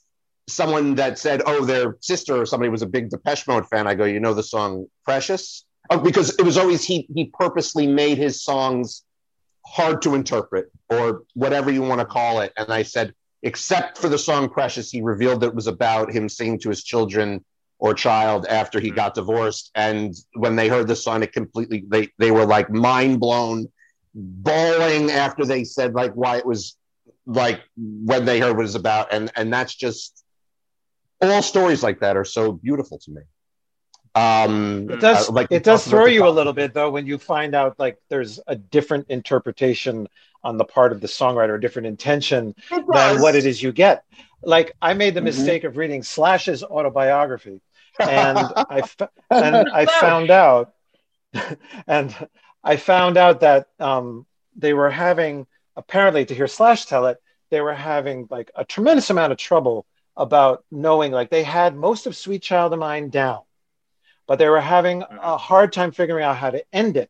[0.48, 3.88] someone that said, oh, their sister or somebody was a big Depeche Mode fan.
[3.88, 5.66] I go, you know the song Precious?
[5.90, 9.04] Oh, because it was always, he, he purposely made his songs
[9.66, 12.54] hard to interpret or whatever you want to call it.
[12.58, 13.14] And I said,
[13.44, 16.84] except for the song Precious, he revealed that it was about him singing to his
[16.84, 17.44] children
[17.80, 18.96] or child after he mm-hmm.
[18.96, 19.72] got divorced.
[19.76, 23.72] And when they heard the song, it completely they they were like mind blown,
[24.14, 26.76] bawling after they said like why it was
[27.26, 29.14] like when they heard what it was about.
[29.14, 30.24] And and that's just
[31.22, 33.22] all stories like that are so beautiful to me.
[34.16, 37.54] Um, it does like it does throw you a little bit though when you find
[37.54, 40.08] out like there's a different interpretation
[40.44, 44.04] on the part of the songwriter, a different intention than what it is you get.
[44.42, 45.26] Like I made the mm-hmm.
[45.26, 47.62] mistake of reading Slash's autobiography,
[48.00, 48.82] and I
[49.30, 50.74] and I found out,
[51.88, 52.16] and
[52.64, 54.26] I found out that um,
[54.56, 55.46] they were having
[55.76, 57.22] apparently to hear Slash tell it,
[57.52, 59.86] they were having like a tremendous amount of trouble
[60.18, 63.42] about knowing like they had most of Sweet Child of Mine down,
[64.26, 65.18] but they were having mm-hmm.
[65.22, 67.10] a hard time figuring out how to end it.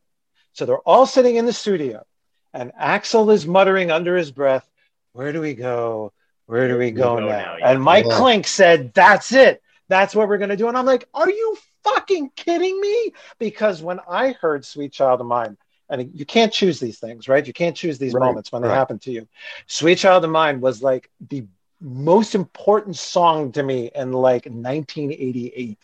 [0.54, 2.06] So they're all sitting in the studio,
[2.54, 4.70] and Axl is muttering under his breath,
[5.14, 6.14] "Where do we go?
[6.46, 7.72] Where do we go, we go now?" now yeah.
[7.72, 8.18] And Mike yeah.
[8.18, 10.68] Clink said, "That's it." That's what we're going to do.
[10.68, 13.14] And I'm like, are you fucking kidding me?
[13.40, 15.58] Because when I heard Sweet Child of Mine,
[15.90, 17.48] and you can't choose these things, right?
[17.48, 18.70] You can't choose these right, moments when right.
[18.70, 19.28] they happen to you.
[19.68, 21.46] Sweet Child of Mine was like the
[21.80, 25.78] most important song to me in like 1988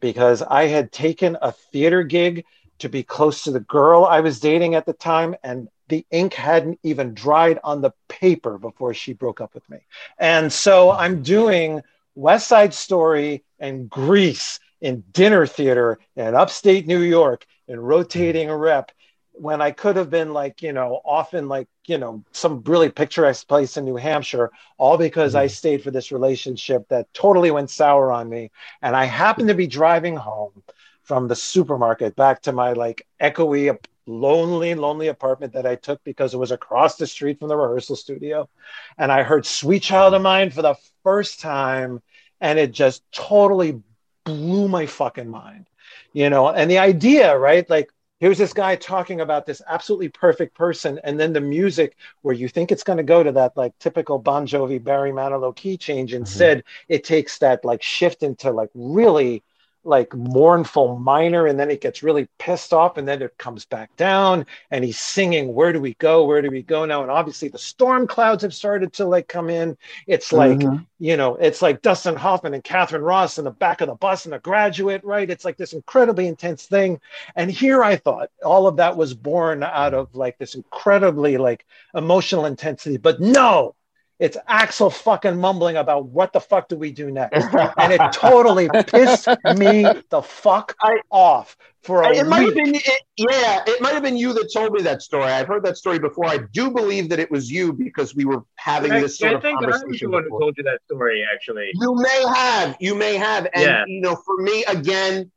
[0.00, 2.44] because I had taken a theater gig
[2.78, 6.34] to be close to the girl I was dating at the time, and the ink
[6.34, 9.78] hadn't even dried on the paper before she broke up with me.
[10.18, 11.82] And so I'm doing
[12.14, 18.92] West Side Story and Grease in dinner theater in upstate New York in rotating rep
[19.40, 23.46] when I could have been like, you know, often like, you know, some really picturesque
[23.46, 25.52] place in New Hampshire, all because I mm-hmm.
[25.52, 28.50] stayed for this relationship that totally went sour on me.
[28.82, 30.62] And I happened to be driving home
[31.02, 33.74] from the supermarket back to my like echoey
[34.08, 37.96] lonely, lonely apartment that I took because it was across the street from the rehearsal
[37.96, 38.48] studio.
[38.96, 40.74] And I heard Sweet Child of Mine for the
[41.04, 42.02] first time,
[42.40, 43.80] and it just totally
[44.24, 45.66] blew my fucking mind,
[46.12, 46.48] you know.
[46.48, 47.68] And the idea, right?
[47.68, 52.34] Like, here's this guy talking about this absolutely perfect person, and then the music where
[52.34, 55.76] you think it's going to go to that like typical Bon Jovi Barry Manilow key
[55.76, 56.14] change.
[56.14, 56.92] Instead, mm-hmm.
[56.94, 59.42] it takes that like shift into like really
[59.88, 63.94] like mournful minor and then it gets really pissed off and then it comes back
[63.96, 66.24] down and he's singing where do we go?
[66.26, 67.00] Where do we go now?
[67.02, 69.76] And obviously the storm clouds have started to like come in.
[70.06, 70.84] It's like mm-hmm.
[70.98, 74.26] you know it's like dustin hoffman and katharine ross in the back of the bus
[74.26, 75.30] and a graduate right?
[75.30, 77.00] It's like this incredibly intense thing.
[77.34, 81.64] And here i thought all of that was born out of like this incredibly like
[81.94, 82.98] emotional intensity.
[82.98, 83.74] But no
[84.18, 87.46] it's Axl fucking mumbling about what the fuck do we do next,
[87.78, 91.56] and it totally pissed me the fuck I, off.
[91.82, 92.26] For a it week.
[92.26, 95.24] might have been, it, yeah, it might have been you that told me that story.
[95.24, 96.26] I've heard that story before.
[96.26, 99.34] I do believe that it was you because we were having I, this sort I
[99.36, 99.86] of think conversation.
[99.86, 101.24] I was the one who told you that story.
[101.32, 103.84] Actually, you may have, you may have, and yeah.
[103.86, 105.30] you know, for me, again,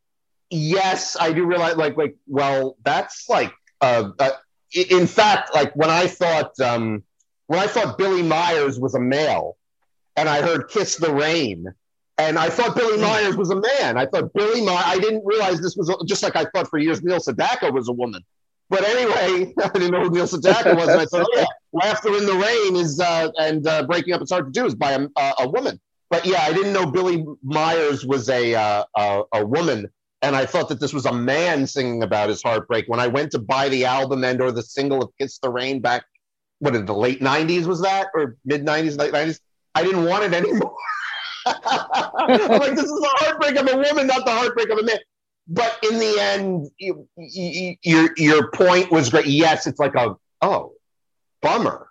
[0.50, 4.32] yes, I do realize, like, like, well, that's like, uh, uh
[4.74, 6.60] in fact, like when I thought.
[6.60, 7.04] um
[7.52, 9.58] when I thought Billie Myers was a male
[10.16, 11.66] and I heard Kiss the Rain.
[12.18, 13.02] And I thought Billy hmm.
[13.02, 13.98] Myers was a man.
[13.98, 17.04] I thought Billie Myers, I didn't realize this was just like I thought for years
[17.04, 18.24] Neil Sedaka was a woman.
[18.70, 20.88] But anyway, I didn't know who Neil Sedaka was.
[20.88, 24.32] And I thought, yeah, Laughter in the Rain is, uh, and uh, Breaking Up It's
[24.32, 25.78] Hard to Do is by a, uh, a woman.
[26.10, 29.90] But yeah, I didn't know Billie Myers was a, uh, a, a woman.
[30.22, 32.86] And I thought that this was a man singing about his heartbreak.
[32.88, 35.82] When I went to buy the album and or the single of Kiss the Rain
[35.82, 36.06] back
[36.62, 38.08] what in the late 90s was that?
[38.14, 39.40] Or mid 90s late 90s
[39.74, 40.76] i didn't want it anymore.
[41.46, 45.00] I'm like this is the heartbreak of a woman not the heartbreak of a man.
[45.48, 49.26] But in the end you, you, your your point was great.
[49.26, 50.74] Yes it's like a oh
[51.42, 51.90] bummer.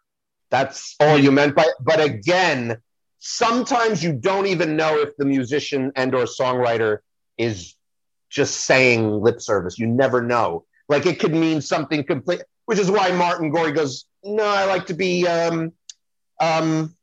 [0.50, 2.78] That's all you meant by but again
[3.18, 6.98] sometimes you don't even know if the musician and or songwriter
[7.38, 7.74] is
[8.28, 9.78] just saying lip service.
[9.80, 10.64] You never know.
[10.88, 14.86] Like it could mean something complete which is why martin gore goes no, I like
[14.86, 15.26] to be.
[15.26, 15.72] Um,
[16.40, 16.94] um,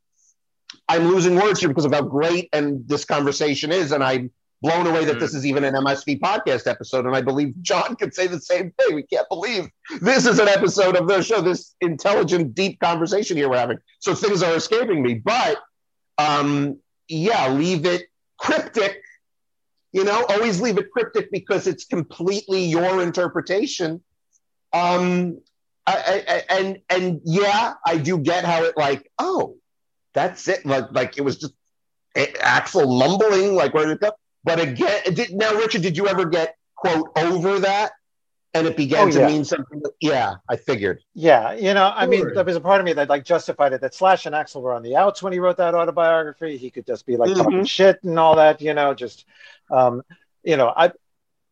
[0.90, 4.32] I'm losing words here because of how great and this conversation is, and I'm
[4.62, 7.06] blown away that this is even an MSV podcast episode.
[7.06, 8.96] And I believe John could say the same thing.
[8.96, 9.68] We can't believe
[10.02, 11.42] this is an episode of the show.
[11.42, 13.78] This intelligent, deep conversation here we're having.
[14.00, 15.58] So things are escaping me, but
[16.18, 18.08] um, yeah, leave it
[18.38, 19.02] cryptic.
[19.92, 24.02] You know, always leave it cryptic because it's completely your interpretation.
[24.74, 25.40] Um,
[25.88, 29.56] I, I, and and yeah, I do get how it like oh,
[30.14, 30.66] that's it.
[30.66, 31.54] Like like it was just
[32.16, 34.12] Axl mumbling like where did it go?
[34.44, 37.92] But again, did, now Richard, did you ever get quote over that?
[38.54, 39.82] And it began oh, to mean something.
[39.82, 41.04] That, yeah, I figured.
[41.14, 43.82] Yeah, you know, I mean, there was a part of me that like justified it
[43.82, 46.58] that Slash and Axl were on the outs when he wrote that autobiography.
[46.58, 47.42] He could just be like mm-hmm.
[47.42, 49.26] talking shit and all that, you know, just,
[49.70, 50.02] um,
[50.44, 50.92] you know, I,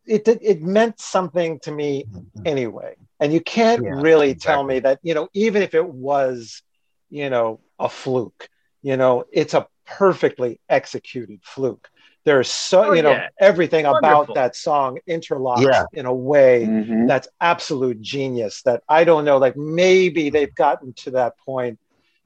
[0.05, 2.05] it it meant something to me
[2.45, 2.95] anyway.
[3.19, 4.53] And you can't yeah, really exactly.
[4.53, 6.61] tell me that, you know, even if it was,
[7.09, 8.49] you know, a fluke,
[8.81, 11.89] you know, it's a perfectly executed fluke.
[12.25, 13.29] There's so, oh, you know, yeah.
[13.39, 14.21] everything Wonderful.
[14.23, 15.85] about that song interlocks yeah.
[15.93, 17.05] in a way mm-hmm.
[17.05, 21.79] that's absolute genius that I don't know, like maybe they've gotten to that point,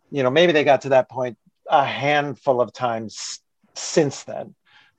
[0.09, 1.37] you know, maybe they got to that point
[1.69, 3.41] a handful of times
[3.75, 4.55] since then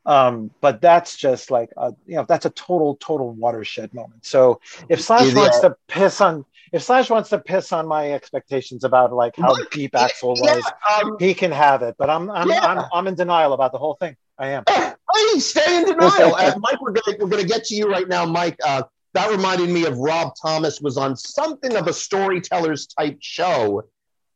[0.07, 4.25] um, but that's just like a, you know that's a total total watershed moment.
[4.25, 8.85] So if Slash wants to piss on if Slash wants to piss on my expectations
[8.85, 10.73] about like how Look, deep Axel yeah, was,
[11.03, 11.97] um, he can have it.
[11.99, 12.65] But I'm I'm, yeah.
[12.65, 14.17] I'm I'm in denial about the whole thing.
[14.39, 14.65] I am.
[15.13, 16.35] Please stay in denial.
[16.39, 18.59] uh, Mike, we're gonna we're gonna get to you right now, Mike.
[18.65, 23.85] Uh, that reminded me of Rob Thomas was on something of a storytellers type show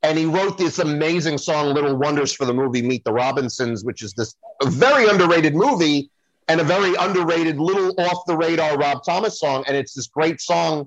[0.04, 4.02] and he wrote this amazing song little wonders for the movie meet the robinsons which
[4.02, 6.10] is this very underrated movie
[6.48, 9.64] and a very underrated little off the radar rob thomas song.
[9.66, 10.86] And it's this great song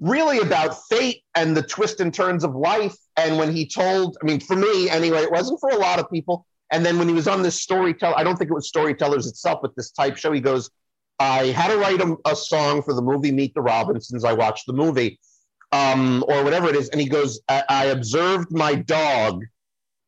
[0.00, 2.96] really about fate and the twists and turns of life.
[3.16, 6.10] And when he told i mean for me anyway it wasn't for a lot of
[6.10, 6.44] people.
[6.70, 9.60] And then when he was on this storyteller i don't think it was storytellers itself
[9.62, 10.70] but this type show he goes
[11.20, 14.24] i had to write a, a song for the movie meet the robinsons.
[14.24, 15.20] I watched the movie
[15.72, 16.88] um, or whatever it is.
[16.88, 19.44] And he goes, I, I observed my dog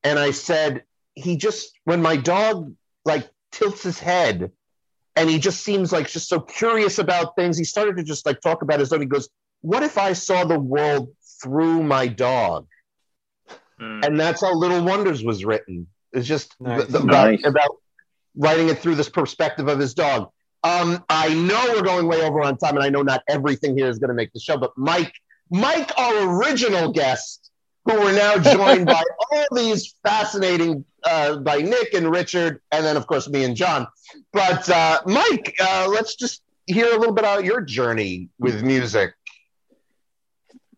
[0.03, 0.85] and I said,
[1.15, 2.75] he just, when my dog
[3.05, 4.53] like tilts his head
[5.17, 8.41] and he just seems like just so curious about things, he started to just like
[8.41, 9.01] talk about his own.
[9.01, 9.29] He goes,
[9.61, 11.11] What if I saw the world
[11.43, 12.67] through my dog?
[13.81, 14.05] Mm.
[14.05, 15.87] And that's how Little Wonders was written.
[16.13, 16.87] It's just nice.
[16.87, 17.41] the, the, nice.
[17.41, 17.77] about, about
[18.37, 20.31] writing it through this perspective of his dog.
[20.63, 23.89] Um, I know we're going way over on time, and I know not everything here
[23.89, 25.15] is going to make the show, but Mike,
[25.51, 27.51] Mike, our original guest,
[27.85, 29.03] who we're now joined by
[29.33, 33.87] all these fascinating, uh, by Nick and Richard, and then, of course, me and John.
[34.33, 39.15] But, uh, Mike, uh, let's just hear a little bit about your journey with music.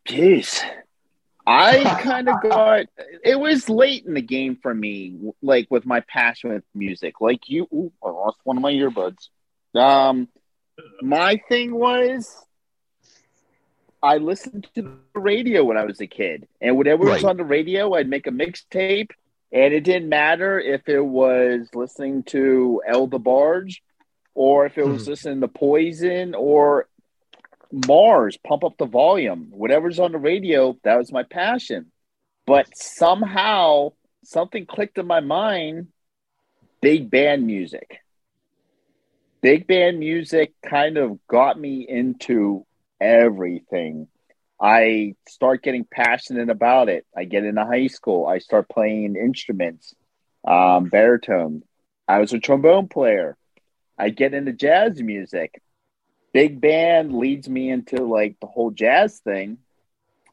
[0.09, 0.63] Jeez.
[1.47, 2.87] I kind of got
[3.25, 7.21] it was late in the game for me, like with my passion with music.
[7.21, 9.29] Like you, ooh, I lost one of my earbuds.
[9.75, 10.29] Um,
[11.01, 12.35] my thing was
[14.03, 17.15] I listened to the radio when I was a kid, and whatever right.
[17.15, 19.11] was on the radio, I'd make a mixtape,
[19.53, 23.77] and it didn't matter if it was listening to El DeBarge
[24.35, 25.11] or if it was hmm.
[25.11, 26.89] listening to Poison or
[27.71, 29.49] Mars, pump up the volume.
[29.51, 31.93] Whatever's on the radio, that was my passion.
[32.47, 33.93] But somehow
[34.25, 35.89] something clicked in my mind
[36.81, 38.01] big band music.
[39.41, 42.67] Big band music kind of got me into
[43.03, 44.09] everything.
[44.61, 47.05] I start getting passionate about it.
[47.17, 48.27] I get into high school.
[48.27, 49.95] I start playing instruments,
[50.47, 51.63] um, baritone.
[52.07, 53.37] I was a trombone player.
[53.99, 55.61] I get into jazz music.
[56.33, 59.59] Big band leads me into like the whole jazz thing.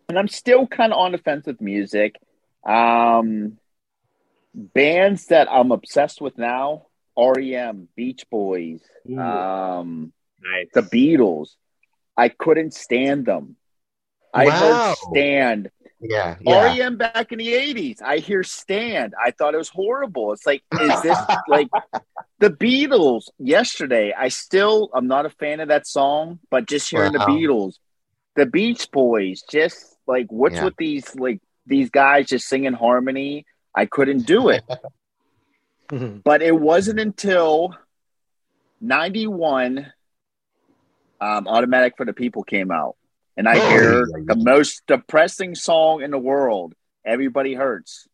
[0.08, 2.16] And I'm still kind of on the fence with music.
[2.64, 3.58] Um,
[4.54, 6.88] bands that I'm obsessed with now
[7.18, 8.82] REM, Beach Boys,
[9.18, 10.68] um, nice.
[10.74, 11.50] the Beatles.
[12.20, 13.56] I couldn't stand them.
[14.34, 14.60] I wow.
[14.90, 15.72] heard Stand.
[16.02, 16.78] Yeah, yeah.
[16.78, 18.02] REM back in the 80s.
[18.02, 19.14] I hear Stand.
[19.22, 20.34] I thought it was horrible.
[20.34, 21.18] It's like, is this
[21.48, 21.70] like
[22.40, 24.14] the Beatles yesterday?
[24.18, 27.26] I still, I'm not a fan of that song, but just hearing wow.
[27.26, 27.76] the Beatles,
[28.36, 30.66] the Beach Boys, just like, what's yeah.
[30.66, 33.46] with these, like, these guys just singing harmony?
[33.74, 34.64] I couldn't do it.
[36.26, 37.78] but it wasn't until
[38.82, 39.94] 91
[41.22, 42.96] um, Automatic for the People came out
[43.40, 46.74] and I oh, hear the most depressing song in the world,
[47.06, 48.06] Everybody Hurts.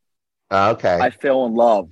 [0.51, 0.99] Uh, okay.
[1.01, 1.89] I fell in love.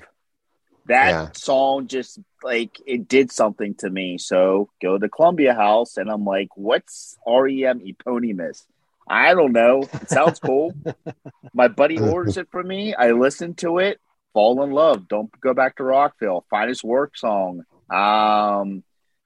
[0.85, 1.29] That yeah.
[1.33, 4.19] song just like it did something to me.
[4.19, 8.67] So go to Columbia House and I'm like, what's REM eponymous?
[9.07, 9.81] I don't know.
[9.91, 10.75] It sounds cool.
[11.55, 12.93] My buddy orders it for me.
[12.93, 13.99] I listen to it,
[14.33, 15.07] fall in love.
[15.07, 16.45] Don't go back to Rockville.
[16.51, 17.63] Finest work song.
[17.89, 18.83] Um,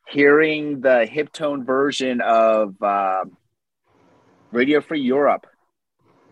[0.10, 3.38] hearing the Hib-Tone version of um,
[4.52, 5.46] Radio Free Europe,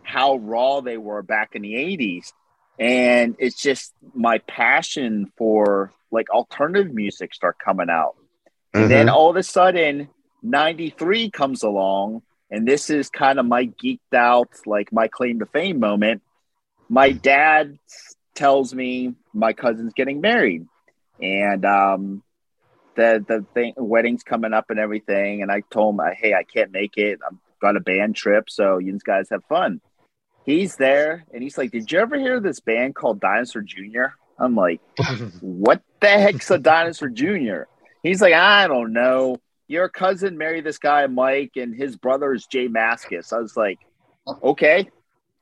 [0.03, 2.31] how raw they were back in the 80s.
[2.79, 8.15] And it's just my passion for like alternative music start coming out.
[8.73, 8.83] Mm-hmm.
[8.83, 10.09] And then all of a sudden,
[10.43, 12.21] 93 comes along.
[12.49, 16.21] And this is kind of my geeked out, like my claim to fame moment.
[16.87, 17.79] My dad
[18.35, 20.67] tells me my cousin's getting married.
[21.21, 22.23] And um,
[22.95, 25.41] the the thing, wedding's coming up and everything.
[25.41, 27.19] And I told him, hey, I can't make it.
[27.27, 29.81] I'm got a band trip, so you guys have fun.
[30.45, 34.13] He's there and he's like, Did you ever hear this band called Dinosaur Jr.?
[34.37, 34.79] I'm like,
[35.41, 37.63] What the heck's a Dinosaur Jr.?
[38.03, 39.37] He's like, I don't know.
[39.67, 43.79] Your cousin married this guy, Mike, and his brother is J Mascis I was like,
[44.43, 44.89] Okay,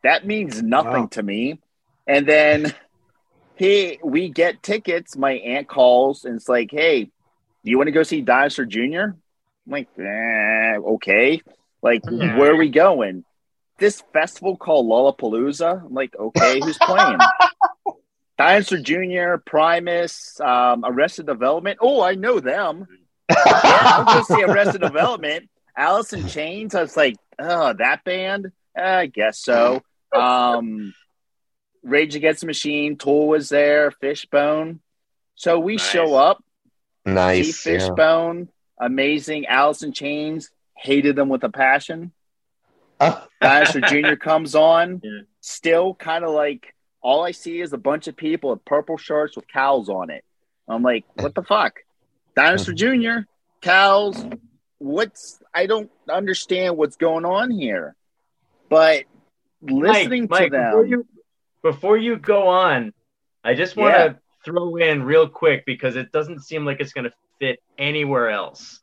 [0.04, 1.08] that means nothing wow.
[1.12, 1.60] to me.
[2.08, 2.74] And then
[3.56, 5.18] he we get tickets.
[5.18, 7.12] My aunt calls and it's like, Hey,
[7.64, 8.82] do you want to go see Dinosaur Jr.?
[9.02, 9.16] I'm
[9.68, 11.42] like, eh, okay.
[11.82, 12.38] Like, yeah.
[12.38, 13.24] where are we going?
[13.78, 15.86] This festival called Lollapalooza.
[15.86, 17.18] I'm like, okay, who's playing?
[18.38, 21.78] Dinosaur Jr., Primus, um, Arrested Development.
[21.82, 22.88] Oh, I know them.
[23.30, 25.50] yeah, I'll go see Arrested Development.
[25.76, 26.76] Alice in Chains.
[26.76, 28.52] I was like, oh, that band?
[28.76, 29.82] I guess so.
[30.14, 30.94] Um,
[31.84, 32.98] Rage Against the Machine.
[32.98, 33.92] Tool was there.
[33.92, 34.82] Fishbone.
[35.36, 35.90] So we nice.
[35.90, 36.43] show up.
[37.06, 37.58] Nice.
[37.58, 38.50] See Fishbone.
[38.80, 38.86] Yeah.
[38.88, 39.46] Amazing.
[39.48, 42.12] Alice in Chains hated them with a passion.
[43.42, 44.16] Dinosaur Jr.
[44.16, 45.22] comes on, yeah.
[45.42, 49.36] still kind of like all I see is a bunch of people with purple shirts
[49.36, 50.24] with cows on it.
[50.68, 51.80] I'm like, what the fuck?
[52.36, 53.28] Dinosaur Jr.,
[53.62, 54.26] cows,
[54.78, 57.96] what's I don't understand what's going on here.
[58.70, 59.04] But
[59.62, 61.08] listening Mike, to Mike, them before you,
[61.62, 62.94] before you go on,
[63.44, 64.14] I just want to yeah.
[64.44, 68.82] Throw in real quick because it doesn't seem like it's going to fit anywhere else.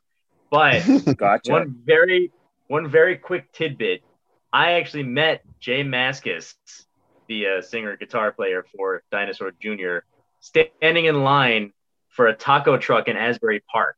[0.49, 0.83] But
[1.17, 1.51] gotcha.
[1.51, 2.31] one very
[2.67, 4.01] one very quick tidbit.
[4.53, 6.55] I actually met J Mascis,
[7.27, 9.99] the uh, singer guitar player for Dinosaur Jr.,
[10.41, 11.71] standing in line
[12.09, 13.95] for a taco truck in Asbury Park.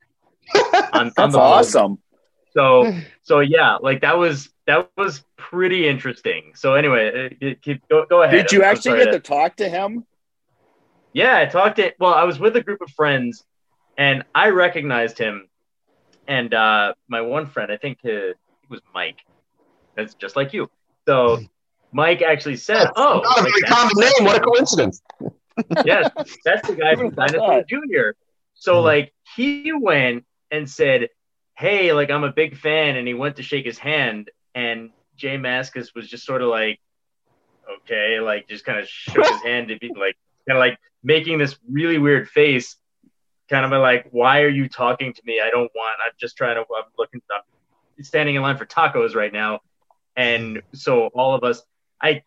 [0.94, 1.98] On, That's on awesome.
[2.53, 6.53] So so yeah, like that was that was pretty interesting.
[6.56, 8.35] So anyway, uh, keep, go go ahead.
[8.35, 10.06] Did you I'm, actually I'm get to talk to him?
[11.14, 11.94] Yeah, I talked to.
[11.99, 13.44] Well, I was with a group of friends,
[13.98, 15.49] and I recognized him
[16.27, 18.38] and uh, my one friend, I think uh, it
[18.69, 19.18] was Mike.
[19.95, 20.69] That's just like you.
[21.07, 21.40] So
[21.91, 24.26] Mike actually said, that's "Oh, not a very common name.
[24.26, 25.02] What a coincidence!"
[25.85, 26.10] yes,
[26.45, 28.15] that's the guy from Dinosaur Junior.
[28.53, 28.85] So mm-hmm.
[28.85, 31.10] like he went and said,
[31.56, 35.38] "Hey, like I'm a big fan," and he went to shake his hand, and J
[35.38, 36.80] Mascis was just sort of like,
[37.81, 40.18] "Okay," like just kind of shook his hand to be like,
[40.48, 42.78] kind of like making this really weird face
[43.49, 45.41] kind of like, why are you talking to me?
[45.44, 45.98] I don't want.
[46.03, 46.61] I'm just trying to.
[46.61, 47.22] I'm looking.
[47.32, 49.60] I'm standing in line for tacos right now,
[50.15, 51.61] and so all of us.
[52.02, 52.24] I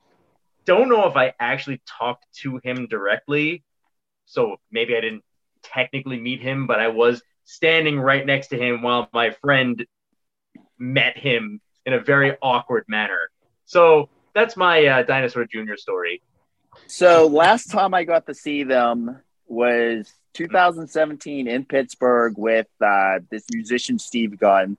[0.65, 3.65] don't know if I actually talked to him directly,
[4.25, 5.23] so maybe I didn't
[5.63, 9.85] technically meet him, but I was standing right next to him while my friend
[10.79, 13.31] met him in a very awkward manner.
[13.65, 15.77] So that's my uh, Dinosaur Jr.
[15.77, 16.23] story.
[16.87, 23.45] So last time I got to see them was 2017 in Pittsburgh with uh, this
[23.53, 24.77] musician Steve Gunn,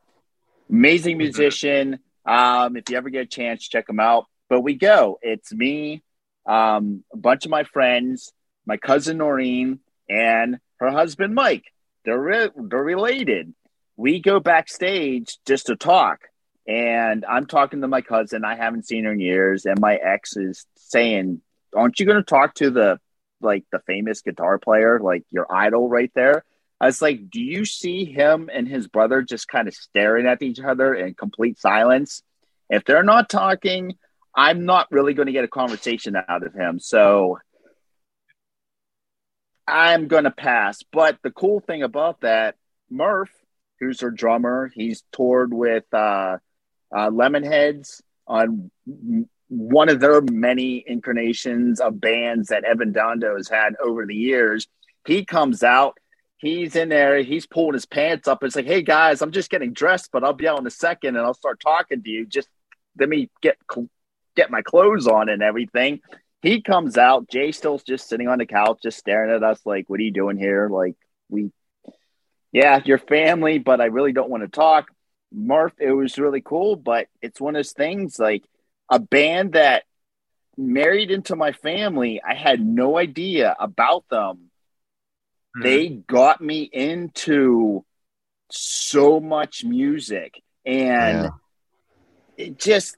[0.69, 1.23] amazing mm-hmm.
[1.23, 1.99] musician.
[2.25, 4.25] Um, if you ever get a chance, check him out.
[4.49, 5.19] But we go.
[5.21, 6.03] It's me,
[6.45, 8.31] um, a bunch of my friends,
[8.65, 9.79] my cousin Noreen,
[10.09, 11.65] and her husband Mike.
[12.05, 13.53] They're re- they're related.
[13.97, 16.19] We go backstage just to talk,
[16.67, 18.45] and I'm talking to my cousin.
[18.45, 21.41] I haven't seen her in years, and my ex is saying,
[21.75, 22.99] "Aren't you going to talk to the
[23.41, 26.43] like the famous guitar player, like your idol right there?"
[26.79, 30.41] I was like, "Do you see him and his brother just kind of staring at
[30.41, 32.23] each other in complete silence?
[32.69, 33.97] If they're not talking."
[34.37, 36.79] I'm not really going to get a conversation out of him.
[36.79, 37.39] So
[39.67, 40.83] I'm going to pass.
[40.93, 42.55] But the cool thing about that,
[42.89, 43.31] Murph,
[43.79, 46.37] who's her drummer, he's toured with uh,
[46.95, 48.71] uh, Lemonheads on
[49.49, 54.67] one of their many incarnations of bands that Evan Dando has had over the years.
[55.05, 55.97] He comes out,
[56.37, 58.43] he's in there, he's pulling his pants up.
[58.43, 61.15] It's like, hey guys, I'm just getting dressed, but I'll be out in a second
[61.15, 62.25] and I'll start talking to you.
[62.25, 62.49] Just
[62.99, 63.57] let me get
[64.35, 66.01] get my clothes on and everything.
[66.41, 67.29] He comes out.
[67.29, 70.11] Jay still's just sitting on the couch, just staring at us like, "What are you
[70.11, 70.95] doing here?" Like
[71.29, 71.51] we,
[72.51, 74.89] yeah, your family, but I really don't want to talk.
[75.33, 78.43] Murph, it was really cool, but it's one of those things like
[78.89, 79.83] a band that
[80.57, 82.21] married into my family.
[82.27, 84.49] I had no idea about them.
[85.55, 85.61] Mm-hmm.
[85.63, 87.85] They got me into
[88.49, 91.29] so much music and yeah.
[92.37, 92.95] it just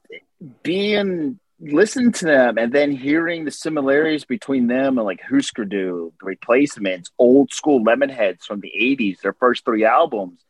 [0.62, 6.12] being listen to them and then hearing the similarities between them and like Husker Du,
[6.18, 10.40] the replacements, old school Lemonheads from the 80s, their first three albums.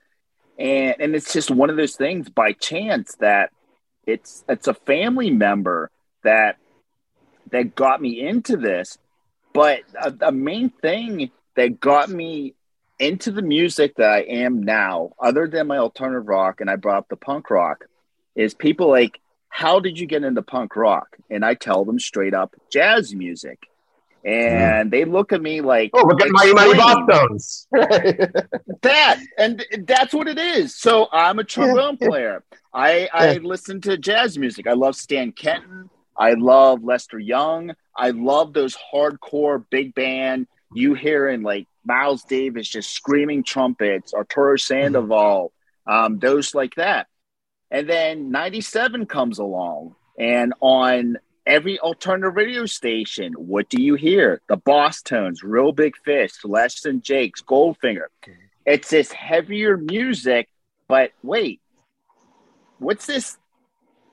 [0.58, 3.50] And and it's just one of those things by chance that
[4.10, 5.90] it's it's a family member
[6.24, 6.56] that
[7.50, 8.98] that got me into this.
[9.52, 9.80] But
[10.20, 12.54] a main thing that got me
[13.00, 16.98] into the music that I am now, other than my alternative rock, and I brought
[16.98, 17.86] up the punk rock,
[18.36, 21.16] is people like how did you get into punk rock?
[21.28, 23.58] And I tell them straight up jazz music.
[24.24, 24.90] And mm.
[24.90, 27.66] they look at me like, oh, look at my, my Bosstones.
[28.82, 30.76] that, and that's what it is.
[30.76, 32.44] So I'm a trombone player.
[32.72, 34.66] I, I listen to jazz music.
[34.66, 35.88] I love Stan Kenton.
[36.16, 37.72] I love Lester Young.
[37.96, 40.46] I love those hardcore big band.
[40.74, 45.52] You hear in like Miles Davis just screaming trumpets, Arturo Sandoval,
[45.88, 45.92] mm.
[45.92, 47.06] um, those like that.
[47.70, 51.16] And then 97 comes along, and on
[51.50, 54.40] every alternative radio station, what do you hear?
[54.48, 58.06] The Boss Tones, Reel Big Fish, Less Than Jake's, Goldfinger.
[58.64, 60.48] It's this heavier music,
[60.86, 61.60] but wait,
[62.78, 63.36] what's this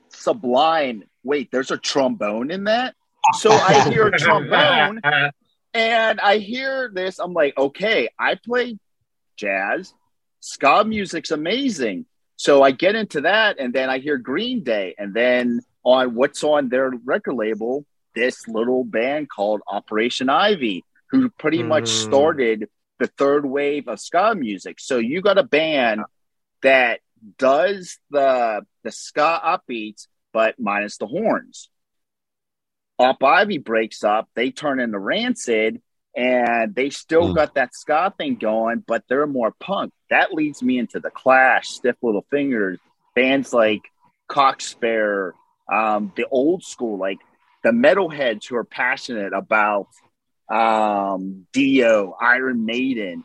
[0.09, 1.03] sublime?
[1.23, 2.95] Wait, there's a trombone in that?
[3.33, 5.01] So I hear a trombone
[5.73, 7.19] and I hear this.
[7.19, 8.79] I'm like, okay, I play
[9.35, 9.93] jazz.
[10.39, 12.05] Ska music's amazing.
[12.35, 16.43] So I get into that, and then I hear Green Day, and then on what's
[16.43, 21.67] on their record label, this little band called Operation Ivy, who pretty mm.
[21.67, 22.67] much started
[22.99, 24.81] the third wave of ska music.
[24.81, 26.01] So you got a band
[26.61, 26.99] that
[27.37, 31.69] does the the ska upbeats, but minus the horns.
[32.99, 35.81] Op Ivy breaks up, they turn into Rancid,
[36.13, 37.35] and they still mm.
[37.35, 39.93] got that ska thing going, but they're more punk.
[40.09, 42.77] That leads me into the Clash, Stiff Little Fingers,
[43.15, 43.83] bands like
[44.27, 45.33] Cock Sparrer,
[45.71, 47.19] um, the old school, like
[47.63, 49.87] the metalheads who are passionate about
[50.49, 53.23] um, Dio, Iron Maiden.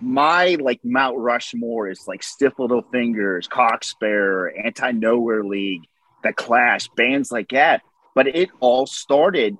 [0.00, 5.82] My like Mount Rushmore is like Stiff Little Fingers, Cock Sparrer, Anti Nowhere League,
[6.24, 7.82] The Clash, bands like that.
[8.14, 9.56] But it all started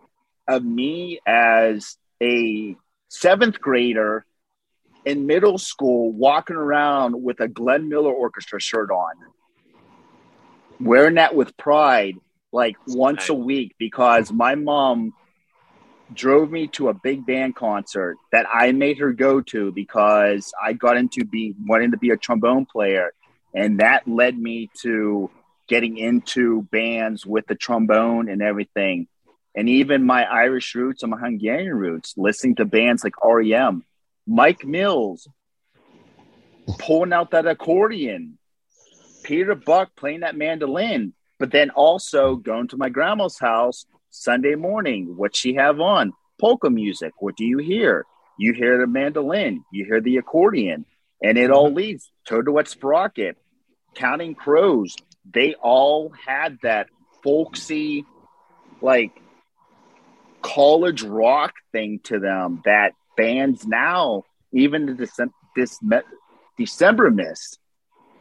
[0.48, 2.76] of me as a
[3.08, 4.24] seventh grader
[5.04, 9.14] in middle school walking around with a Glenn Miller Orchestra shirt on,
[10.82, 12.16] wearing that with pride
[12.52, 15.12] like once a week because my mom
[16.12, 20.74] drove me to a big band concert that I made her go to because I
[20.74, 23.12] got into be wanting to be a trombone player
[23.54, 25.30] and that led me to
[25.68, 29.06] getting into bands with the trombone and everything.
[29.54, 33.84] And even my Irish roots and my Hungarian roots, listening to bands like REM,
[34.26, 35.28] Mike Mills
[36.78, 38.38] pulling out that accordion,
[39.22, 45.16] Peter Buck playing that mandolin, but then also going to my grandma's house Sunday morning.
[45.16, 46.12] What she have on?
[46.40, 47.12] Polka music.
[47.20, 48.04] What do you hear?
[48.38, 50.84] You hear the mandolin, you hear the accordion,
[51.22, 51.76] and it all mm-hmm.
[51.76, 53.36] leads Toad the Wet Sprocket,
[53.94, 54.96] Counting Crows.
[55.32, 56.88] They all had that
[57.22, 58.04] folksy,
[58.80, 59.12] like
[60.40, 65.78] college rock thing to them that bands now, even the December, this
[66.58, 67.58] Decemberists,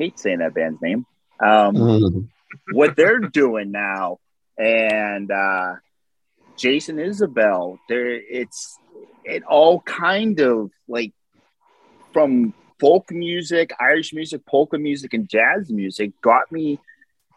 [0.01, 1.05] hate saying that band's name,
[1.39, 2.27] um, mm.
[2.73, 4.17] what they're doing now,
[4.57, 5.75] and uh,
[6.57, 8.77] Jason Isbell, there it's
[9.23, 11.13] it all kind of like
[12.13, 16.79] from folk music, Irish music, polka music, and jazz music got me,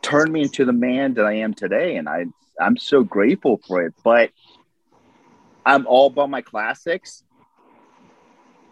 [0.02, 2.26] turned me into the man that I am today, and I
[2.58, 3.94] I'm so grateful for it.
[4.02, 4.30] But
[5.66, 7.22] I'm all about my classics,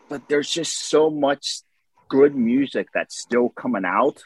[0.08, 1.62] but there's just so much
[2.12, 4.22] good music that's still coming out.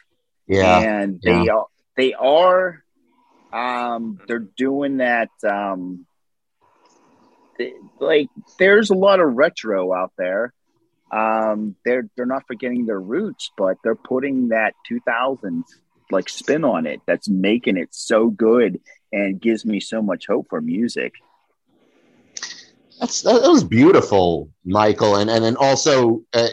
[0.48, 1.52] Yeah, and they yeah.
[1.52, 2.84] are they are
[3.52, 6.04] um they're doing that um
[7.58, 10.52] they, like there's a lot of retro out there
[11.12, 15.62] um they're they're not forgetting their roots but they're putting that 2000s
[16.10, 18.80] like spin on it that's making it so good
[19.12, 21.14] and gives me so much hope for music
[22.98, 26.48] that's that was beautiful michael and and, and also uh,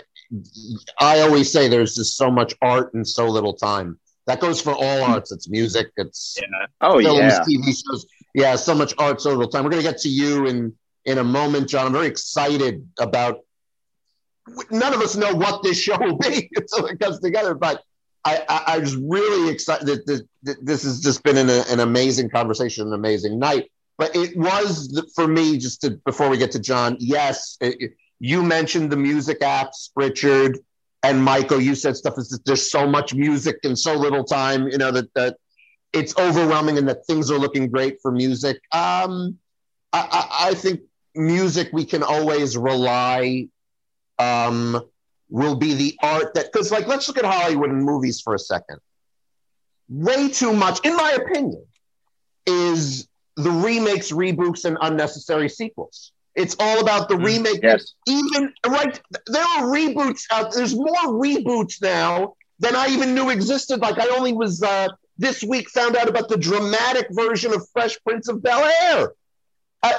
[1.00, 4.72] i always say there's just so much art and so little time that goes for
[4.72, 5.12] all hmm.
[5.12, 6.66] arts it's music it's yeah.
[6.82, 9.90] oh films, yeah tv shows yeah so much art so little time we're going to
[9.90, 10.74] get to you in
[11.06, 13.40] in a moment john i'm very excited about
[14.72, 17.84] none of us know what this show will be until it comes together but
[18.26, 20.24] I, I, I was really excited that this,
[20.62, 23.70] this has just been an, an amazing conversation, an amazing night.
[23.98, 26.98] But it was for me just to before we get to John.
[27.00, 27.94] Yes, it,
[28.24, 30.58] you mentioned the music apps, Richard
[31.04, 31.60] and Michael.
[31.60, 34.70] You said stuff is there's so much music and so little time.
[34.70, 35.36] You know that that
[35.92, 38.62] it's overwhelming and that things are looking great for music.
[38.72, 39.40] Um,
[39.92, 40.80] I, I, think
[41.14, 43.50] music we can always rely
[44.18, 44.82] um,
[45.30, 48.40] will be the art that because like let's look at Hollywood and movies for a
[48.40, 48.80] second.
[49.90, 51.66] Way too much, in my opinion,
[52.46, 53.06] is
[53.36, 56.13] the remakes, reboots, and unnecessary sequels.
[56.36, 57.60] It's all about the mm, remake.
[57.62, 57.94] Yes.
[58.08, 60.54] Even right, there are reboots out.
[60.54, 63.80] There's more reboots now than I even knew existed.
[63.80, 64.88] Like I only was uh,
[65.18, 69.14] this week found out about the dramatic version of Fresh Prince of Bel Air.
[69.84, 69.94] Uh,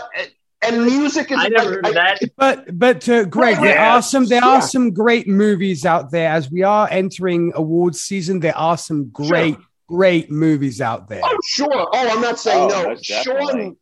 [0.66, 1.38] and music is.
[1.38, 2.18] I never heard of that.
[2.36, 4.48] But but uh, Greg, there are some there yeah.
[4.48, 8.40] are some great movies out there as we are entering awards season.
[8.40, 9.64] There are some great sure.
[9.88, 11.20] great movies out there.
[11.22, 11.68] Oh sure.
[11.70, 12.96] Oh, I'm not saying oh, no.
[13.02, 13.76] Sean,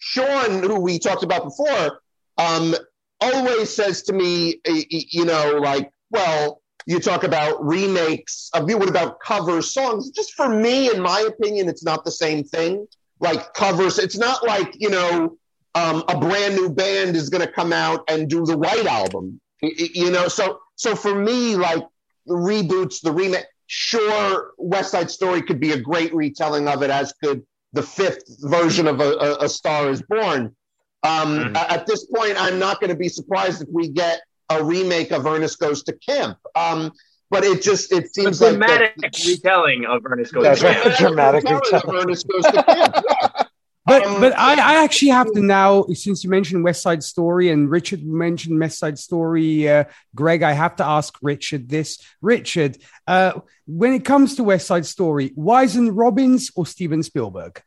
[0.00, 2.00] Sean, who we talked about before,
[2.38, 2.74] um,
[3.20, 8.78] always says to me, you know, like, well, you talk about remakes of you.
[8.78, 10.10] what about cover songs?
[10.10, 12.86] Just for me, in my opinion, it's not the same thing.
[13.20, 15.36] Like covers, it's not like you know
[15.74, 19.40] um, a brand new band is going to come out and do the White Album.
[19.60, 21.84] You know, so so for me, like
[22.26, 23.44] the reboots, the remake.
[23.72, 28.24] Sure, West Side Story could be a great retelling of it, as could the fifth
[28.40, 30.54] version of a, a, a Star Is Born.
[31.02, 31.56] Um, mm-hmm.
[31.56, 34.20] At this point, I'm not going to be surprised if we get
[34.50, 36.38] a remake of Ernest Goes to Camp.
[36.54, 36.92] Um,
[37.30, 40.96] but it just it seems a dramatic like the, retelling of Ernest Goes to Camp.
[40.98, 43.04] dramatic retelling of Ernest Goes to Camp.
[43.08, 43.44] Yeah.
[43.90, 47.50] But um, but I, I actually have to now, since you mentioned West Side Story
[47.50, 49.82] and Richard mentioned West Side Story, uh,
[50.14, 51.98] Greg, I have to ask Richard this.
[52.22, 57.60] Richard, uh, when it comes to West Side Story, Wise and Robbins or Steven Spielberg?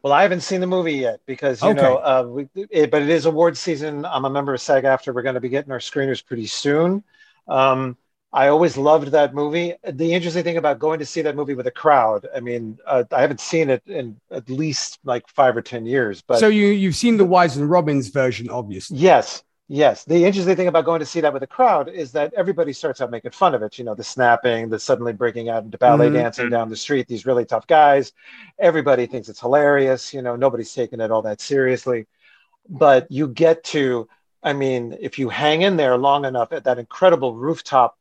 [0.00, 1.82] Well, I haven't seen the movie yet because you okay.
[1.82, 4.06] know, uh, we, it, but it is award season.
[4.06, 5.14] I'm a member of SAG-AFTRA.
[5.14, 7.04] We're going to be getting our screeners pretty soon.
[7.46, 7.98] Um,
[8.34, 9.74] I always loved that movie.
[9.84, 13.04] The interesting thing about going to see that movie with a crowd, I mean, uh,
[13.12, 16.22] I haven't seen it in at least like five or ten years.
[16.22, 18.96] But so you you've seen the Wise and Robbins version, obviously.
[18.96, 20.04] Yes, yes.
[20.04, 23.02] The interesting thing about going to see that with a crowd is that everybody starts
[23.02, 23.78] out making fun of it.
[23.78, 26.16] You know, the snapping, the suddenly breaking out into ballet mm-hmm.
[26.16, 27.08] dancing down the street.
[27.08, 28.12] These really tough guys.
[28.58, 30.14] Everybody thinks it's hilarious.
[30.14, 32.06] You know, nobody's taking it all that seriously.
[32.66, 34.08] But you get to,
[34.42, 37.98] I mean, if you hang in there long enough at that incredible rooftop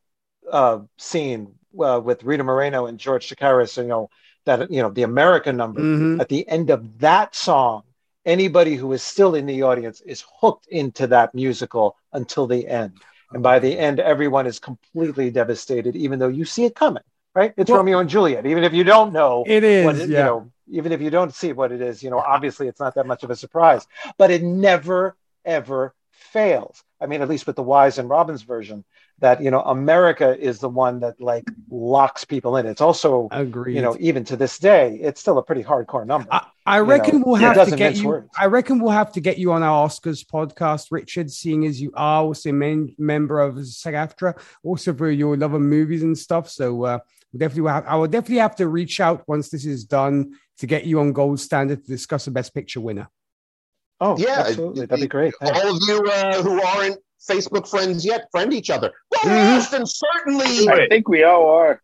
[0.50, 4.10] uh, scene uh, with Rita Moreno and George Chakiris, you know,
[4.46, 6.22] that, you know, the American number mm-hmm.
[6.22, 7.84] at the end of that song,
[8.26, 12.94] anybody who is still in the audience is hooked into that musical until the end.
[13.34, 17.04] And by the end, everyone is completely devastated, even though you see it coming,
[17.34, 17.54] right?
[17.56, 18.46] It's well, Romeo and Juliet.
[18.46, 20.20] Even if you don't know it is, it, yeah.
[20.20, 22.96] you know, even if you don't see what it is, you know, obviously it's not
[22.96, 23.88] that much of a surprise,
[24.18, 25.16] but it never,
[25.46, 26.84] ever fails.
[27.00, 28.84] I mean, at least with the Wise and Robbins version,
[29.22, 32.65] that you know America is the one that like locks people in.
[32.65, 33.76] It's also Agreed.
[33.76, 36.27] you know even to this day, it's still a pretty hardcore number.
[36.31, 37.27] I, I reckon know?
[37.27, 38.07] we'll have to get you.
[38.07, 38.30] Words.
[38.38, 41.91] I reckon we'll have to get you on our Oscars podcast, Richard, seeing as you
[41.95, 46.49] are also a main member of SAG-AFTRA, also for your love of movies and stuff.
[46.49, 46.84] So.
[46.84, 46.99] Uh,
[47.38, 50.85] definitely have, I will definitely have to reach out once this is done to get
[50.85, 53.10] you on Gold Standard to discuss the Best Picture winner.
[54.02, 54.85] Oh, yeah, absolutely.
[54.88, 55.34] That'd be great.
[55.41, 56.98] All of you uh, who aren't
[57.30, 58.91] Facebook friends yet, friend each other.
[59.11, 59.76] Well, mm-hmm.
[59.77, 60.69] last certainly.
[60.69, 61.81] I think we all are.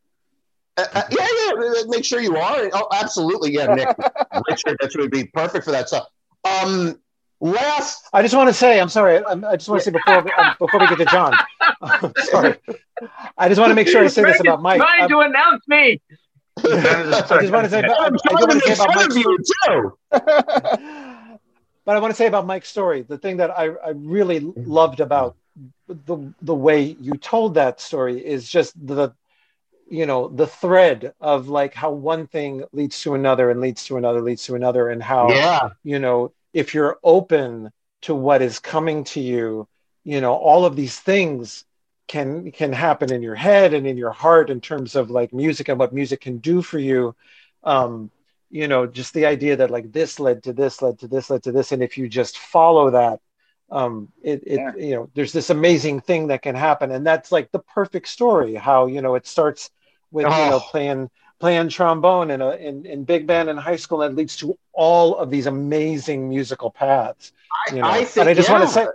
[0.77, 1.84] Uh, uh, yeah, yeah.
[1.88, 2.69] Make sure you are.
[2.73, 3.51] Oh, absolutely.
[3.51, 3.88] Yeah, Nick,
[4.49, 6.07] Richard, that would be perfect for that stuff.
[6.43, 6.99] Um,
[7.39, 8.07] last.
[8.14, 9.23] I just want to say, I'm sorry.
[9.23, 11.34] I, I just want to say before um, before we get to John.
[12.26, 12.55] sorry.
[13.38, 14.80] I just want to make sure I say this about Mike.
[14.80, 16.01] Trying um, to announce me.
[16.59, 16.61] I
[17.41, 19.14] just want to say, about, I, I want to say about Mike.
[19.14, 21.07] You too.
[21.88, 24.99] But I want to say about Mike's story, the thing that I, I really loved
[24.99, 25.38] about
[25.88, 29.14] the the way you told that story is just the
[29.89, 33.95] you know the thread of like how one thing leads to another and leads to
[33.95, 35.69] another leads to another and how yeah.
[35.85, 39.65] you know if you're open to what is coming to you
[40.03, 41.64] you know all of these things
[42.09, 45.69] can can happen in your head and in your heart in terms of like music
[45.69, 47.15] and what music can do for you
[47.64, 48.11] um
[48.49, 51.44] you know just the idea that like this led to this led to this led
[51.44, 53.19] to this and if you just follow that
[53.69, 54.76] um it, it yeah.
[54.78, 58.56] you know there's this amazing thing that can happen and that's like the perfect story
[58.56, 59.69] how you know it starts
[60.11, 60.30] with oh.
[60.30, 60.68] you know oh.
[60.72, 61.10] playing
[61.40, 64.57] playing trombone in a in, in big band in high school and it leads to
[64.74, 67.34] all of these amazing musical paths
[67.69, 67.88] you know?
[67.88, 68.56] I, I think, and i just yeah.
[68.57, 68.88] want to say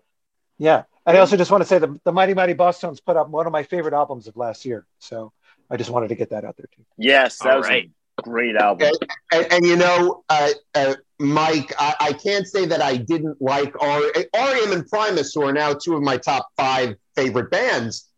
[0.59, 3.29] yeah and i also just want to say the, the mighty mighty bosstones put up
[3.29, 5.33] one of my favorite albums of last year so
[5.71, 7.91] i just wanted to get that out there too yes that all was right.
[8.23, 8.89] Great album.
[8.89, 13.41] And, and, and you know, uh, uh, Mike, I, I, can't say that I didn't
[13.41, 18.09] like REM and Primus, who are now two of my top five favorite bands.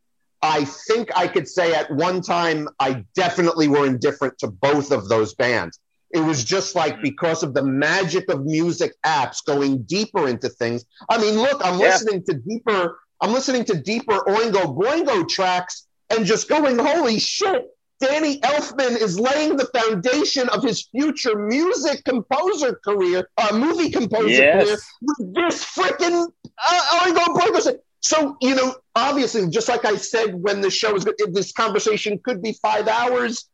[0.42, 5.08] I think I could say at one time I definitely were indifferent to both of
[5.08, 5.80] those bands.
[6.10, 7.02] It was just like mm-hmm.
[7.02, 10.84] because of the magic of music apps going deeper into things.
[11.08, 11.86] I mean, look, I'm yeah.
[11.86, 13.00] listening to deeper.
[13.20, 17.73] I'm listening to deeper Oingo Boingo tracks and just going, holy shit!
[18.04, 24.28] Danny Elfman is laying the foundation of his future music composer career, uh, movie composer
[24.28, 24.64] yes.
[24.64, 26.30] career, with this freaking
[26.68, 27.78] uh, Oingo Boingo.
[28.00, 32.42] So, you know, obviously, just like I said when the show was, this conversation could
[32.42, 33.48] be five hours.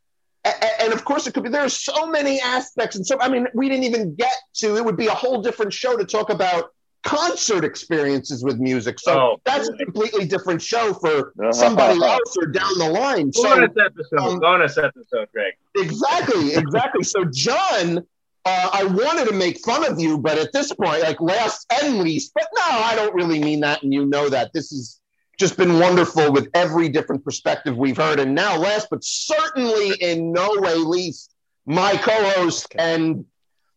[0.44, 1.50] And of course, it could be.
[1.50, 4.76] There are so many aspects, and so I mean, we didn't even get to.
[4.76, 6.72] It would be a whole different show to talk about
[7.02, 8.98] concert experiences with music.
[8.98, 11.52] So oh, that's a completely different show for uh-huh.
[11.52, 13.32] somebody else or down the line.
[13.32, 15.54] So, bonus episode, um, bonus episode, Greg.
[15.76, 17.04] Exactly, exactly.
[17.04, 17.98] so John,
[18.44, 22.00] uh, I wanted to make fun of you, but at this point, like last and
[22.00, 24.52] least, but no, I don't really mean that, and you know that.
[24.52, 25.00] This has
[25.38, 30.32] just been wonderful with every different perspective we've heard, and now last, but certainly in
[30.32, 33.24] no way least, my co-host and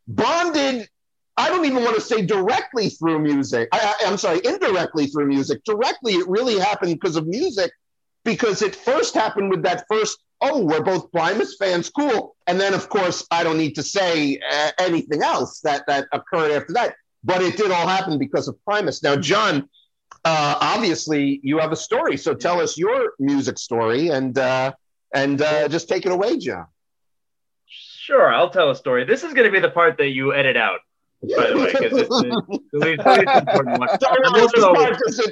[0.08, 0.90] bonded
[1.36, 3.70] I don't even want to say directly through music.
[3.72, 5.64] I, am sorry, indirectly through music.
[5.64, 7.72] Directly, it really happened because of music,
[8.24, 12.36] because it first happened with that first, oh, we're both Primus fans, cool.
[12.46, 16.52] And then, of course, I don't need to say uh, anything else that, that occurred
[16.52, 16.96] after that.
[17.24, 19.02] But it did all happen because of Primus.
[19.02, 19.70] Now, John,
[20.26, 22.18] uh, obviously, you have a story.
[22.18, 24.74] So tell us your music story and, uh,
[25.16, 26.68] and uh, just take it away, John.
[27.66, 29.06] Sure, I'll tell a story.
[29.06, 30.82] This is going to be the part that you edit out
[31.24, 32.10] by the way, because it's,
[33.38, 33.90] important one.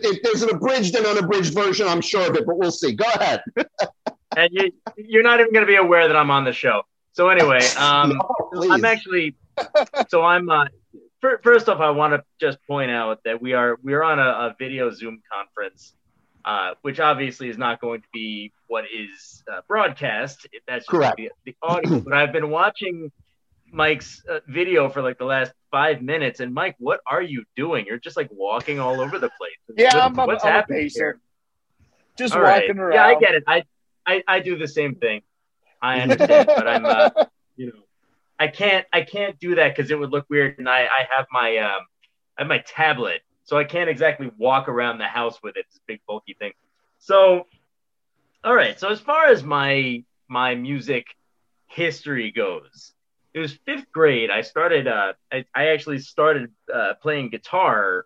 [0.04, 2.94] if there's an abridged and unabridged version, I'm sure of it, but we'll see.
[2.94, 3.42] Go ahead.
[4.38, 6.84] and you, you're not even going to be aware that I'm on the show.
[7.14, 8.22] So anyway, um,
[8.54, 9.36] no, I'm actually.
[10.10, 10.50] So I'm.
[10.50, 10.66] Uh,
[11.44, 14.24] first off, I want to just point out that we are we are on a,
[14.24, 15.94] a video Zoom conference,
[16.46, 20.48] uh, which obviously is not going to be what is uh, broadcast.
[20.68, 21.18] That's just Correct.
[21.18, 22.00] The, the audio.
[22.00, 23.12] but I've been watching
[23.72, 26.40] Mike's uh, video for like the last five minutes.
[26.40, 27.86] And Mike, what are you doing?
[27.86, 29.78] You're just like walking all over the place.
[29.78, 31.20] Yeah, what, I'm, a, what's I'm happening here?
[32.18, 32.78] Just all walking right.
[32.78, 32.94] around.
[32.94, 33.44] Yeah, I get it.
[33.48, 33.64] I,
[34.06, 35.22] I, I do the same thing.
[35.82, 37.10] I understand, but I'm, uh,
[37.56, 37.80] you know,
[38.40, 40.60] I can't, I can't do that because it would look weird.
[40.60, 41.82] And I, I have my, um,
[42.38, 45.66] I have my tablet, so I can't exactly walk around the house with it.
[45.68, 46.54] It's a big bulky thing.
[47.00, 47.48] So,
[48.44, 48.80] all right.
[48.80, 51.08] So as far as my my music
[51.68, 52.94] history goes,
[53.34, 54.30] it was fifth grade.
[54.30, 54.88] I started.
[54.88, 58.06] Uh, I, I actually started uh, playing guitar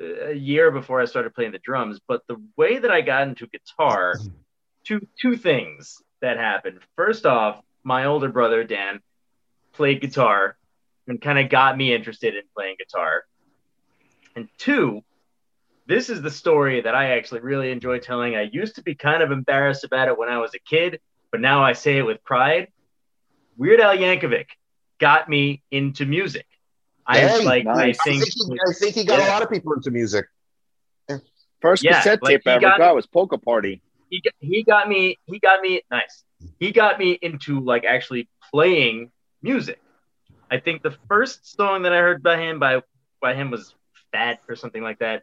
[0.00, 2.00] uh, a year before I started playing the drums.
[2.06, 4.14] But the way that I got into guitar,
[4.84, 6.80] two two things that happened.
[6.96, 9.00] First off, my older brother Dan
[9.72, 10.56] played guitar
[11.06, 13.24] and kind of got me interested in playing guitar.
[14.34, 15.04] And two,
[15.86, 18.34] this is the story that I actually really enjoy telling.
[18.34, 21.40] I used to be kind of embarrassed about it when I was a kid, but
[21.40, 22.68] now I say it with pride.
[23.56, 24.46] Weird Al Yankovic
[25.08, 26.46] got me into music.
[27.06, 27.16] I
[27.52, 27.76] like nice.
[27.76, 29.28] I I think think, he, I think he got Yeah.
[29.28, 30.24] a lot of people into music.
[31.60, 33.74] First Yeah, cassette like, tape I ever got- got, was Polka Party.
[34.10, 35.02] he got, he got me
[35.32, 36.24] he got me nice.
[36.62, 39.10] He got me into like actually playing
[39.42, 39.80] music.
[40.54, 42.72] I think the first song that I heard by him by
[43.24, 43.74] by him was
[44.12, 45.18] Fat or something like that.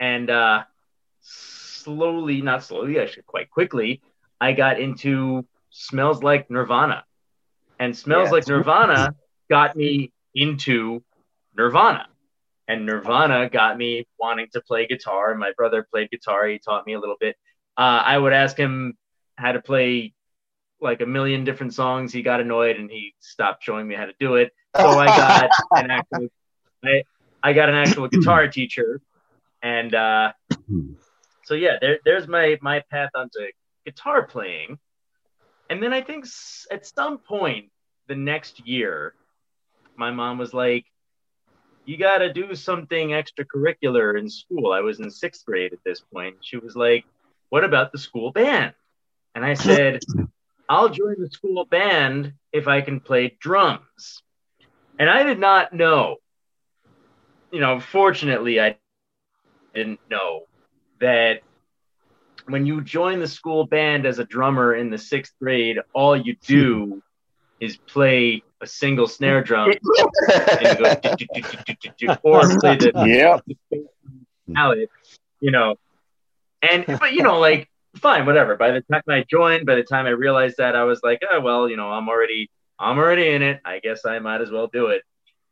[0.00, 0.58] And uh
[1.20, 4.02] slowly, not slowly, actually quite quickly,
[4.40, 7.04] I got into Smells Like Nirvana.
[7.82, 8.30] And Smells Yeah.
[8.30, 9.14] Like Nirvana
[9.50, 11.02] got me into
[11.56, 12.06] Nirvana.
[12.68, 15.32] And Nirvana got me wanting to play guitar.
[15.32, 16.46] And My brother played guitar.
[16.46, 17.36] He taught me a little bit.
[17.76, 18.96] Uh, I would ask him
[19.36, 20.14] how to play
[20.80, 22.12] like a million different songs.
[22.12, 24.52] He got annoyed and he stopped showing me how to do it.
[24.76, 26.28] So I got an actual,
[26.84, 27.02] I,
[27.42, 29.00] I got an actual guitar teacher,
[29.60, 30.32] and uh,
[31.44, 33.40] so yeah, there, there's my my path onto
[33.84, 34.78] guitar playing.
[35.68, 37.71] And then I think s- at some point
[38.12, 39.14] the next year,
[39.96, 40.84] my mom was like,
[41.86, 46.02] "You got to do something extracurricular in school." I was in sixth grade at this
[46.12, 46.36] point.
[46.42, 47.06] She was like,
[47.48, 48.74] "What about the school band?"
[49.34, 50.00] And I said,
[50.68, 54.22] "I'll join the school band if I can play drums."
[54.98, 56.16] And I did not know.
[57.50, 58.76] You know, fortunately, I
[59.72, 60.42] didn't know
[61.00, 61.40] that
[62.44, 66.36] when you join the school band as a drummer in the sixth grade, all you
[66.46, 67.02] do
[67.62, 71.26] is play a single snare drum and you go do,
[71.80, 73.38] do, do, or play the Yeah.
[74.46, 74.90] mallet,
[75.40, 75.76] you know.
[76.62, 78.56] And but you know, like fine, whatever.
[78.56, 81.40] By the time I joined, by the time I realized that, I was like, oh
[81.40, 83.60] well, you know, I'm already I'm already in it.
[83.64, 85.02] I guess I might as well do it.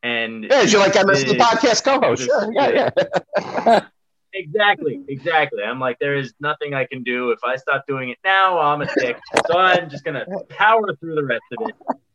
[0.03, 2.25] And Yeah, you're like I'm the- podcast co-host.
[2.25, 2.91] Sure, yeah,
[3.37, 3.81] yeah.
[4.35, 5.63] Exactly, exactly.
[5.63, 7.31] I'm like, there is nothing I can do.
[7.31, 9.17] If I stop doing it now, I'm a dick.
[9.47, 11.75] So I'm just gonna power through the rest of it.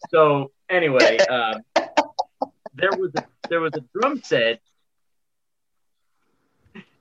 [0.10, 1.62] So anyway, um,
[2.74, 4.62] there was a, there was a drum set.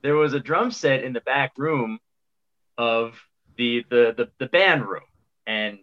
[0.01, 1.99] There was a drum set in the back room
[2.77, 3.19] of
[3.57, 5.03] the the the, the band room,
[5.47, 5.79] and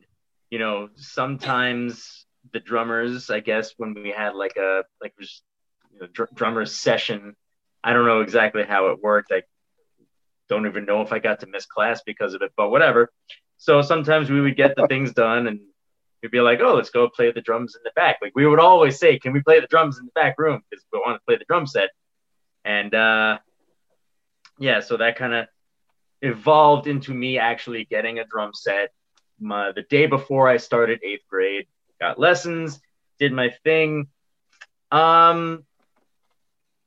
[0.50, 6.06] you know sometimes the drummers, I guess, when we had like a like you know,
[6.12, 7.36] dr- drummers session
[7.84, 9.32] I don't know exactly how it worked.
[9.32, 9.42] I
[10.48, 13.10] don't even know if I got to miss class because of it, but whatever.
[13.56, 15.60] So sometimes we would get the things done and
[16.22, 18.18] we'd be like, oh, let's go play the drums in the back.
[18.22, 20.62] Like we would always say, can we play the drums in the back room?
[20.68, 21.90] Because we want to play the drum set.
[22.64, 23.38] And uh,
[24.58, 25.46] yeah, so that kind of
[26.20, 28.90] evolved into me actually getting a drum set.
[29.40, 31.66] My, the day before I started eighth grade,
[32.00, 32.80] got lessons,
[33.18, 34.06] did my thing.
[34.92, 35.64] Um,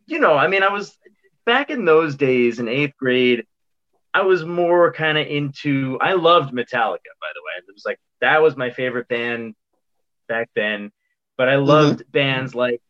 [0.08, 0.98] you know, I mean, I was
[1.46, 3.46] back in those days in eighth grade.
[4.14, 5.98] I was more kind of into.
[6.02, 7.54] I loved Metallica, by the way.
[7.68, 9.56] It was like that was my favorite band
[10.28, 10.92] back then.
[11.38, 11.66] But I mm-hmm.
[11.66, 12.82] loved bands like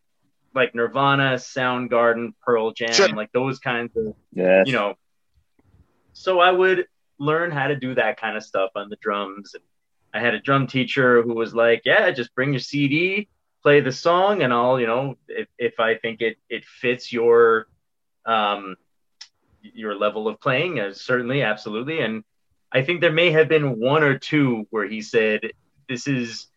[0.54, 3.10] like Nirvana, Soundgarden, Pearl Jam, Sure.
[3.10, 4.68] like those kinds of Yes.
[4.68, 4.96] you know.
[6.14, 6.86] So I would
[7.20, 9.54] learn how to do that kind of stuff on the drums.
[9.54, 9.64] And
[10.14, 13.28] I had a drum teacher who was like, "Yeah, just bring your CD,
[13.66, 17.68] play the song, and I'll, you know, if, if I think it it fits your
[18.26, 18.76] um
[19.62, 22.24] your level of playing, uh, certainly, absolutely." And
[22.72, 25.52] I think there may have been one or two where he said,
[25.90, 26.48] "This is."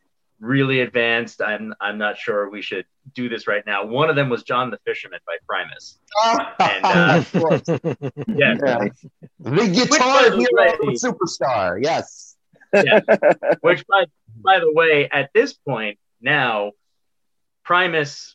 [0.40, 4.28] really advanced i'm i'm not sure we should do this right now one of them
[4.28, 5.98] was john the fisherman by primus
[6.60, 7.24] and uh,
[8.28, 8.88] yeah Yeah.
[9.40, 11.80] The guitar hero superstar.
[11.82, 12.36] Yes.
[13.62, 14.04] Which, by
[14.36, 16.72] by the way, at this point now,
[17.68, 18.34] Primus,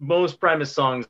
[0.00, 1.06] most Primus songs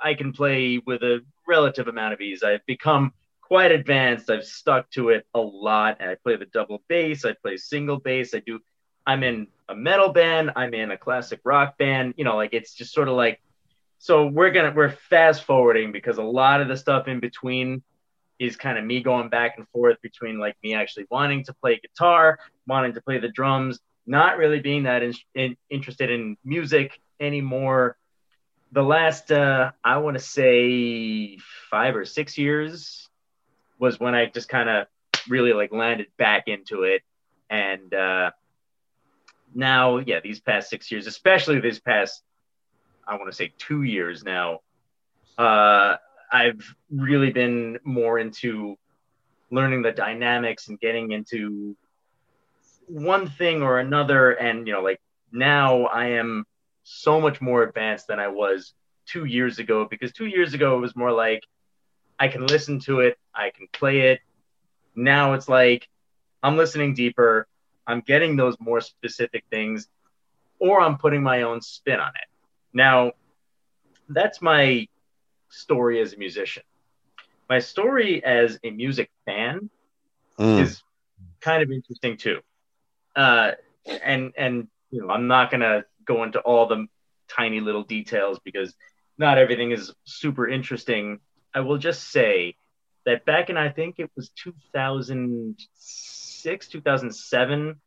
[0.00, 1.18] I can play with a
[1.48, 2.44] relative amount of ease.
[2.44, 4.30] I've become quite advanced.
[4.30, 5.96] I've stuck to it a lot.
[5.98, 7.24] And I play the double bass.
[7.24, 8.34] I play single bass.
[8.34, 8.60] I do.
[9.04, 10.52] I'm in a metal band.
[10.54, 12.14] I'm in a classic rock band.
[12.16, 13.40] You know, like it's just sort of like.
[13.98, 17.82] So we're gonna we're fast forwarding because a lot of the stuff in between
[18.38, 21.80] is kind of me going back and forth between like me actually wanting to play
[21.80, 22.38] guitar,
[22.68, 27.96] wanting to play the drums, not really being that in, in, interested in music anymore.
[28.72, 31.38] The last, uh, I want to say,
[31.70, 33.08] five or six years
[33.78, 34.86] was when I just kind of
[35.28, 37.02] really like landed back into it,
[37.50, 38.30] and uh,
[39.54, 42.22] now, yeah, these past six years, especially this past,
[43.06, 44.60] I want to say two years now,
[45.38, 45.96] uh,
[46.30, 48.76] I've really been more into
[49.50, 51.76] learning the dynamics and getting into
[52.86, 54.32] one thing or another.
[54.32, 55.00] And, you know, like
[55.32, 56.44] now I am
[56.82, 58.74] so much more advanced than I was
[59.06, 61.42] two years ago because two years ago it was more like,
[62.18, 64.20] I can listen to it, I can play it.
[64.94, 65.88] Now it's like
[66.42, 67.46] I'm listening deeper,
[67.86, 69.88] I'm getting those more specific things,
[70.58, 72.28] or I'm putting my own spin on it.
[72.72, 73.12] Now,
[74.08, 74.86] that's my
[75.48, 76.62] story as a musician.
[77.48, 79.70] My story as a music fan
[80.38, 80.60] mm.
[80.60, 80.82] is
[81.40, 82.40] kind of interesting too.
[83.16, 83.52] Uh,
[84.02, 86.86] and and you know, I'm not gonna go into all the
[87.28, 88.74] tiny little details because
[89.18, 91.18] not everything is super interesting.
[91.54, 92.56] I will just say
[93.06, 97.80] that back in I think it was 2006, 2007,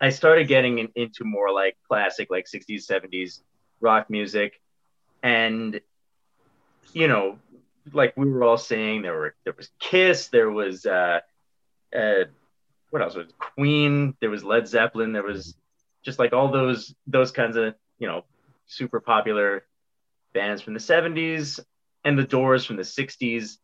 [0.00, 3.40] I started getting in, into more like classic, like 60s, 70s
[3.80, 4.60] rock music,
[5.22, 5.80] and
[6.92, 7.38] you know,
[7.92, 11.20] like we were all saying, there were there was Kiss, there was uh,
[11.94, 12.24] uh,
[12.94, 13.26] what else was
[13.56, 15.56] Queen, there was Led Zeppelin, there was
[16.04, 18.24] just like all those those kinds of you know
[18.66, 19.66] super popular
[20.32, 21.58] bands from the 70s
[22.04, 23.58] and the Doors from the 60s.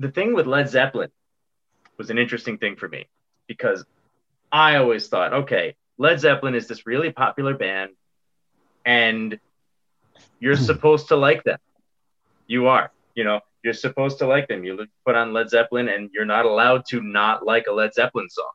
[0.00, 1.12] The thing with Led Zeppelin
[1.96, 3.06] was an interesting thing for me
[3.46, 3.84] because
[4.50, 7.92] I always thought, okay, Led Zeppelin is this really popular band
[8.84, 9.38] and
[10.40, 10.64] you're hmm.
[10.64, 11.58] supposed to like them.
[12.48, 14.62] You are, you know, you're supposed to like them.
[14.62, 18.30] You put on Led Zeppelin and you're not allowed to not like a Led Zeppelin
[18.30, 18.52] song.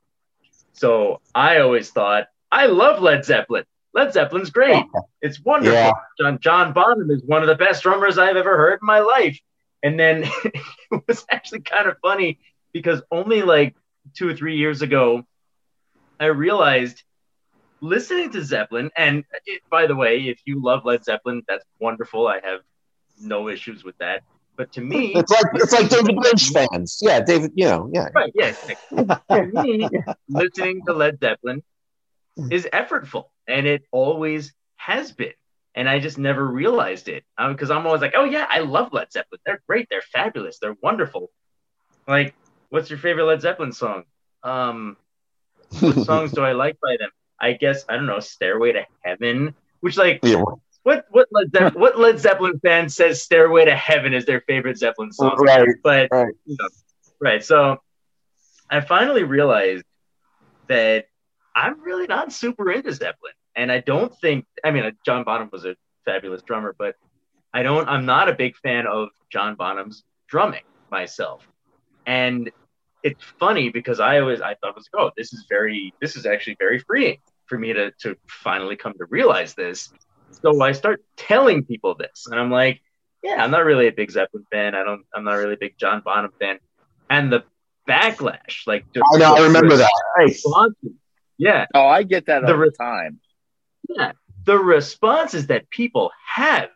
[0.71, 3.65] So I always thought, I love Led Zeppelin.
[3.93, 4.85] Led Zeppelin's great.
[4.95, 5.01] Oh.
[5.21, 5.73] It's wonderful.
[5.73, 5.91] Yeah.
[6.17, 9.37] John John Bonham is one of the best drummers I've ever heard in my life.
[9.83, 12.39] And then it was actually kind of funny
[12.71, 13.75] because only like
[14.15, 15.23] two or three years ago,
[16.21, 17.03] I realized
[17.81, 21.65] listening to Zeppelin, and uh, it, by the way, if you love Led Zeppelin, that's
[21.79, 22.27] wonderful.
[22.27, 22.61] I have
[23.19, 24.23] no issues with that.
[24.61, 26.99] But to me, it's like it's like David Lynch fans.
[27.01, 27.53] Yeah, David.
[27.55, 28.09] You know, yeah.
[28.13, 28.31] Right.
[28.35, 28.51] Yeah.
[29.31, 29.89] to me,
[30.29, 31.63] listening to Led Zeppelin
[32.51, 35.33] is effortful and it always has been.
[35.73, 38.93] And I just never realized it because um, I'm always like, oh yeah, I love
[38.93, 39.39] Led Zeppelin.
[39.47, 39.87] They're great.
[39.89, 40.59] They're fabulous.
[40.59, 41.31] They're wonderful.
[42.07, 42.35] Like,
[42.69, 44.03] what's your favorite Led Zeppelin song?
[44.43, 44.95] Um,
[45.79, 47.09] what songs do I like by them?
[47.39, 48.19] I guess I don't know.
[48.19, 50.43] Stairway to Heaven, which like yeah.
[50.83, 54.77] What what Led Zeppelin, what Led Zeppelin fan says Stairway to Heaven is their favorite
[54.77, 55.35] Zeppelin song?
[55.37, 56.33] Right, but right.
[56.45, 56.67] You know,
[57.19, 57.43] right.
[57.43, 57.77] So
[58.69, 59.83] I finally realized
[60.67, 61.05] that
[61.55, 63.33] I'm really not super into Zeppelin.
[63.55, 65.75] And I don't think, I mean, uh, John Bonham was a
[66.05, 66.95] fabulous drummer, but
[67.53, 71.45] I don't, I'm not a big fan of John Bonham's drumming myself.
[72.05, 72.49] And
[73.03, 76.25] it's funny because I always, I thought it was, oh, this is very, this is
[76.25, 79.91] actually very freeing for me to, to finally come to realize this.
[80.31, 82.81] So I start telling people this and I'm like,
[83.23, 84.73] yeah, I'm not really a big Zeppelin fan.
[84.75, 86.59] I don't, I'm not really a big John Bonham fan.
[87.09, 87.43] And the
[87.87, 90.73] backlash, like, I know, I remember that.
[91.37, 91.65] Yeah.
[91.73, 93.19] Oh, I get that the all the time.
[93.89, 94.13] Yeah.
[94.45, 96.69] The responses that people have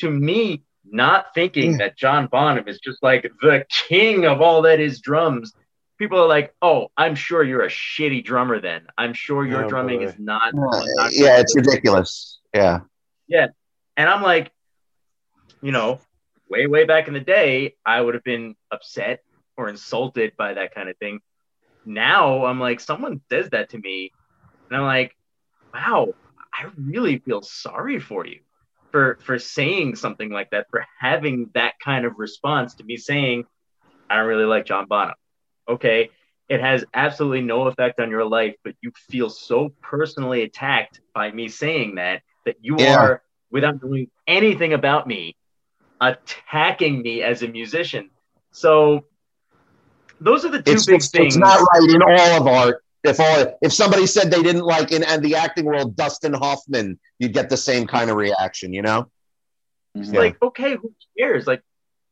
[0.00, 4.80] to me not thinking that John Bonham is just like the king of all that
[4.80, 5.52] is drums.
[5.98, 8.60] People are like, "Oh, I'm sure you're a shitty drummer.
[8.60, 10.06] Then I'm sure your oh, drumming boy.
[10.06, 12.38] is not." Uh, not yeah, it's ridiculous.
[12.54, 12.80] Yeah,
[13.28, 13.48] yeah,
[13.96, 14.50] and I'm like,
[15.62, 16.00] you know,
[16.48, 19.20] way way back in the day, I would have been upset
[19.56, 21.20] or insulted by that kind of thing.
[21.84, 24.12] Now I'm like, someone says that to me,
[24.68, 25.16] and I'm like,
[25.72, 26.14] wow,
[26.52, 28.40] I really feel sorry for you
[28.90, 33.44] for for saying something like that, for having that kind of response to me saying,
[34.08, 35.14] I don't really like John Bonham.
[35.68, 36.10] Okay,
[36.48, 41.30] it has absolutely no effect on your life, but you feel so personally attacked by
[41.30, 42.96] me saying that that you yeah.
[42.96, 45.36] are, without knowing anything about me,
[46.00, 48.10] attacking me as a musician.
[48.52, 49.04] So
[50.20, 51.34] those are the two it's, big it's, things.
[51.34, 52.82] It's not right in all of art.
[53.04, 56.98] If all if somebody said they didn't like in and the acting world Dustin Hoffman,
[57.18, 59.10] you'd get the same kind of reaction, you know?
[59.94, 60.18] It's yeah.
[60.18, 61.46] like, okay, who cares?
[61.46, 61.62] Like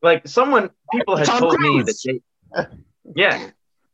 [0.02, 1.76] like someone people have Tom told Cruise.
[1.76, 2.20] me that
[2.54, 2.66] they
[3.16, 3.50] Yeah.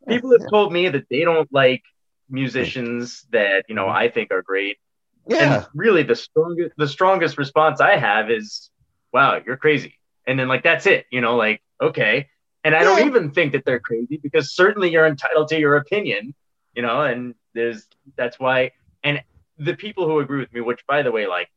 [0.08, 1.82] People have told me that they don't like
[2.28, 4.78] musicians that, you know, I think are great.
[5.26, 5.56] Yeah.
[5.56, 8.70] And really the strongest the strongest response I have is,
[9.12, 9.98] Wow, you're crazy.
[10.26, 12.28] And then like that's it, you know, like, okay.
[12.64, 16.34] And I don't even think that they're crazy because certainly you're entitled to your opinion,
[16.74, 17.86] you know, and there's
[18.16, 19.22] that's why and
[19.58, 21.50] the people who agree with me, which by the way, like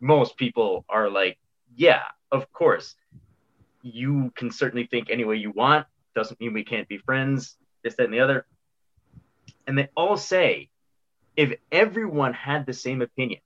[0.00, 1.38] most people are like,
[1.74, 2.94] yeah, of course.
[3.82, 5.86] You can certainly think any way you want.
[6.14, 8.44] Doesn't mean we can't be friends, this, that, and the other.
[9.66, 10.68] And they all say,
[11.38, 13.40] if everyone had the same opinion,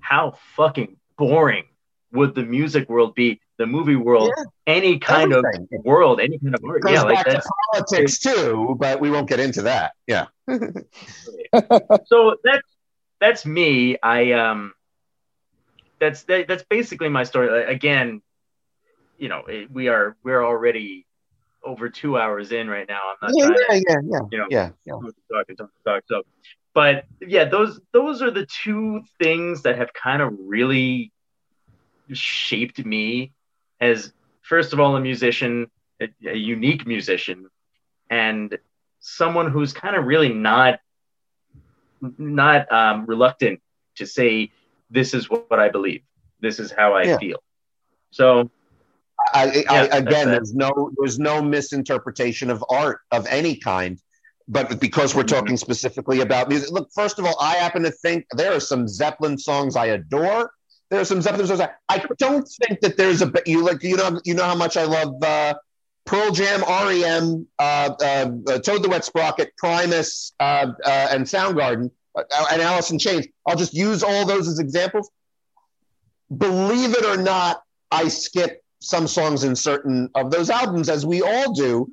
[0.00, 1.64] how fucking boring
[2.12, 4.44] would the music world be the movie world, yeah.
[4.66, 5.68] any kind Everything.
[5.72, 6.82] of world, any kind of art.
[6.86, 7.42] yeah, like that.
[7.72, 9.92] politics too, but we won't get into that.
[10.06, 10.26] Yeah.
[12.06, 12.68] so that's
[13.20, 13.96] that's me.
[14.02, 14.74] I um,
[15.98, 17.64] that's that, that's basically my story.
[17.64, 18.20] Again,
[19.16, 21.06] you know, it, we are we're already
[21.64, 23.00] over two hours in right now.
[23.22, 24.92] I'm not yeah, yeah, to, yeah, yeah, you know, yeah, yeah.
[24.92, 26.22] Talk, talk, talk, so,
[26.74, 31.12] but yeah, those those are the two things that have kind of really
[32.12, 33.32] shaped me
[33.80, 37.48] as first of all a musician, a, a unique musician,
[38.08, 38.58] and
[39.00, 40.80] someone who's kind of really not
[42.00, 43.60] not um, reluctant
[43.96, 44.50] to say
[44.90, 46.02] this is what, what I believe.
[46.40, 47.18] This is how I yeah.
[47.18, 47.42] feel.
[48.10, 48.50] So
[49.32, 53.98] I, I, again, there's no there's no misinterpretation of art of any kind,
[54.48, 55.36] but because we're mm-hmm.
[55.36, 56.90] talking specifically about music, look.
[56.94, 60.50] First of all, I happen to think there are some Zeppelin songs I adore.
[60.90, 63.96] There are some Zeppelin songs I, I don't think that there's a you like you
[63.96, 65.54] know you know how much I love uh,
[66.04, 67.62] Pearl Jam, REM, uh,
[68.00, 73.28] uh, uh, Toad the Wet Sprocket, Primus, uh, uh, and Soundgarden, and Alice in Chains.
[73.46, 75.10] I'll just use all those as examples.
[76.36, 81.22] Believe it or not, I skip some songs in certain of those albums, as we
[81.22, 81.92] all do.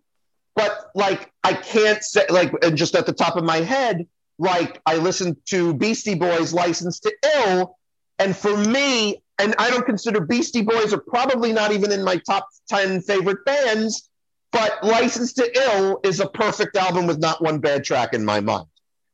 [0.55, 4.07] But like, I can't say like, and just at the top of my head,
[4.39, 7.77] like I listened to Beastie Boys' "License to Ill,"
[8.19, 12.17] and for me, and I don't consider Beastie Boys are probably not even in my
[12.17, 14.09] top ten favorite bands.
[14.51, 18.39] But "License to Ill" is a perfect album with not one bad track in my
[18.39, 18.67] mind.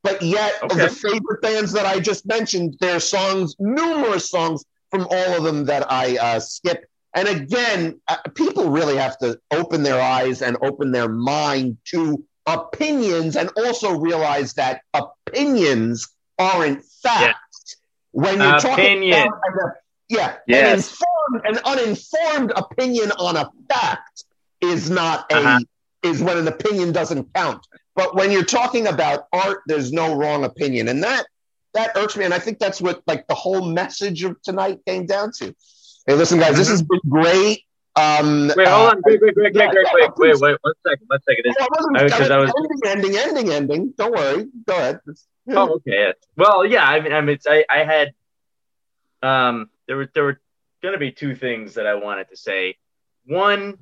[0.04, 0.74] But yet, okay.
[0.74, 5.38] of the favorite bands that I just mentioned, there are songs, numerous songs from all
[5.38, 10.02] of them that I uh, skip and again, uh, people really have to open their
[10.02, 16.08] eyes and open their mind to opinions and also realize that opinions
[16.40, 17.78] aren't facts.
[18.12, 19.74] When you're talking about,
[20.10, 20.68] yeah, yes.
[20.68, 24.26] an, informed, an uninformed opinion on a fact
[24.62, 25.60] is not a uh-huh.
[26.04, 27.66] is when an opinion doesn't count.
[27.96, 31.26] But when you're talking about art, there's no wrong opinion, and that
[31.74, 32.26] that irks me.
[32.26, 35.56] And I think that's what like the whole message of tonight came down to.
[36.06, 37.64] Hey, listen, guys, this has been great.
[37.96, 39.02] Um, wait, hold on.
[39.06, 41.56] Wait, wait, wait, wait, wait, wait, wait, wait, one second, one second.
[41.96, 43.94] I, I, I was ending, ending, ending, ending.
[43.98, 44.48] Don't worry.
[44.66, 45.00] Go ahead.
[45.50, 46.14] Oh, okay.
[46.36, 46.86] Well, yeah.
[46.86, 48.14] I mean, I mean, I, I had,
[49.22, 50.42] um, there were there were
[50.82, 52.78] going to be two things that I wanted to say.
[53.26, 53.78] One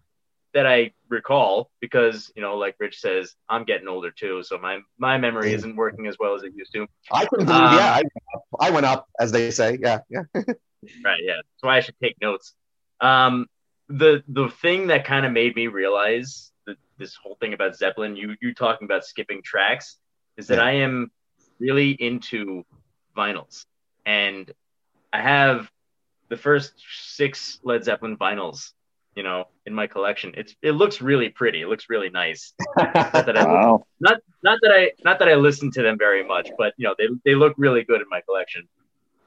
[0.53, 4.79] that I recall because you know, like Rich says, I'm getting older too, so my
[4.97, 6.85] my memory isn't working as well as it used to.
[7.11, 8.01] I can believe, um, yeah,
[8.59, 9.77] I, I went up, as they say.
[9.81, 10.23] Yeah, yeah.
[11.03, 11.19] right.
[11.23, 11.35] Yeah.
[11.37, 12.53] That's why I should take notes.
[12.99, 13.47] Um,
[13.89, 18.15] the the thing that kind of made me realize that this whole thing about Zeppelin,
[18.15, 19.97] you you talking about skipping tracks,
[20.37, 20.65] is that yeah.
[20.65, 21.11] I am
[21.59, 22.63] really into
[23.15, 23.65] vinyls,
[24.05, 24.51] and
[25.11, 25.69] I have
[26.29, 28.71] the first six Led Zeppelin vinyls,
[29.15, 30.33] you know, in my collection.
[30.37, 31.61] It's it looks really pretty.
[31.61, 32.53] It looks really nice.
[32.77, 33.85] not that I wow.
[33.99, 36.95] not not that I not that I listen to them very much, but you know,
[36.97, 38.67] they they look really good in my collection.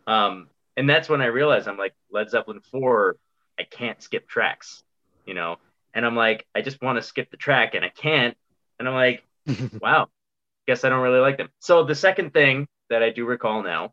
[0.07, 3.17] Um, and that's when I realized I'm like Led Zeppelin four,
[3.59, 4.83] I can't skip tracks,
[5.27, 5.57] you know,
[5.93, 8.37] and I'm like I just want to skip the track and I can't,
[8.79, 9.25] and I'm like,
[9.81, 10.09] wow,
[10.67, 11.51] guess I don't really like them.
[11.61, 13.93] So the second thing that I do recall now,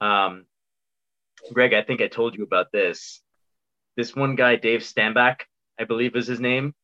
[0.00, 0.46] um,
[1.52, 3.20] Greg, I think I told you about this.
[3.96, 5.42] This one guy, Dave Stambach,
[5.78, 6.74] I believe is his name,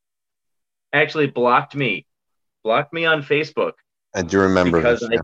[0.93, 2.07] actually blocked me,
[2.63, 3.73] blocked me on Facebook.
[4.15, 5.11] I do remember because this.
[5.11, 5.21] I, yeah.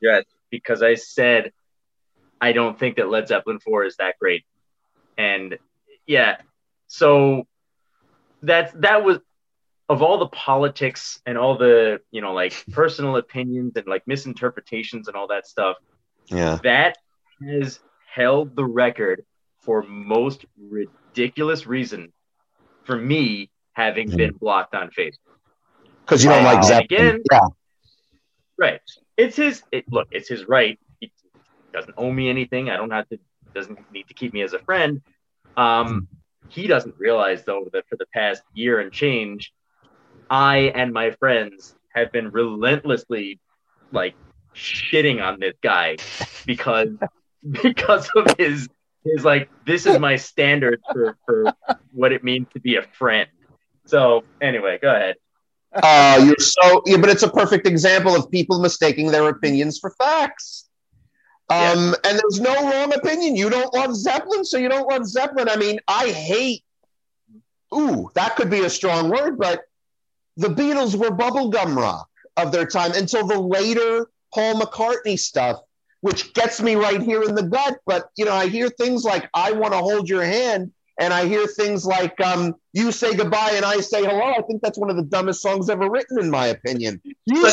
[0.00, 0.20] yeah,
[0.50, 1.52] because I said
[2.40, 4.44] I don't think that Led Zeppelin 4 is that great.
[5.18, 5.58] And
[6.06, 6.38] yeah,
[6.86, 7.46] so
[8.42, 9.18] that's that was
[9.88, 15.08] of all the politics and all the, you know, like personal opinions and like misinterpretations
[15.08, 15.76] and all that stuff.
[16.26, 16.58] Yeah.
[16.62, 16.96] That
[17.42, 19.24] has held the record
[19.58, 22.12] for most ridiculous reason
[22.84, 24.16] for me having mm-hmm.
[24.16, 25.38] been blocked on Facebook.
[26.04, 26.84] Because you don't like Zeppelin.
[26.84, 27.40] Again, yeah.
[28.56, 28.80] Right.
[29.16, 30.78] It's his it, look, it's his right
[31.72, 32.70] doesn't owe me anything.
[32.70, 33.18] I don't have to
[33.54, 35.02] doesn't need to keep me as a friend.
[35.56, 36.08] Um,
[36.48, 39.52] he doesn't realize though that for the past year and change,
[40.28, 43.40] I and my friends have been relentlessly
[43.92, 44.14] like
[44.54, 45.96] shitting on this guy
[46.46, 46.88] because
[47.62, 48.68] because of his
[49.04, 51.52] his like this is my standard for for
[51.92, 53.28] what it means to be a friend.
[53.86, 55.16] So anyway, go ahead.
[55.72, 59.90] Uh, you're so yeah, but it's a perfect example of people mistaking their opinions for
[59.90, 60.69] facts.
[61.50, 63.36] Um, And there's no wrong opinion.
[63.36, 65.48] You don't love Zeppelin, so you don't love Zeppelin.
[65.48, 66.62] I mean, I hate.
[67.74, 69.62] Ooh, that could be a strong word, but
[70.36, 75.60] the Beatles were bubblegum rock of their time until the later Paul McCartney stuff,
[76.00, 77.78] which gets me right here in the gut.
[77.86, 81.26] But you know, I hear things like "I want to hold your hand," and I
[81.26, 84.90] hear things like um, "You say goodbye and I say hello." I think that's one
[84.90, 87.00] of the dumbest songs ever written, in my opinion.
[87.26, 87.48] You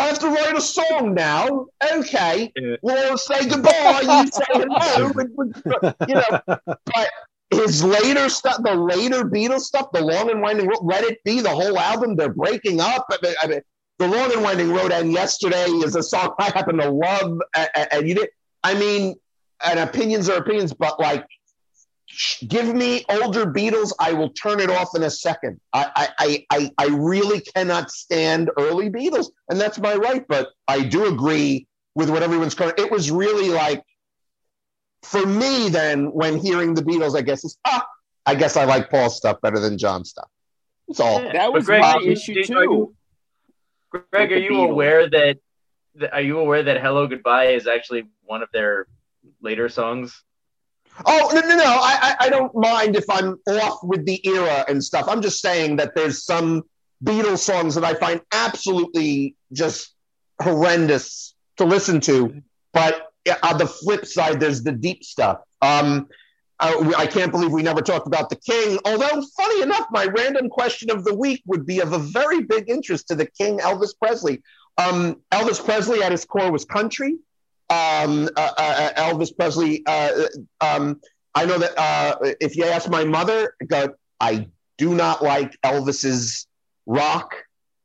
[0.00, 1.66] I have to write a song now.
[1.94, 2.76] Okay, yeah.
[2.82, 4.00] we'll say goodbye.
[4.02, 5.12] You say hello.
[6.08, 7.10] you know, but
[7.50, 11.40] his later stuff, the later Beatles stuff, the Long and Winding Road, Let It Be,
[11.40, 13.06] the whole album, they're breaking up.
[13.10, 13.60] I mean, I mean
[13.98, 17.88] the Long and Winding Road and Yesterday is a song I happen to love, and,
[17.92, 18.30] and you did.
[18.64, 19.16] I mean,
[19.64, 21.26] and opinions are opinions, but like,
[22.48, 25.60] give me older Beatles, I will turn it off in a second.
[25.72, 30.26] I, I, I, I really cannot stand early Beatles, and that's my right.
[30.28, 32.74] But I do agree with what everyone's calling.
[32.78, 33.82] It was really like
[35.02, 37.86] for me, then when hearing the Beatles, I guess is ah,
[38.26, 40.28] I guess I like Paul's stuff better than John's stuff.
[40.88, 41.22] That's all.
[41.22, 42.94] Yeah, that was Greg, my issue too.
[43.90, 45.38] Greg, are you aware that?
[46.12, 48.86] Are you aware that "Hello Goodbye" is actually one of their
[49.40, 50.22] later songs?
[51.06, 51.64] Oh no no no!
[51.64, 55.06] I, I, I don't mind if I'm off with the era and stuff.
[55.08, 56.62] I'm just saying that there's some
[57.04, 59.94] Beatles songs that I find absolutely just
[60.42, 63.12] horrendous to listen to, but
[63.42, 65.40] on the flip side, there's the deep stuff.
[65.62, 66.08] Um,
[66.58, 68.78] I, I can't believe we never talked about the king.
[68.84, 72.68] Although, funny enough, my random question of the week would be of a very big
[72.68, 74.42] interest to the king, Elvis Presley.
[74.76, 77.16] Um, Elvis Presley, at his core, was country.
[77.70, 79.82] Um, uh, uh, Elvis Presley.
[79.86, 80.26] Uh,
[80.60, 81.00] um,
[81.34, 83.54] I know that uh, if you ask my mother,
[84.20, 86.46] I do not like Elvis's
[86.86, 87.34] rock.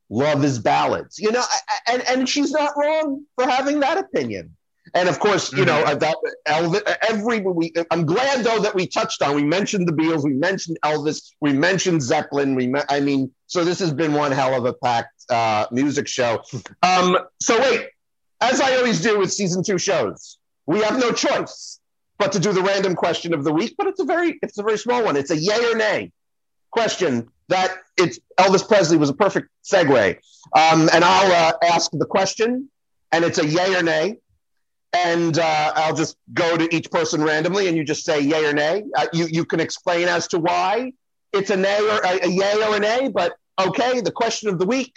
[0.10, 1.20] Love his ballads.
[1.20, 1.44] You know,
[1.88, 4.56] and and she's not wrong for having that opinion.
[4.94, 6.00] And of course, you know, mm-hmm.
[6.00, 6.16] that
[6.48, 10.34] Elvis, every we, I'm glad though that we touched on, we mentioned the Beatles, we
[10.34, 12.56] mentioned Elvis, we mentioned Zeppelin.
[12.56, 16.44] We, I mean, so this has been one hell of a packed uh, music show.
[16.84, 17.88] Um, so wait,
[18.42, 21.80] as I always do with season two shows, we have no choice
[22.18, 24.64] but to do the random question of the week, but it's a very, it's a
[24.64, 25.16] very small one.
[25.16, 26.12] It's a yay or nay
[26.72, 30.18] question that it's Elvis Presley was a perfect segue.
[30.56, 32.70] Um, and I'll uh, ask the question
[33.12, 34.18] and it's a yay or nay
[34.96, 38.54] and uh, I'll just go to each person randomly, and you just say yay or
[38.54, 38.84] nay.
[38.96, 40.94] Uh, you you can explain as to why
[41.34, 43.10] it's a nay or a, a yay or a nay.
[43.10, 44.94] But okay, the question of the week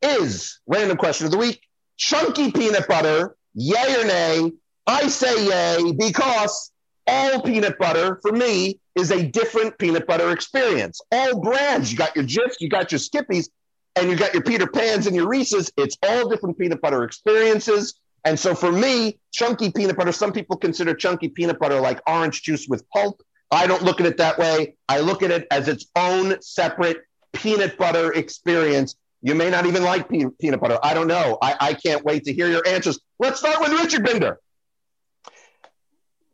[0.00, 1.60] is random question of the week:
[2.02, 4.52] chunky peanut butter, yay or nay?
[4.88, 6.72] I say yay because
[7.06, 11.00] all peanut butter for me is a different peanut butter experience.
[11.12, 13.48] All brands, you got your Jif, you got your Skippies,
[13.94, 15.70] and you got your Peter Pans and your Reese's.
[15.76, 17.94] It's all different peanut butter experiences.
[18.24, 22.42] And so for me, chunky peanut butter, some people consider chunky peanut butter like orange
[22.42, 23.22] juice with pulp.
[23.52, 24.74] I don't look at it that way.
[24.88, 26.98] I look at it as its own separate
[27.32, 28.96] peanut butter experience.
[29.22, 30.78] You may not even like pe- peanut butter.
[30.82, 31.38] I don't know.
[31.40, 33.00] I, I can't wait to hear your answers.
[33.18, 34.40] Let's start with Richard Binder.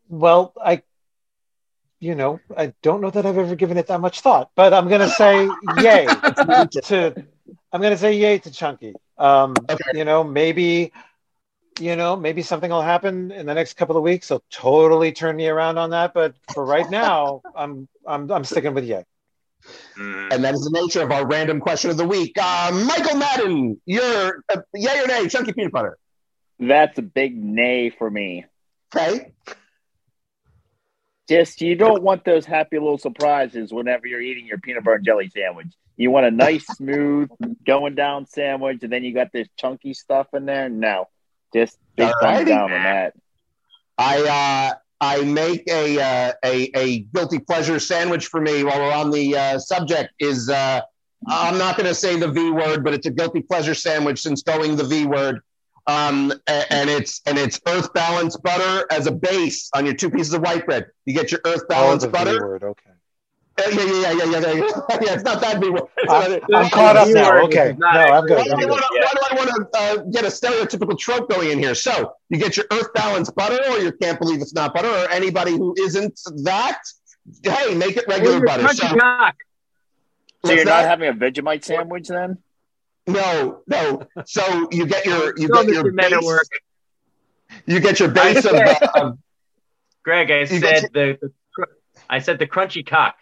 [0.08, 0.82] Well, I,
[2.00, 4.88] you know, I don't know that I've ever given it that much thought, but I'm
[4.88, 7.26] going to say yay to,
[7.72, 8.94] I'm going to say yay to chunky.
[9.18, 9.98] Um, okay.
[9.98, 10.92] You know, maybe
[11.80, 14.28] you know, maybe something will happen in the next couple of weeks.
[14.28, 16.14] They'll totally turn me around on that.
[16.14, 19.04] But for right now, I'm I'm I'm sticking with yay.
[19.98, 20.32] Mm.
[20.32, 22.32] And that is the nature of our random question of the week.
[22.40, 25.98] Uh, Michael Madden, you're uh, yay or nay, chunky peanut butter?
[26.58, 28.44] That's a big nay for me.
[28.94, 29.32] Okay.
[31.28, 35.04] Just you don't want those happy little surprises whenever you're eating your peanut butter and
[35.04, 35.68] jelly sandwich.
[35.96, 37.28] You want a nice, smooth,
[37.66, 40.68] going down sandwich, and then you got this chunky stuff in there.
[40.68, 41.06] No,
[41.52, 43.14] just big thumbs down on that.
[43.98, 48.92] I uh, I make a, uh, a a guilty pleasure sandwich for me while we're
[48.92, 50.12] on the uh, subject.
[50.18, 50.80] Is uh,
[51.26, 54.42] I'm not going to say the V word, but it's a guilty pleasure sandwich since
[54.42, 55.40] going the V word.
[55.86, 60.34] Um, and it's and it's earth balance butter as a base on your two pieces
[60.34, 60.86] of white bread.
[61.06, 62.56] You get your earth balance oh, butter.
[62.62, 62.90] Okay
[63.70, 64.98] yeah, yeah, yeah, yeah, yeah, yeah.
[65.02, 65.74] yeah it's not that big.
[66.08, 67.42] I'm, I'm caught up now.
[67.44, 68.36] Okay, no, I'm good.
[68.36, 71.74] Why, do I want to uh, get a stereotypical trope going in here?
[71.74, 75.10] So you get your Earth Balance butter, or you can't believe it's not butter, or
[75.10, 76.78] anybody who isn't that.
[77.42, 78.68] Hey, make it regular butter.
[78.68, 78.86] So,
[80.44, 82.38] so you're not having a Vegemite sandwich then?
[83.06, 84.06] No, no.
[84.26, 86.40] So you get your you get your base.
[87.66, 88.54] You get your base of.
[88.54, 89.12] Uh,
[90.04, 91.66] Greg, I said the, the
[92.08, 93.16] I said the crunchy cock.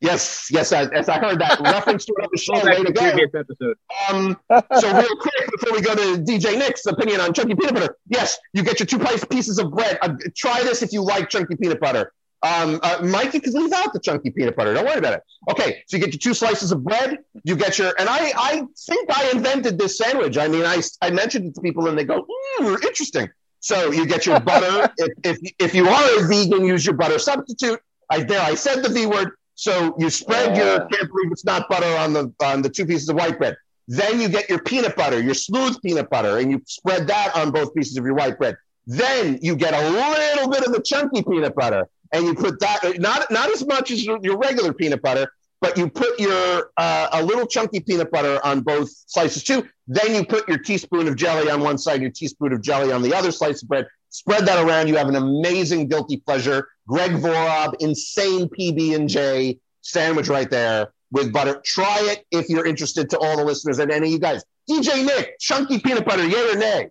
[0.00, 2.54] Yes, yes, I, yes, I heard that reference to it on the show.
[2.64, 3.38] Way to go.
[3.38, 3.76] Episode.
[4.08, 4.38] Um,
[4.80, 7.96] so real quick before we go to DJ Nick's opinion on chunky peanut butter.
[8.08, 9.98] Yes, you get your two pieces of bread.
[10.00, 12.12] Uh, try this if you like chunky peanut butter.
[12.42, 14.72] Um, uh, Mike, you can leave out the chunky peanut butter.
[14.72, 15.22] Don't worry about it.
[15.50, 17.18] Okay, so you get your two slices of bread.
[17.44, 20.38] You get your, and I, I think I invented this sandwich.
[20.38, 22.26] I mean, I, I mentioned it to people and they go,
[22.60, 23.28] mm, interesting.
[23.60, 24.90] So you get your butter.
[24.98, 27.80] if, if, if you are a vegan, use your butter substitute.
[28.10, 29.32] I there I said the V word.
[29.60, 33.10] So you spread your can't believe it's not butter on the on the two pieces
[33.10, 33.58] of white bread.
[33.88, 37.50] Then you get your peanut butter, your smooth peanut butter, and you spread that on
[37.50, 38.56] both pieces of your white bread.
[38.86, 42.98] Then you get a little bit of the chunky peanut butter, and you put that
[43.00, 45.30] not not as much as your regular peanut butter,
[45.60, 49.68] but you put your uh, a little chunky peanut butter on both slices too.
[49.86, 53.02] Then you put your teaspoon of jelly on one side, your teaspoon of jelly on
[53.02, 53.86] the other slice of bread.
[54.08, 54.88] Spread that around.
[54.88, 56.68] You have an amazing guilty pleasure.
[56.90, 61.62] Greg Vorob, insane PB and J sandwich right there with butter.
[61.64, 63.08] Try it if you're interested.
[63.10, 66.50] To all the listeners and any of you guys, DJ Nick, chunky peanut butter, yay
[66.50, 66.88] or nay?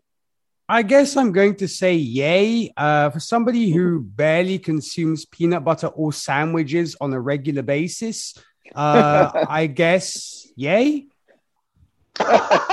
[0.70, 2.72] I guess I'm going to say yay.
[2.78, 8.36] Uh, for somebody who barely consumes peanut butter or sandwiches on a regular basis,
[8.74, 11.08] uh, I guess yay.
[12.22, 12.70] okay,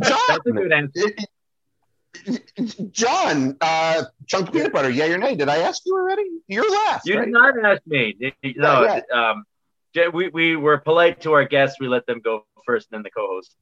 [0.00, 0.92] John.
[2.90, 5.34] John, uh, chunk peanut butter, yay or nay?
[5.34, 6.28] Did I ask you already?
[6.46, 7.06] You're last.
[7.06, 7.24] You right?
[7.24, 8.32] did not ask me.
[8.56, 9.44] No, um,
[10.12, 11.78] we, we were polite to our guests.
[11.80, 13.54] We let them go first, and then the co-host.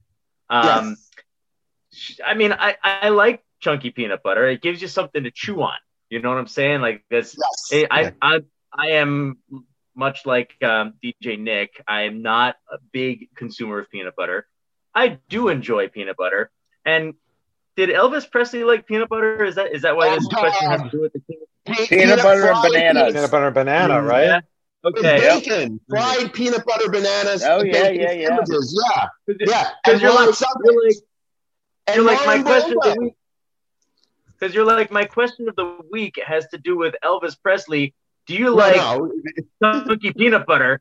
[0.51, 0.97] Um,
[1.91, 2.21] yes.
[2.25, 4.47] I mean, I, I like chunky peanut butter.
[4.49, 5.77] It gives you something to chew on.
[6.11, 6.81] You know what I'm saying?
[6.81, 7.37] Like this.
[7.73, 7.87] Yes.
[7.91, 8.41] I, I
[8.73, 9.39] I am
[9.95, 11.83] much like um, DJ Nick.
[11.87, 14.47] I am not a big consumer of peanut butter.
[14.95, 16.51] I do enjoy peanut butter.
[16.85, 17.15] And
[17.77, 19.45] did Elvis Presley like peanut butter?
[19.45, 21.89] Is that is that why oh, this question has to do with the peanut, peanut,
[21.89, 23.13] peanut butter and bananas?
[23.15, 24.25] Peanut butter and banana, mm, right?
[24.25, 24.41] Yeah.
[24.85, 25.41] Okay.
[25.41, 27.45] Bacon, fried peanut butter bananas.
[27.45, 29.09] Oh yeah, yeah, yeah, yeah, yeah.
[29.27, 30.35] Because you're, like,
[30.65, 30.97] you're like,
[31.95, 33.15] you're like my question of the week.
[34.27, 37.95] Because you're like my question of the week has to do with Elvis Presley.
[38.27, 39.13] Do you like no.
[39.63, 40.81] chunky peanut butter?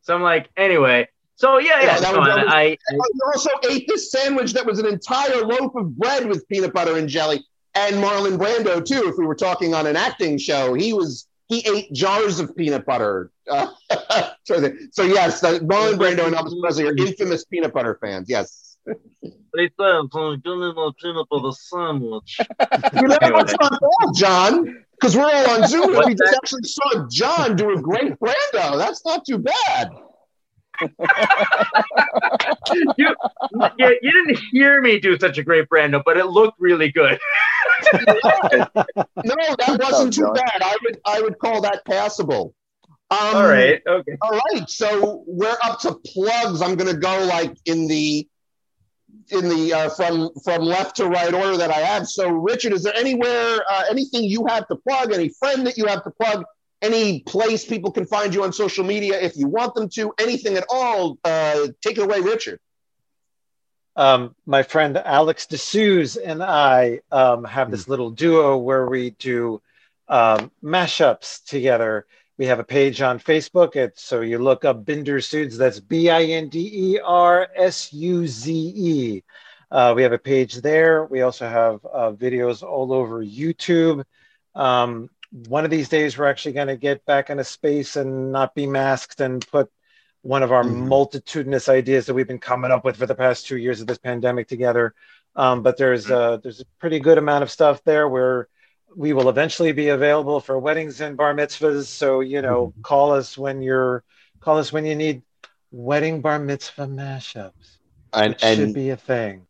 [0.00, 1.08] So I'm like, anyway.
[1.40, 1.98] So yeah, yeah.
[1.98, 5.74] yeah no, was, I, I, you also ate this sandwich that was an entire loaf
[5.74, 7.42] of bread with peanut butter and jelly,
[7.74, 9.08] and Marlon Brando too.
[9.08, 12.84] If we were talking on an acting show, he was he ate jars of peanut
[12.84, 13.30] butter.
[13.50, 13.68] Uh,
[14.44, 18.28] so, so yes, the, Marlon Brando and Elvis Presley are infamous peanut butter fans.
[18.28, 18.76] Yes.
[18.84, 25.16] They said, "Give me my peanut butter sandwich." you know, it's not bad, John, because
[25.16, 25.96] we're all on Zoom.
[26.04, 28.76] we just actually saw John do a great Brando.
[28.76, 29.88] That's not too bad.
[32.72, 33.16] You, you,
[33.78, 37.18] you, didn't hear me do such a great Brando, but it looked really good.
[37.92, 38.02] no,
[39.16, 40.62] that wasn't too bad.
[40.62, 42.54] I would I would call that passable.
[43.10, 43.82] Um, all right.
[43.86, 44.16] Okay.
[44.22, 44.68] All right.
[44.68, 46.62] So we're up to plugs.
[46.62, 48.28] I'm going to go like in the
[49.30, 52.06] in the uh, from from left to right order that I have.
[52.06, 55.12] So Richard, is there anywhere uh, anything you have to plug?
[55.12, 56.44] Any friend that you have to plug?
[56.82, 60.14] Any place people can find you on social media if you want them to?
[60.18, 61.18] Anything at all?
[61.24, 62.58] Uh, take it away, Richard.
[63.96, 69.60] Um, my friend Alex D'Souza and I um, have this little duo where we do
[70.08, 72.06] um, mashups together.
[72.38, 73.76] We have a page on Facebook.
[73.76, 75.58] It's so you look up Binder Suze.
[75.58, 79.22] That's B I N D E R S U Z E.
[79.70, 81.04] Uh, we have a page there.
[81.04, 84.04] We also have uh, videos all over YouTube.
[84.54, 88.54] Um, one of these days, we're actually going to get back into space and not
[88.54, 89.70] be masked and put
[90.22, 90.88] one of our mm-hmm.
[90.88, 93.98] multitudinous ideas that we've been coming up with for the past two years of this
[93.98, 94.94] pandemic together.
[95.36, 98.48] Um, but there's a, there's a pretty good amount of stuff there where
[98.96, 101.84] we will eventually be available for weddings and bar mitzvahs.
[101.84, 102.82] So you know, mm-hmm.
[102.82, 104.02] call us when you're
[104.40, 105.22] call us when you need
[105.70, 107.78] wedding bar mitzvah mashups.
[108.12, 109.46] And, and should be a thing.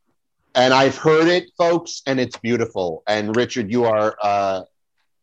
[0.54, 3.02] And I've heard it, folks, and it's beautiful.
[3.06, 4.62] And Richard, you are uh,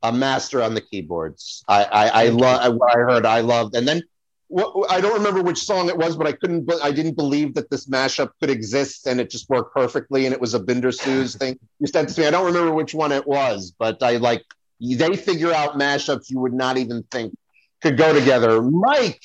[0.07, 1.63] a master on the keyboards.
[1.67, 3.25] I I, I love what I heard.
[3.25, 4.01] I loved, and then
[4.49, 6.71] what, I don't remember which song it was, but I couldn't.
[6.81, 10.25] I didn't believe that this mashup could exist, and it just worked perfectly.
[10.25, 11.59] And it was a Binder Suze thing.
[11.79, 12.27] You it to me.
[12.27, 14.43] I don't remember which one it was, but I like
[14.79, 17.35] they figure out mashups you would not even think
[17.81, 18.61] could go together.
[18.61, 19.21] Mike,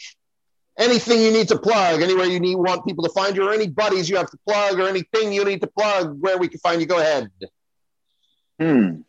[0.79, 3.69] anything you need to plug, anywhere you need want people to find you, or any
[3.69, 6.81] buddies you have to plug, or anything you need to plug, where we can find
[6.81, 7.31] you, go ahead.
[8.59, 9.03] Hmm.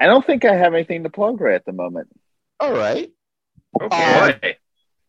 [0.00, 2.08] I don't think I have anything to plug right at the moment.
[2.60, 3.10] All right.
[3.80, 4.56] Okay.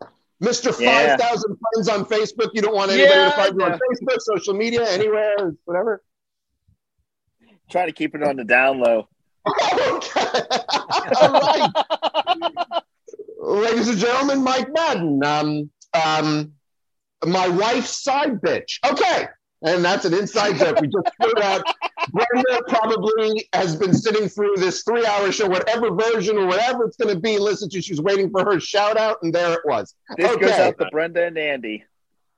[0.02, 0.06] Uh,
[0.44, 0.80] Mr.
[0.80, 1.18] Yeah.
[1.18, 2.52] 5,000 friends on Facebook.
[2.54, 6.04] You don't want anybody yeah, to find you on Facebook, social media, anywhere, whatever.
[7.70, 9.08] Try to keep it on the down low.
[9.46, 9.54] All
[11.32, 11.72] right.
[13.40, 15.24] Ladies and gentlemen, Mike Madden.
[15.24, 16.54] Um, um,
[17.26, 18.80] my wife's side bitch.
[18.86, 19.28] Okay.
[19.64, 20.80] And that's an inside joke.
[20.82, 21.64] We just threw out.
[22.12, 26.98] Brenda probably has been sitting through this three hour show, whatever version or whatever it's
[26.98, 27.38] going to be.
[27.38, 29.96] Listen to, she's waiting for her shout out, and there it was.
[30.18, 30.42] This okay.
[30.42, 31.84] goes out to Brenda and Andy.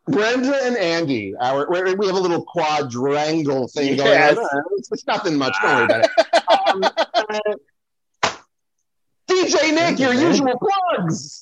[0.08, 4.36] Brenda and Andy, our we have a little quadrangle thing yes.
[4.36, 4.64] going on.
[4.78, 5.54] It's, it's, nothing much.
[5.62, 6.12] Don't worry about it.
[6.68, 6.84] Um,
[8.24, 8.32] uh,
[9.30, 11.42] DJ Nick, your usual plugs.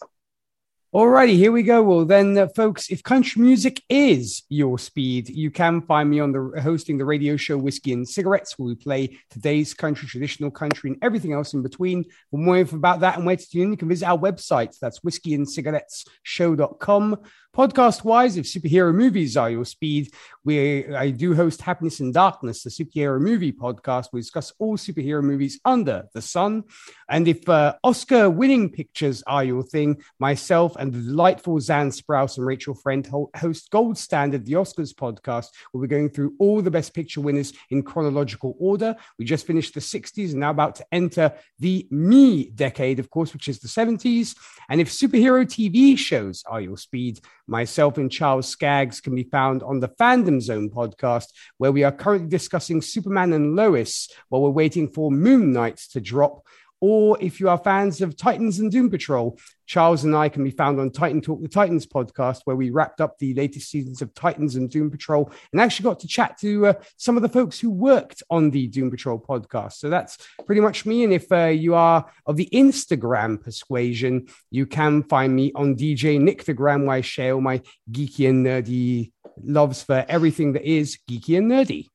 [0.95, 1.83] Alrighty, here we go.
[1.83, 6.31] Well, then, uh, folks, if country music is your speed, you can find me on
[6.31, 10.91] the hosting the radio show Whiskey and Cigarettes, where we play today's country, traditional country,
[10.91, 12.05] and everything else in between.
[12.31, 14.79] For more info about that and where to tune in, you can visit our website.
[14.79, 17.17] That's whiskeyandcigarettesshow.com.
[17.55, 20.11] Podcast wise, if superhero movies are your speed,
[20.43, 24.09] we I do host Happiness in Darkness, the superhero movie podcast.
[24.11, 26.65] We discuss all superhero movies under the sun.
[27.09, 32.37] And if uh, Oscar winning pictures are your thing, myself and the delightful Zan Sprouse
[32.37, 36.69] and Rachel Friend host Gold Standard, the Oscars podcast, where we're going through all the
[36.69, 38.97] best picture winners in chronological order.
[39.17, 43.31] We just finished the 60s and now about to enter the me decade, of course,
[43.31, 44.35] which is the 70s.
[44.69, 49.61] And if superhero TV shows are your speed, Myself and Charles Skaggs can be found
[49.61, 54.49] on the Fandom Zone podcast, where we are currently discussing Superman and Lois while we're
[54.49, 56.43] waiting for Moon Knight to drop.
[56.81, 60.51] Or if you are fans of Titans and Doom Patrol, Charles and I can be
[60.51, 64.13] found on Titan Talk the Titans podcast, where we wrapped up the latest seasons of
[64.13, 67.59] Titans and Doom Patrol and actually got to chat to uh, some of the folks
[67.59, 69.73] who worked on the Doom Patrol podcast.
[69.73, 71.03] So that's pretty much me.
[71.03, 76.19] And if uh, you are of the Instagram persuasion, you can find me on DJ
[76.19, 79.11] Nick the Gram, where I share all my geeky and nerdy
[79.43, 81.89] loves for everything that is geeky and nerdy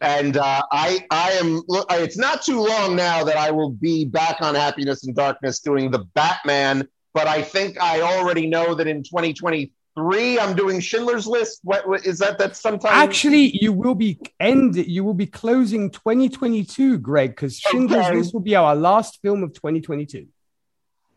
[0.00, 4.40] and uh, I I am it's not too long now that I will be back
[4.40, 9.02] on Happiness and Darkness doing the Batman, but I think I already know that in
[9.02, 11.60] 2023 I'm doing Schindler's List.
[11.64, 12.38] What, what is that?
[12.38, 12.92] That's sometime.
[12.92, 14.76] Actually, you will be end.
[14.76, 18.16] You will be closing 2022, Greg, because Schindler's okay.
[18.16, 20.28] List will be our last film of 2022.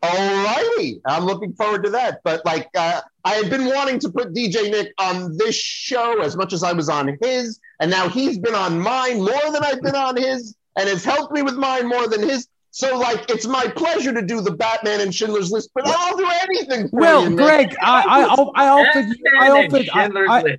[0.00, 1.00] All righty.
[1.04, 2.20] I'm looking forward to that.
[2.22, 6.34] But like, uh, I had been wanting to put DJ Nick on this show as
[6.34, 9.82] much as I was on his, and now he's been on mine more than I've
[9.82, 12.48] been on his, and has helped me with mine more than his.
[12.70, 16.26] So, like, it's my pleasure to do the Batman and Schindler's List, but I'll do
[16.42, 17.36] anything for well, you.
[17.36, 20.58] Well, Greg, I, I, I, offered, I offered, I,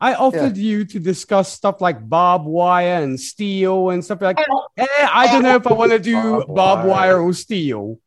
[0.00, 0.64] I offered yeah.
[0.64, 4.40] you to discuss stuff like barbed wire and steel and stuff like.
[4.50, 8.00] Oh, eh, I don't know if I want to do barbed, barbed wire or steel.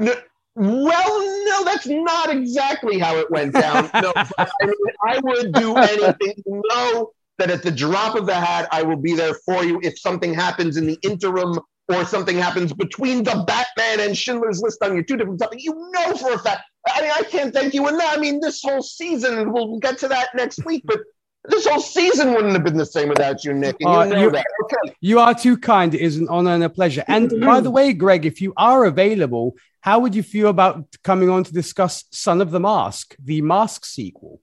[0.00, 0.14] No,
[0.60, 3.88] well, no, that's not exactly how it went down.
[3.94, 4.74] No, I, mean,
[5.06, 6.34] I would do anything.
[6.46, 9.98] Know that at the drop of the hat, I will be there for you if
[9.98, 11.58] something happens in the interim
[11.88, 15.64] or something happens between the Batman and Schindler's List on your two different topics.
[15.64, 16.60] You know for a fact.
[16.86, 18.14] I mean, I can't thank you enough.
[18.14, 21.00] I mean, this whole season, we'll get to that next week, but
[21.44, 23.76] this whole season wouldn't have been the same without you, Nick.
[23.80, 24.46] And you uh, know you, that.
[24.64, 24.94] Okay.
[25.00, 25.94] You are too kind.
[25.94, 27.04] It is an honor and a pleasure.
[27.08, 31.30] And by the way, Greg, if you are available, how would you feel about coming
[31.30, 34.40] on to discuss Son of the Mask, the Mask sequel?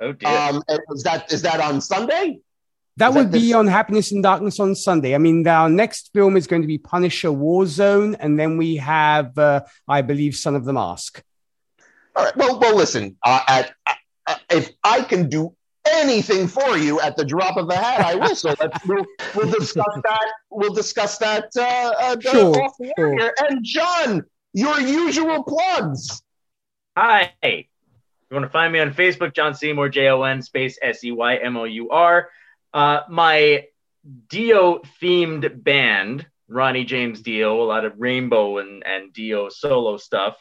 [0.00, 0.28] Oh dear.
[0.28, 0.62] Um,
[0.94, 2.40] is that is that on Sunday?
[2.98, 5.14] That is would that be on Happiness and Darkness on Sunday.
[5.14, 9.36] I mean, our next film is going to be Punisher Warzone, and then we have,
[9.38, 11.22] uh, I believe, Son of the Mask.
[12.14, 12.36] All right.
[12.36, 13.16] Well, well, listen.
[13.24, 15.54] Uh, at, uh, if I can do
[15.94, 18.34] anything for you at the drop of a hat, I will.
[18.34, 20.32] So let's, we'll, we'll discuss that.
[20.50, 23.34] We'll discuss that uh, uh, sure, sure.
[23.38, 26.22] And John, your usual plugs.
[26.96, 27.32] Hi.
[27.42, 27.64] You
[28.30, 31.36] want to find me on Facebook, John Seymour, J O N space S E Y
[31.36, 32.28] M O U R.
[32.74, 33.64] Uh, my
[34.28, 40.36] Dio themed band, Ronnie James Dio, a lot of rainbow and, and Dio solo stuff.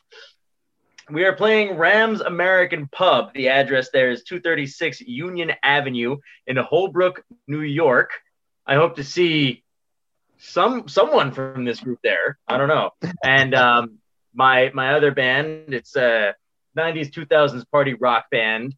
[1.10, 3.34] We are playing Rams American Pub.
[3.34, 6.18] The address there is 236 Union Avenue
[6.48, 8.12] in Holbrook, New York.
[8.66, 9.64] I hope to see
[10.40, 12.40] some someone from this group there.
[12.48, 12.92] I don't know.
[13.24, 14.00] And um,
[14.34, 16.36] my my other band, it's a
[16.78, 18.76] 90s 2000s party rock band.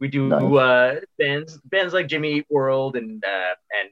[0.00, 0.42] We do nice.
[0.42, 3.90] uh, bands bands like Jimmy Eat World and uh, and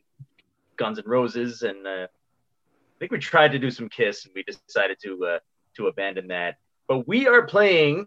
[0.76, 4.42] Guns N' Roses, and uh, I think we tried to do some Kiss, and we
[4.42, 5.38] decided to uh,
[5.76, 6.56] to abandon that.
[6.88, 8.06] But we are playing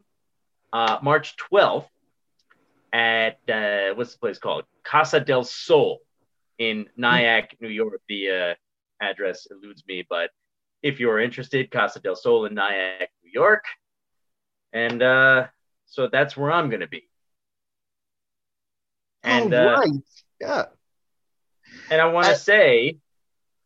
[0.73, 1.87] uh, March 12th
[2.91, 4.65] at uh, what's the place called?
[4.83, 5.99] Casa del Sol
[6.57, 8.01] in Nyack, New York.
[8.09, 8.53] The uh,
[8.99, 10.31] address eludes me, but
[10.81, 13.63] if you're interested, Casa del Sol in Nyack, New York.
[14.73, 15.47] And uh,
[15.85, 17.07] so that's where I'm going to be.
[19.23, 19.91] And, oh, right.
[20.39, 20.65] Yeah.
[21.91, 22.97] And I want to say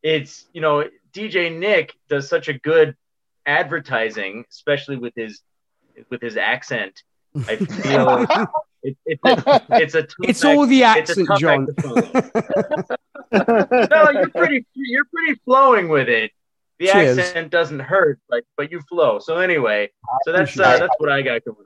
[0.03, 2.95] it's, you know, DJ Nick does such a good
[3.45, 5.41] advertising, especially with his
[6.09, 7.01] with his accent.
[7.47, 8.25] I feel
[8.83, 9.19] it, it,
[9.69, 11.67] it's a it's all the accent, John.
[13.31, 16.31] no, you're pretty you're pretty flowing with it.
[16.79, 17.17] The Cheers.
[17.17, 19.19] accent doesn't hurt, but but you flow.
[19.19, 19.89] So anyway,
[20.23, 21.65] so that's uh, that's what I got going on.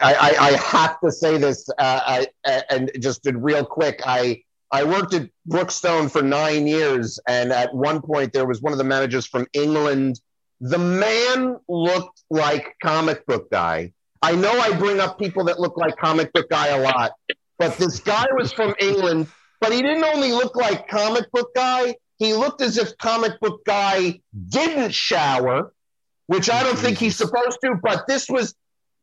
[0.00, 4.02] I, I, I have to say this, uh, I, and just did real quick.
[4.04, 8.72] I I worked at Brookstone for nine years, and at one point there was one
[8.72, 10.20] of the managers from England
[10.60, 13.92] The man looked like comic book guy.
[14.22, 17.12] I know I bring up people that look like comic book guy a lot,
[17.58, 19.28] but this guy was from England,
[19.60, 23.64] but he didn't only look like comic book guy, he looked as if comic book
[23.66, 25.72] guy didn't shower,
[26.26, 28.54] which I don't think he's supposed to, but this was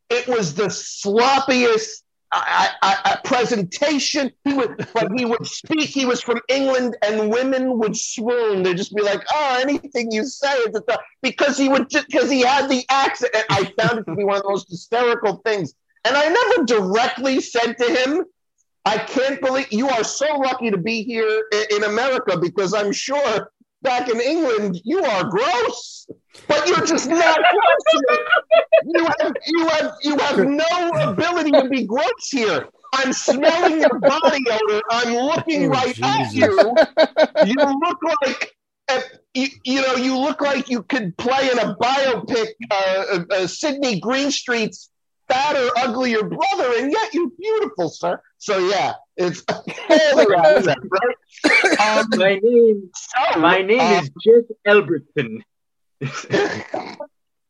[0.09, 2.02] it was the sloppiest
[2.33, 4.31] I, presentation.
[4.43, 5.89] He would, but he would speak.
[5.89, 8.63] He was from England, and women would swoon.
[8.63, 10.65] They'd just be like, "Oh, anything you say,"
[11.21, 13.35] because he would because he had the accent.
[13.35, 15.73] And I found it to be one of the most hysterical things.
[16.05, 18.25] And I never directly said to him,
[18.85, 23.51] "I can't believe you are so lucky to be here in America," because I'm sure
[23.83, 26.07] back in England, you are gross,
[26.47, 28.03] but you're just not gross.
[28.85, 32.67] You have, you have, you have no ability to be gross here.
[32.93, 34.81] I'm smelling your body odor.
[34.89, 36.03] I'm looking oh, right Jesus.
[36.03, 36.75] at you.
[37.45, 38.55] You look like,
[39.33, 43.47] you, you, know, you look like you could play in a biopic, uh, uh, uh
[43.47, 44.89] Sidney Greenstreet's
[45.27, 48.21] fatter, uglier brother, and yet you're beautiful, sir.
[48.37, 49.43] So yeah, it's
[49.89, 51.15] right?
[51.79, 55.41] Um, my name, so, my name um, is Jeff Elberton.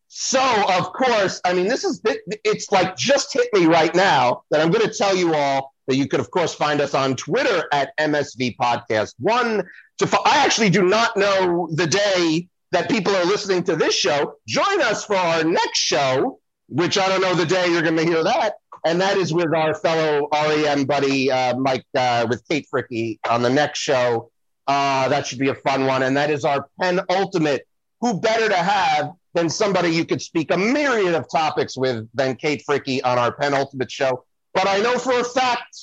[0.08, 2.02] so of course, I mean, this is
[2.44, 5.96] it's like just hit me right now that I'm going to tell you all that
[5.96, 9.64] you could, of course, find us on Twitter at MSV Podcast One.
[10.00, 14.36] To I actually do not know the day that people are listening to this show.
[14.48, 16.40] Join us for our next show
[16.74, 18.56] which I don't know the day you're going to hear that.
[18.86, 23.42] And that is with our fellow REM buddy, uh, Mike, uh, with Kate Fricky on
[23.42, 24.32] the next show.
[24.68, 26.04] Uh, that should be a fun one.
[26.04, 27.66] And that is our penultimate.
[28.02, 32.36] Who better to have than somebody you could speak a myriad of topics with than
[32.36, 34.26] Kate Fricky on our penultimate show?
[34.54, 35.76] But I know for a fact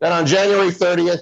[0.00, 1.20] that on January 30th,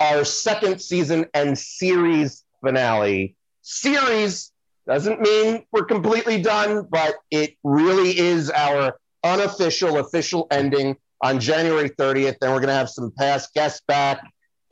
[0.00, 4.52] our second season and series finale, series
[4.86, 11.90] doesn't mean we're completely done, but it really is our unofficial, official ending on January
[11.90, 12.38] 30th.
[12.40, 14.20] Then we're going to have some past guests back.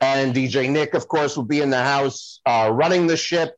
[0.01, 3.55] And DJ Nick, of course, will be in the house uh, running the ship.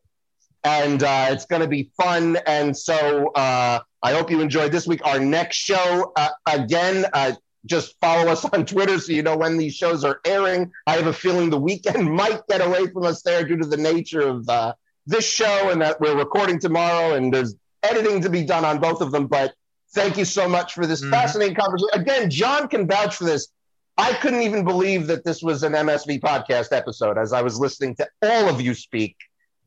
[0.63, 2.37] And uh, it's going to be fun.
[2.45, 5.05] And so uh, I hope you enjoyed this week.
[5.05, 7.33] Our next show, uh, again, uh,
[7.65, 10.71] just follow us on Twitter so you know when these shows are airing.
[10.85, 13.77] I have a feeling the weekend might get away from us there due to the
[13.77, 14.73] nature of uh,
[15.05, 19.01] this show and that we're recording tomorrow and there's editing to be done on both
[19.01, 19.27] of them.
[19.27, 19.53] But
[19.93, 21.11] thank you so much for this mm-hmm.
[21.11, 21.89] fascinating conversation.
[21.93, 23.49] Again, John can vouch for this.
[23.97, 27.95] I couldn't even believe that this was an MSV podcast episode as I was listening
[27.95, 29.15] to all of you speak,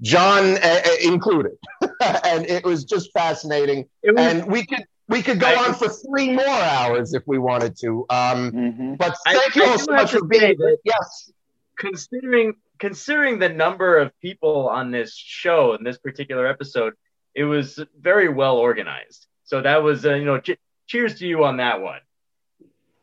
[0.03, 1.59] John uh, included,
[2.25, 3.89] and it was just fascinating.
[4.05, 7.39] Was, and we could we could go I, on for three more hours if we
[7.39, 8.07] wanted to.
[8.09, 8.95] Um, mm-hmm.
[8.95, 10.77] But thank I, you all so much for being here.
[10.85, 11.33] Yes,
[11.77, 16.95] considering considering the number of people on this show in this particular episode,
[17.35, 19.27] it was very well organized.
[19.51, 21.99] So that was, uh, you know, ch- cheers to you on that one.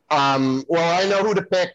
[0.10, 1.72] Um, well, I know who to pick.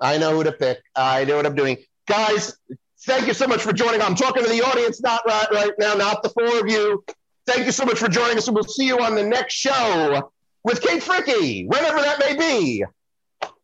[0.00, 0.78] I know who to pick.
[0.96, 1.76] I know what I'm doing.
[2.06, 2.56] Guys,
[3.04, 4.00] thank you so much for joining.
[4.00, 7.04] I'm talking to the audience, not right, right now, not the four of you.
[7.46, 10.30] Thank you so much for joining us, and we'll see you on the next show
[10.64, 12.84] with Kate Fricky, whenever that may be.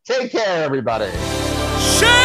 [0.05, 1.09] Take care, everybody.
[1.79, 2.24] Shame!